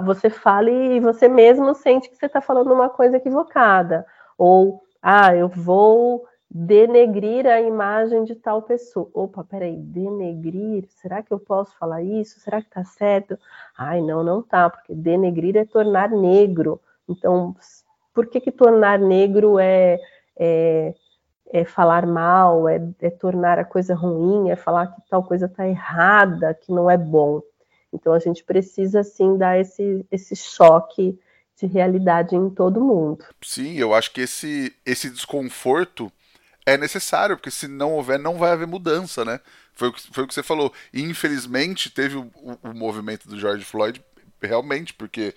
você 0.04 0.30
fala 0.30 0.70
e 0.70 1.00
você 1.00 1.28
mesmo 1.28 1.74
sente 1.74 2.08
que 2.08 2.16
você 2.16 2.26
está 2.26 2.40
falando 2.40 2.72
uma 2.72 2.88
coisa 2.88 3.16
equivocada. 3.16 4.06
Ou, 4.38 4.82
ah, 5.02 5.34
eu 5.34 5.48
vou 5.48 6.24
denegrir 6.54 7.46
a 7.46 7.60
imagem 7.60 8.24
de 8.24 8.34
tal 8.34 8.62
pessoa. 8.62 9.08
Opa, 9.14 9.42
peraí, 9.42 9.76
denegrir? 9.76 10.84
Será 11.00 11.22
que 11.22 11.32
eu 11.32 11.38
posso 11.38 11.76
falar 11.78 12.02
isso? 12.02 12.38
Será 12.40 12.60
que 12.60 12.68
está 12.68 12.84
certo? 12.84 13.38
Ai, 13.76 14.02
não, 14.02 14.22
não 14.22 14.42
tá, 14.42 14.68
porque 14.68 14.94
denegrir 14.94 15.56
é 15.56 15.64
tornar 15.64 16.10
negro. 16.10 16.80
Então, 17.08 17.56
por 18.12 18.26
que, 18.26 18.40
que 18.40 18.52
tornar 18.52 18.98
negro 18.98 19.58
é, 19.58 19.98
é, 20.36 20.94
é 21.50 21.64
falar 21.64 22.06
mal, 22.06 22.68
é, 22.68 22.80
é, 23.00 23.10
tornar 23.10 23.58
a 23.58 23.64
coisa 23.64 23.94
ruim, 23.94 24.50
é 24.50 24.56
falar 24.56 24.88
que 24.88 25.00
tal 25.08 25.22
coisa 25.24 25.46
está 25.46 25.66
errada, 25.66 26.52
que 26.54 26.70
não 26.70 26.90
é 26.90 26.98
bom. 26.98 27.40
Então 27.92 28.12
a 28.12 28.18
gente 28.18 28.42
precisa 28.42 29.02
sim 29.02 29.36
dar 29.36 29.58
esse, 29.58 30.04
esse 30.10 30.34
choque 30.34 31.18
de 31.56 31.66
realidade 31.66 32.34
em 32.34 32.48
todo 32.50 32.80
mundo. 32.80 33.24
Sim, 33.42 33.76
eu 33.76 33.94
acho 33.94 34.12
que 34.12 34.22
esse, 34.22 34.74
esse 34.84 35.10
desconforto 35.10 36.10
é 36.64 36.76
necessário, 36.76 37.36
porque 37.36 37.50
se 37.50 37.68
não 37.68 37.92
houver, 37.92 38.18
não 38.18 38.38
vai 38.38 38.52
haver 38.52 38.66
mudança, 38.66 39.24
né? 39.24 39.40
Foi 39.74 39.88
o 39.88 39.92
que, 39.92 40.02
foi 40.12 40.24
o 40.24 40.26
que 40.26 40.34
você 40.34 40.42
falou. 40.42 40.72
E 40.92 41.02
infelizmente 41.02 41.90
teve 41.90 42.16
o, 42.16 42.30
o, 42.36 42.70
o 42.70 42.74
movimento 42.74 43.28
do 43.28 43.38
George 43.38 43.64
Floyd 43.64 44.02
realmente, 44.40 44.94
porque 44.94 45.34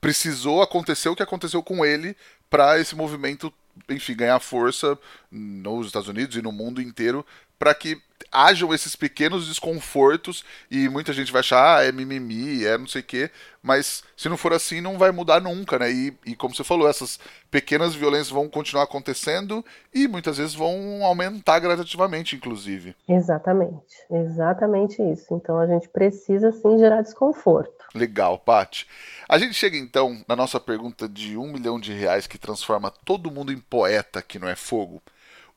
precisou 0.00 0.62
acontecer 0.62 1.08
o 1.08 1.16
que 1.16 1.22
aconteceu 1.22 1.62
com 1.62 1.84
ele 1.84 2.16
para 2.48 2.78
esse 2.78 2.94
movimento, 2.94 3.52
enfim, 3.88 4.14
ganhar 4.14 4.38
força 4.40 4.98
nos 5.30 5.86
Estados 5.86 6.08
Unidos 6.08 6.36
e 6.36 6.42
no 6.42 6.52
mundo 6.52 6.80
inteiro 6.80 7.24
para 7.58 7.74
que 7.74 8.00
hajam 8.30 8.74
esses 8.74 8.94
pequenos 8.94 9.48
desconfortos 9.48 10.44
e 10.70 10.88
muita 10.88 11.12
gente 11.12 11.32
vai 11.32 11.40
achar, 11.40 11.78
ah, 11.78 11.84
é 11.84 11.92
mimimi, 11.92 12.64
é 12.64 12.76
não 12.76 12.86
sei 12.86 13.00
o 13.00 13.04
quê, 13.04 13.30
mas 13.62 14.02
se 14.16 14.28
não 14.28 14.36
for 14.36 14.52
assim 14.52 14.80
não 14.80 14.98
vai 14.98 15.10
mudar 15.10 15.40
nunca, 15.40 15.78
né? 15.78 15.90
E, 15.90 16.16
e 16.24 16.36
como 16.36 16.54
você 16.54 16.64
falou, 16.64 16.88
essas 16.88 17.18
pequenas 17.50 17.94
violências 17.94 18.30
vão 18.30 18.48
continuar 18.48 18.84
acontecendo 18.84 19.64
e 19.92 20.06
muitas 20.06 20.38
vezes 20.38 20.54
vão 20.54 21.04
aumentar 21.04 21.58
gradativamente, 21.58 22.36
inclusive. 22.36 22.94
Exatamente, 23.08 23.96
exatamente 24.10 25.02
isso. 25.02 25.34
Então 25.34 25.58
a 25.58 25.66
gente 25.66 25.88
precisa 25.88 26.52
sim 26.52 26.78
gerar 26.78 27.02
desconforto. 27.02 27.72
Legal, 27.94 28.38
Paty. 28.38 28.86
A 29.28 29.38
gente 29.38 29.54
chega 29.54 29.76
então 29.76 30.22
na 30.28 30.36
nossa 30.36 30.60
pergunta 30.60 31.08
de 31.08 31.36
um 31.36 31.50
milhão 31.50 31.80
de 31.80 31.92
reais 31.92 32.26
que 32.26 32.38
transforma 32.38 32.92
todo 33.04 33.30
mundo 33.30 33.52
em 33.52 33.58
poeta 33.58 34.20
que 34.20 34.38
não 34.38 34.48
é 34.48 34.54
fogo. 34.54 35.02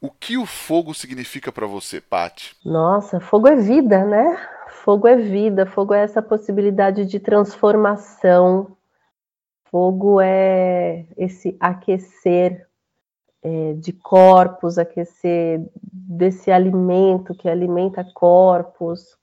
O 0.01 0.09
que 0.09 0.37
o 0.37 0.45
fogo 0.45 0.93
significa 0.93 1.51
para 1.51 1.67
você, 1.67 1.99
Pati? 1.99 2.55
Nossa, 2.63 3.19
fogo 3.19 3.47
é 3.49 3.55
vida, 3.55 4.05
né? 4.05 4.37
Fogo 4.69 5.07
é 5.07 5.17
vida, 5.17 5.65
fogo 5.65 5.93
é 5.93 6.01
essa 6.01 6.21
possibilidade 6.21 7.05
de 7.05 7.19
transformação. 7.19 8.77
Fogo 9.69 10.21
é 10.21 11.05
esse 11.17 11.55
aquecer, 11.59 12.65
é, 13.43 13.73
de 13.73 13.91
corpos, 13.91 14.77
aquecer 14.77 15.61
desse 15.83 16.49
alimento 16.49 17.35
que 17.35 17.49
alimenta 17.49 18.03
corpos. 18.13 19.17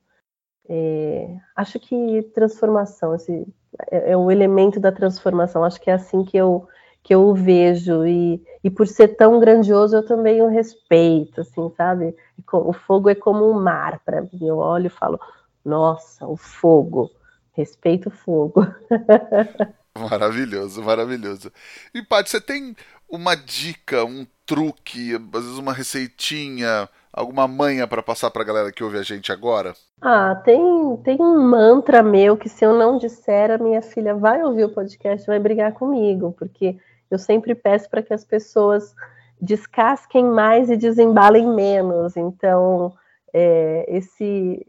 É, 0.69 1.37
acho 1.55 1.81
que 1.81 2.23
transformação, 2.35 3.15
esse, 3.15 3.47
é, 3.91 4.13
é, 4.13 4.17
o 4.17 4.31
elemento 4.31 4.79
da 4.79 4.93
transformação. 4.93 5.65
Acho 5.65 5.81
que 5.81 5.91
é 5.91 5.95
assim 5.95 6.23
que 6.23 6.37
eu 6.37 6.69
que 7.07 7.15
eu 7.15 7.23
o 7.23 7.35
vejo 7.35 8.05
e, 8.05 8.43
e 8.65 8.69
por 8.69 8.89
ser 8.89 9.17
tão 9.17 9.39
grandioso 9.39 9.95
eu 9.95 10.05
também 10.05 10.43
o 10.43 10.49
respeito, 10.49 11.41
assim, 11.41 11.71
sabe? 11.77 12.17
O 12.53 12.73
fogo 12.73 13.09
é 13.09 13.15
como 13.15 13.49
um 13.49 13.55
mar 13.63 14.01
para 14.05 14.23
mim. 14.23 14.41
Eu 14.43 14.59
olho 14.59 14.87
e 14.87 14.91
falo, 14.91 15.21
nossa, 15.65 16.27
o 16.27 16.37
fogo, 16.37 17.09
respeito 17.53 18.09
o 18.09 18.11
fogo. 18.11 18.67
Maravilhoso, 19.97 20.83
maravilhoso. 20.83 21.51
E 21.95 22.03
Paty, 22.03 22.29
você 22.29 22.41
tem 22.41 22.77
uma 23.09 23.35
dica, 23.35 24.05
um 24.05 24.27
truque, 24.45 25.15
às 25.15 25.45
vezes 25.45 25.59
uma 25.59 25.73
receitinha, 25.73 26.89
alguma 27.13 27.49
manha 27.49 27.87
para 27.87 28.03
passar 28.03 28.31
para 28.31 28.43
a 28.43 28.45
galera 28.45 28.73
que 28.73 28.85
ouve 28.85 28.99
a 28.99 29.03
gente 29.03 29.33
agora? 29.33 29.73
Ah, 30.03 30.35
tem, 30.45 30.61
tem 31.03 31.17
um 31.19 31.41
mantra 31.41 32.03
meu 32.03 32.37
que 32.37 32.49
se 32.49 32.63
eu 32.63 32.75
não 32.75 32.99
disser, 32.99 33.51
a 33.51 33.59
minha 33.59 33.81
filha 33.81 34.15
vai 34.15 34.43
ouvir 34.43 34.65
o 34.65 34.75
podcast, 34.75 35.27
vai 35.27 35.39
brigar 35.39 35.73
comigo, 35.73 36.35
porque 36.39 36.77
eu 37.11 37.19
sempre 37.19 37.55
peço 37.55 37.89
para 37.89 38.03
que 38.03 38.13
as 38.13 38.25
pessoas 38.25 38.95
descasquem 39.41 40.25
mais 40.25 40.71
e 40.71 40.77
desembalem 40.77 41.47
menos. 41.47 42.17
Então, 42.17 42.93
é, 43.33 43.85
esse 43.89 44.65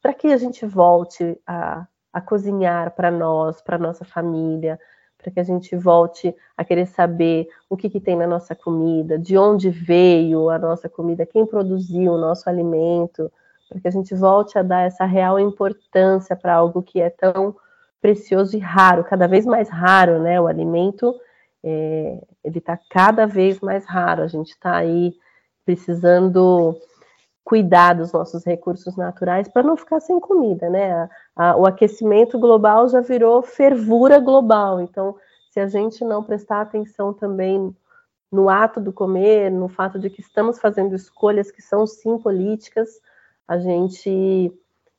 para 0.00 0.12
que 0.12 0.32
a 0.32 0.36
gente 0.36 0.66
volte 0.66 1.38
a, 1.46 1.86
a 2.12 2.20
cozinhar 2.20 2.90
para 2.90 3.10
nós, 3.10 3.62
para 3.62 3.78
nossa 3.78 4.04
família, 4.04 4.78
para 5.16 5.30
que 5.30 5.38
a 5.38 5.44
gente 5.44 5.76
volte 5.76 6.34
a 6.56 6.64
querer 6.64 6.86
saber 6.86 7.46
o 7.70 7.76
que, 7.76 7.88
que, 7.88 8.00
tem 8.00 8.16
na 8.16 8.26
nossa 8.26 8.56
comida, 8.56 9.16
de 9.16 9.38
onde 9.38 9.70
veio 9.70 10.50
a 10.50 10.58
nossa 10.58 10.88
comida, 10.88 11.24
quem 11.24 11.46
produziu 11.46 12.12
o 12.12 12.18
nosso 12.18 12.50
alimento, 12.50 13.30
para 13.68 13.80
que 13.80 13.88
a 13.88 13.90
gente 13.92 14.12
volte 14.14 14.58
a 14.58 14.62
dar 14.62 14.80
essa 14.80 15.04
real 15.04 15.38
importância 15.38 16.34
para 16.34 16.54
algo 16.54 16.82
que 16.82 17.00
é 17.00 17.08
tão 17.08 17.54
precioso 18.00 18.56
e 18.56 18.60
raro, 18.60 19.04
cada 19.04 19.28
vez 19.28 19.46
mais 19.46 19.68
raro, 19.68 20.20
né? 20.20 20.40
O 20.40 20.48
alimento 20.48 21.14
é, 21.64 22.20
ele 22.42 22.58
está 22.58 22.78
cada 22.90 23.26
vez 23.26 23.60
mais 23.60 23.84
raro. 23.84 24.22
A 24.22 24.26
gente 24.26 24.50
está 24.50 24.76
aí 24.76 25.14
precisando 25.64 26.76
cuidar 27.44 27.94
dos 27.94 28.12
nossos 28.12 28.44
recursos 28.44 28.96
naturais 28.96 29.48
para 29.48 29.62
não 29.62 29.76
ficar 29.76 30.00
sem 30.00 30.18
comida, 30.20 30.70
né? 30.70 30.92
A, 30.92 31.08
a, 31.36 31.56
o 31.56 31.66
aquecimento 31.66 32.38
global 32.38 32.88
já 32.88 33.00
virou 33.00 33.42
fervura 33.42 34.18
global. 34.18 34.80
Então, 34.80 35.16
se 35.50 35.60
a 35.60 35.66
gente 35.66 36.04
não 36.04 36.22
prestar 36.22 36.60
atenção 36.60 37.12
também 37.12 37.74
no 38.30 38.48
ato 38.48 38.80
do 38.80 38.92
comer, 38.92 39.50
no 39.50 39.68
fato 39.68 39.98
de 39.98 40.08
que 40.08 40.20
estamos 40.20 40.58
fazendo 40.58 40.94
escolhas 40.94 41.50
que 41.50 41.60
são 41.60 41.86
sim 41.86 42.16
políticas, 42.16 42.88
a 43.46 43.58
gente 43.58 44.50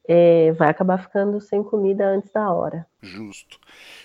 é, 0.08 0.52
vai 0.54 0.70
acabar 0.70 0.98
ficando 0.98 1.40
sem 1.40 1.64
comida 1.64 2.06
antes 2.06 2.32
da 2.32 2.52
hora. 2.52 2.86
Justo. 3.02 3.58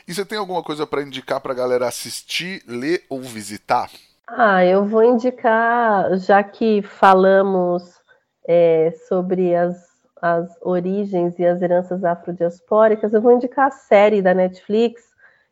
E 0.07 0.14
você 0.14 0.24
tem 0.24 0.38
alguma 0.38 0.62
coisa 0.62 0.86
para 0.86 1.03
indicar 1.03 1.40
para 1.40 1.53
a 1.53 1.57
galera 1.57 1.86
assistir, 1.86 2.62
ler 2.66 3.05
ou 3.09 3.20
visitar? 3.20 3.90
Ah, 4.26 4.64
eu 4.64 4.86
vou 4.86 5.03
indicar, 5.03 6.16
já 6.18 6.42
que 6.42 6.82
falamos 6.82 7.99
é, 8.46 8.92
sobre 9.09 9.55
as, 9.55 9.76
as 10.20 10.49
origens 10.62 11.38
e 11.38 11.46
as 11.46 11.62
heranças 11.62 12.05
afrodiaspóricas, 12.05 13.12
eu 13.12 13.22
vou 13.22 13.32
indicar 13.32 13.68
a 13.68 13.70
série 13.70 14.20
da 14.20 14.34
Netflix 14.34 15.09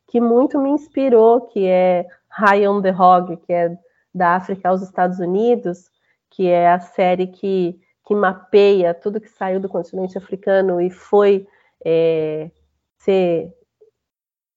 que 0.06 0.20
muito 0.20 0.58
me 0.58 0.70
inspirou, 0.70 1.42
que 1.42 1.66
é 1.66 2.06
High 2.28 2.68
on 2.68 2.80
the 2.80 2.92
Hog, 2.92 3.36
que 3.38 3.52
é 3.52 3.76
da 4.14 4.36
África 4.36 4.68
aos 4.68 4.82
Estados 4.82 5.18
Unidos, 5.18 5.90
que 6.30 6.48
é 6.48 6.70
a 6.70 6.78
série 6.78 7.26
que, 7.26 7.78
que 8.06 8.14
mapeia 8.14 8.94
tudo 8.94 9.20
que 9.20 9.28
saiu 9.28 9.58
do 9.58 9.68
continente 9.68 10.16
africano 10.16 10.80
e 10.80 10.90
foi 10.90 11.46
é, 11.84 12.50
ser 12.98 13.52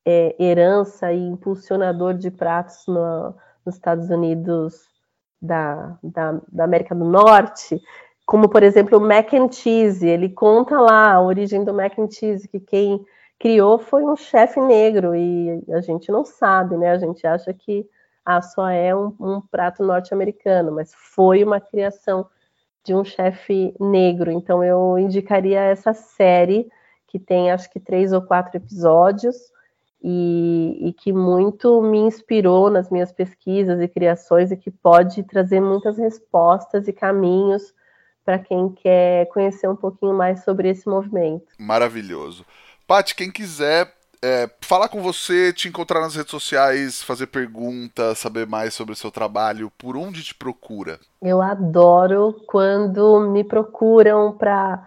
é, 0.06 0.36
herança 0.40 1.12
e 1.12 1.20
impulsionador 1.20 2.14
de 2.14 2.30
pratos 2.30 2.86
no, 2.88 3.36
nos 3.66 3.76
Estados 3.76 4.10
Unidos 4.10 4.88
da, 5.42 5.98
da, 6.04 6.40
da 6.52 6.64
América 6.64 6.94
do 6.94 7.06
Norte, 7.06 7.82
como 8.26 8.48
por 8.48 8.62
exemplo 8.62 9.00
o 9.00 9.02
mac 9.02 9.34
and 9.34 9.52
cheese, 9.52 10.08
ele 10.08 10.30
conta 10.30 10.80
lá 10.80 11.14
a 11.14 11.22
origem 11.22 11.64
do 11.64 11.74
mac 11.74 11.98
and 11.98 12.12
cheese, 12.12 12.48
que 12.48 12.60
quem 12.60 13.04
criou 13.40 13.80
foi 13.80 14.04
um 14.04 14.16
chefe 14.16 14.60
negro 14.62 15.16
e 15.16 15.64
a 15.72 15.82
gente 15.82 16.12
não 16.12 16.24
sabe, 16.24 16.78
né? 16.78 16.92
A 16.92 16.98
gente 17.00 17.26
acha 17.26 17.52
que 17.54 17.88
ah, 18.24 18.42
só 18.42 18.70
é 18.70 18.96
um, 18.96 19.16
um 19.20 19.42
prato 19.42 19.84
norte-americano, 19.84 20.72
mas 20.72 20.94
foi 20.94 21.44
uma 21.44 21.60
criação 21.60 22.28
de 22.84 22.94
um 22.94 23.04
chefe 23.04 23.74
negro. 23.80 24.32
Então 24.32 24.64
eu 24.64 24.98
indicaria 24.98 25.60
essa 25.60 25.94
série 25.94 26.68
que 27.08 27.20
tem 27.20 27.52
acho 27.52 27.70
que 27.72 27.80
três 27.80 28.14
ou 28.14 28.22
quatro 28.22 28.58
episódios 28.58 29.36
e, 30.02 30.90
e, 30.90 30.94
que 30.94 31.12
muito 31.12 31.82
me 31.82 31.98
inspirou 31.98 32.70
nas 32.70 32.90
minhas 32.90 33.12
pesquisas 33.12 33.82
e 33.82 33.88
criações 33.88 34.52
e 34.52 34.58
que 34.58 34.72
pode 34.72 35.24
trazer 35.24 35.60
muitas 35.60 35.98
respostas 35.98 36.88
e 36.88 36.94
caminhos 36.94 37.74
para 38.24 38.40
quem 38.40 38.70
quer 38.70 39.28
conhecer 39.28 39.68
um 39.68 39.76
pouquinho 39.76 40.14
mais 40.14 40.44
sobre 40.44 40.70
esse 40.70 40.88
movimento. 40.88 41.48
Maravilhoso. 41.58 42.46
Paty, 42.88 43.14
quem 43.14 43.32
quiser 43.32 43.92
é, 44.22 44.50
falar 44.62 44.90
com 44.90 45.02
você, 45.02 45.54
te 45.54 45.68
encontrar 45.68 46.02
nas 46.02 46.16
redes 46.16 46.32
sociais, 46.32 47.02
fazer 47.02 47.28
perguntas, 47.28 48.20
saber 48.20 48.46
mais 48.46 48.74
sobre 48.74 48.94
o 48.94 48.96
seu 48.96 49.10
trabalho, 49.10 49.72
por 49.78 49.96
onde 49.96 50.24
te 50.24 50.36
procura? 50.36 51.00
Eu 51.22 51.42
adoro 51.42 52.44
quando 52.48 53.20
me 53.32 53.44
procuram 53.44 54.38
para 54.38 54.86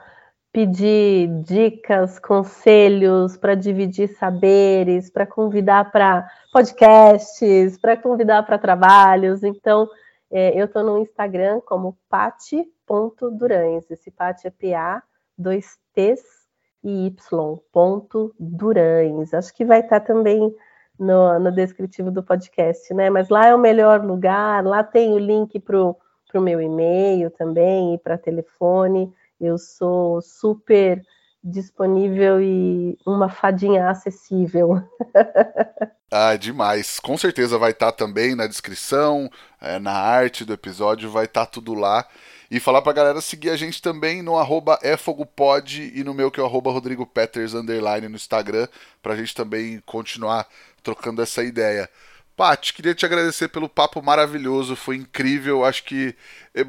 pedir 0.52 1.28
dicas, 1.42 2.18
conselhos, 2.18 3.36
para 3.38 3.54
dividir 3.54 4.08
saberes, 4.18 5.08
para 5.08 5.26
convidar 5.26 5.90
para 5.90 6.28
podcasts, 6.52 7.78
para 7.78 7.96
convidar 7.96 8.42
para 8.42 8.58
trabalhos. 8.58 9.42
Então, 9.42 9.88
é, 10.30 10.58
eu 10.60 10.66
estou 10.66 10.82
no 10.82 10.98
Instagram 10.98 11.60
como 11.64 11.96
pati.durães. 12.10 13.90
Esse 13.90 14.10
pati 14.10 14.46
é 14.46 14.50
P-A, 14.50 15.02
dois 15.38 15.78
T's 15.94 16.41
e 16.82 17.06
Y, 17.06 17.58
ponto 17.72 18.34
Durães. 18.38 19.32
Acho 19.34 19.54
que 19.54 19.64
vai 19.64 19.80
estar 19.80 20.00
tá 20.00 20.06
também 20.06 20.54
no, 20.98 21.38
no, 21.38 21.52
descritivo 21.52 22.10
do 22.10 22.22
podcast, 22.22 22.92
né? 22.94 23.10
Mas 23.10 23.28
lá 23.28 23.46
é 23.46 23.54
o 23.54 23.58
melhor 23.58 24.04
lugar, 24.04 24.64
lá 24.64 24.82
tem 24.82 25.12
o 25.12 25.18
link 25.18 25.58
para 25.60 25.78
o 25.80 25.96
meu 26.40 26.60
e-mail 26.60 27.30
também 27.30 27.94
e 27.94 27.98
para 27.98 28.18
telefone. 28.18 29.12
Eu 29.40 29.58
sou 29.58 30.20
super 30.20 31.02
disponível 31.42 32.40
e 32.40 32.96
uma 33.04 33.28
fadinha 33.28 33.90
acessível. 33.90 34.80
ah, 36.10 36.36
demais. 36.36 37.00
Com 37.00 37.18
certeza 37.18 37.58
vai 37.58 37.72
estar 37.72 37.90
tá 37.90 37.98
também 37.98 38.36
na 38.36 38.46
descrição, 38.46 39.28
é, 39.60 39.78
na 39.78 39.92
arte 39.92 40.44
do 40.44 40.52
episódio, 40.52 41.10
vai 41.10 41.24
estar 41.24 41.46
tá 41.46 41.50
tudo 41.50 41.74
lá. 41.74 42.06
E 42.52 42.60
falar 42.60 42.82
pra 42.82 42.92
galera 42.92 43.18
seguir 43.22 43.48
a 43.48 43.56
gente 43.56 43.80
também 43.80 44.20
no 44.20 44.36
arroba 44.36 44.78
efogopod 44.82 45.90
e 45.94 46.04
no 46.04 46.12
meu 46.12 46.30
que 46.30 46.38
é 46.38 46.42
o 46.42 46.46
arroba 46.46 46.70
underline 46.70 48.08
no 48.08 48.14
Instagram, 48.14 48.68
pra 49.02 49.16
gente 49.16 49.34
também 49.34 49.82
continuar 49.86 50.46
trocando 50.82 51.22
essa 51.22 51.42
ideia. 51.42 51.88
Paty, 52.36 52.74
queria 52.74 52.94
te 52.94 53.06
agradecer 53.06 53.48
pelo 53.48 53.70
papo 53.70 54.02
maravilhoso, 54.02 54.76
foi 54.76 54.96
incrível. 54.96 55.64
Acho 55.64 55.82
que 55.84 56.14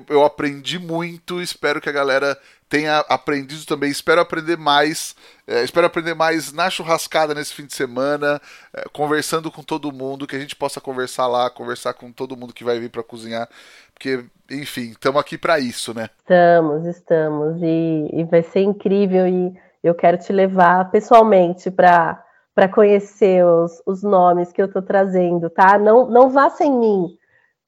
eu 0.07 0.23
aprendi 0.23 0.79
muito. 0.79 1.41
Espero 1.41 1.81
que 1.81 1.89
a 1.89 1.93
galera 1.93 2.39
tenha 2.73 3.05
aprendido 3.07 3.67
também. 3.67 3.91
Espero 3.91 4.19
aprender 4.19 4.57
mais. 4.57 5.15
É, 5.47 5.63
espero 5.63 5.85
aprender 5.85 6.15
mais 6.15 6.51
na 6.51 6.71
churrascada 6.71 7.35
nesse 7.35 7.53
fim 7.53 7.67
de 7.67 7.73
semana, 7.75 8.41
é, 8.73 8.85
conversando 8.91 9.51
com 9.51 9.61
todo 9.61 9.91
mundo, 9.91 10.25
que 10.25 10.35
a 10.35 10.39
gente 10.39 10.55
possa 10.55 10.81
conversar 10.81 11.27
lá, 11.27 11.51
conversar 11.51 11.93
com 11.93 12.11
todo 12.11 12.35
mundo 12.35 12.51
que 12.51 12.63
vai 12.63 12.79
vir 12.79 12.89
para 12.89 13.03
cozinhar, 13.03 13.47
porque, 13.93 14.25
enfim, 14.49 14.89
estamos 14.89 15.21
aqui 15.21 15.37
para 15.37 15.59
isso, 15.59 15.93
né? 15.93 16.09
Estamos, 16.17 16.87
estamos, 16.87 17.61
e, 17.61 18.09
e 18.11 18.23
vai 18.23 18.41
ser 18.41 18.61
incrível 18.61 19.27
e 19.27 19.53
eu 19.83 19.93
quero 19.93 20.17
te 20.17 20.33
levar 20.33 20.89
pessoalmente 20.89 21.69
para 21.69 22.19
para 22.55 22.69
conhecer 22.69 23.43
os, 23.43 23.81
os 23.83 24.03
nomes 24.03 24.51
que 24.51 24.61
eu 24.61 24.67
estou 24.67 24.83
trazendo, 24.83 25.49
tá? 25.49 25.75
Não, 25.79 26.07
não 26.07 26.29
vá 26.29 26.51
sem 26.51 26.71
mim, 26.71 27.17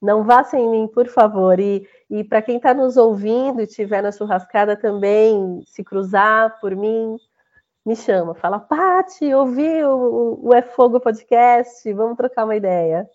não 0.06 0.24
vá 0.24 0.44
sem 0.44 0.70
mim, 0.70 0.88
por 0.88 1.08
favor. 1.08 1.60
E, 1.60 1.88
e 2.10 2.24
para 2.24 2.42
quem 2.42 2.58
está 2.58 2.74
nos 2.74 2.96
ouvindo 2.96 3.60
e 3.60 3.64
estiver 3.64 4.02
na 4.04 4.12
churrascada 4.12 4.78
também, 4.78 5.64
se 5.66 5.84
cruzar 5.84 6.60
por 6.62 6.76
mim, 6.76 7.18
me 7.86 7.96
chama, 7.96 8.36
fala, 8.36 8.60
Pati, 8.60 9.34
ouvi 9.34 9.84
o, 9.84 10.40
o 10.44 10.54
É 10.54 10.62
Fogo 10.62 11.00
Podcast, 11.00 11.92
vamos 11.94 12.18
trocar 12.18 12.46
uma 12.46 12.56
ideia. 12.56 13.08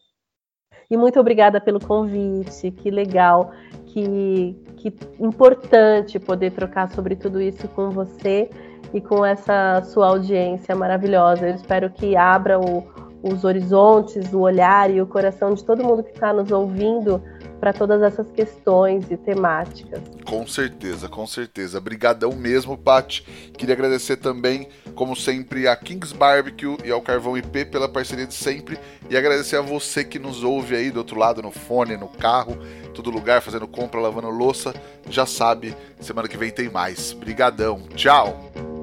E 0.90 0.96
muito 0.96 1.20
obrigada 1.20 1.60
pelo 1.60 1.78
convite, 1.78 2.72
que 2.72 2.90
legal, 2.90 3.52
que, 3.86 4.56
que 4.76 4.92
importante 5.20 6.18
poder 6.18 6.50
trocar 6.52 6.90
sobre 6.90 7.14
tudo 7.14 7.40
isso 7.40 7.68
com 7.68 7.90
você 7.90 8.50
e 8.92 9.00
com 9.00 9.24
essa 9.24 9.82
sua 9.84 10.08
audiência 10.08 10.74
maravilhosa. 10.74 11.48
Eu 11.48 11.54
espero 11.54 11.90
que 11.90 12.16
abra 12.16 12.58
o, 12.58 12.84
os 13.22 13.44
horizontes, 13.44 14.32
o 14.32 14.40
olhar 14.40 14.90
e 14.90 15.00
o 15.00 15.06
coração 15.06 15.54
de 15.54 15.64
todo 15.64 15.84
mundo 15.84 16.02
que 16.02 16.10
está 16.10 16.32
nos 16.32 16.50
ouvindo 16.50 17.22
para 17.60 17.74
todas 17.74 18.00
essas 18.00 18.30
questões 18.30 19.10
e 19.10 19.16
temáticas. 19.18 20.00
Com 20.24 20.46
certeza, 20.46 21.08
com 21.08 21.26
certeza. 21.26 21.78
Brigadão 21.78 22.32
mesmo, 22.32 22.76
Pati. 22.76 23.22
Queria 23.56 23.74
agradecer 23.74 24.16
também, 24.16 24.68
como 24.94 25.14
sempre, 25.14 25.68
a 25.68 25.76
Kings 25.76 26.14
Barbecue 26.14 26.78
e 26.82 26.90
ao 26.90 27.02
Carvão 27.02 27.36
IP 27.36 27.66
pela 27.66 27.88
parceria 27.88 28.26
de 28.26 28.34
sempre 28.34 28.78
e 29.10 29.16
agradecer 29.16 29.56
a 29.56 29.60
você 29.60 30.02
que 30.02 30.18
nos 30.18 30.42
ouve 30.42 30.74
aí 30.74 30.90
do 30.90 30.98
outro 30.98 31.18
lado 31.18 31.42
no 31.42 31.50
fone, 31.50 31.98
no 31.98 32.08
carro, 32.08 32.56
todo 32.94 33.10
lugar, 33.10 33.42
fazendo 33.42 33.68
compra, 33.68 34.00
lavando 34.00 34.30
louça. 34.30 34.74
Já 35.10 35.26
sabe, 35.26 35.76
semana 36.00 36.28
que 36.28 36.38
vem 36.38 36.50
tem 36.50 36.70
mais. 36.70 37.12
Brigadão. 37.12 37.82
Tchau. 37.94 38.79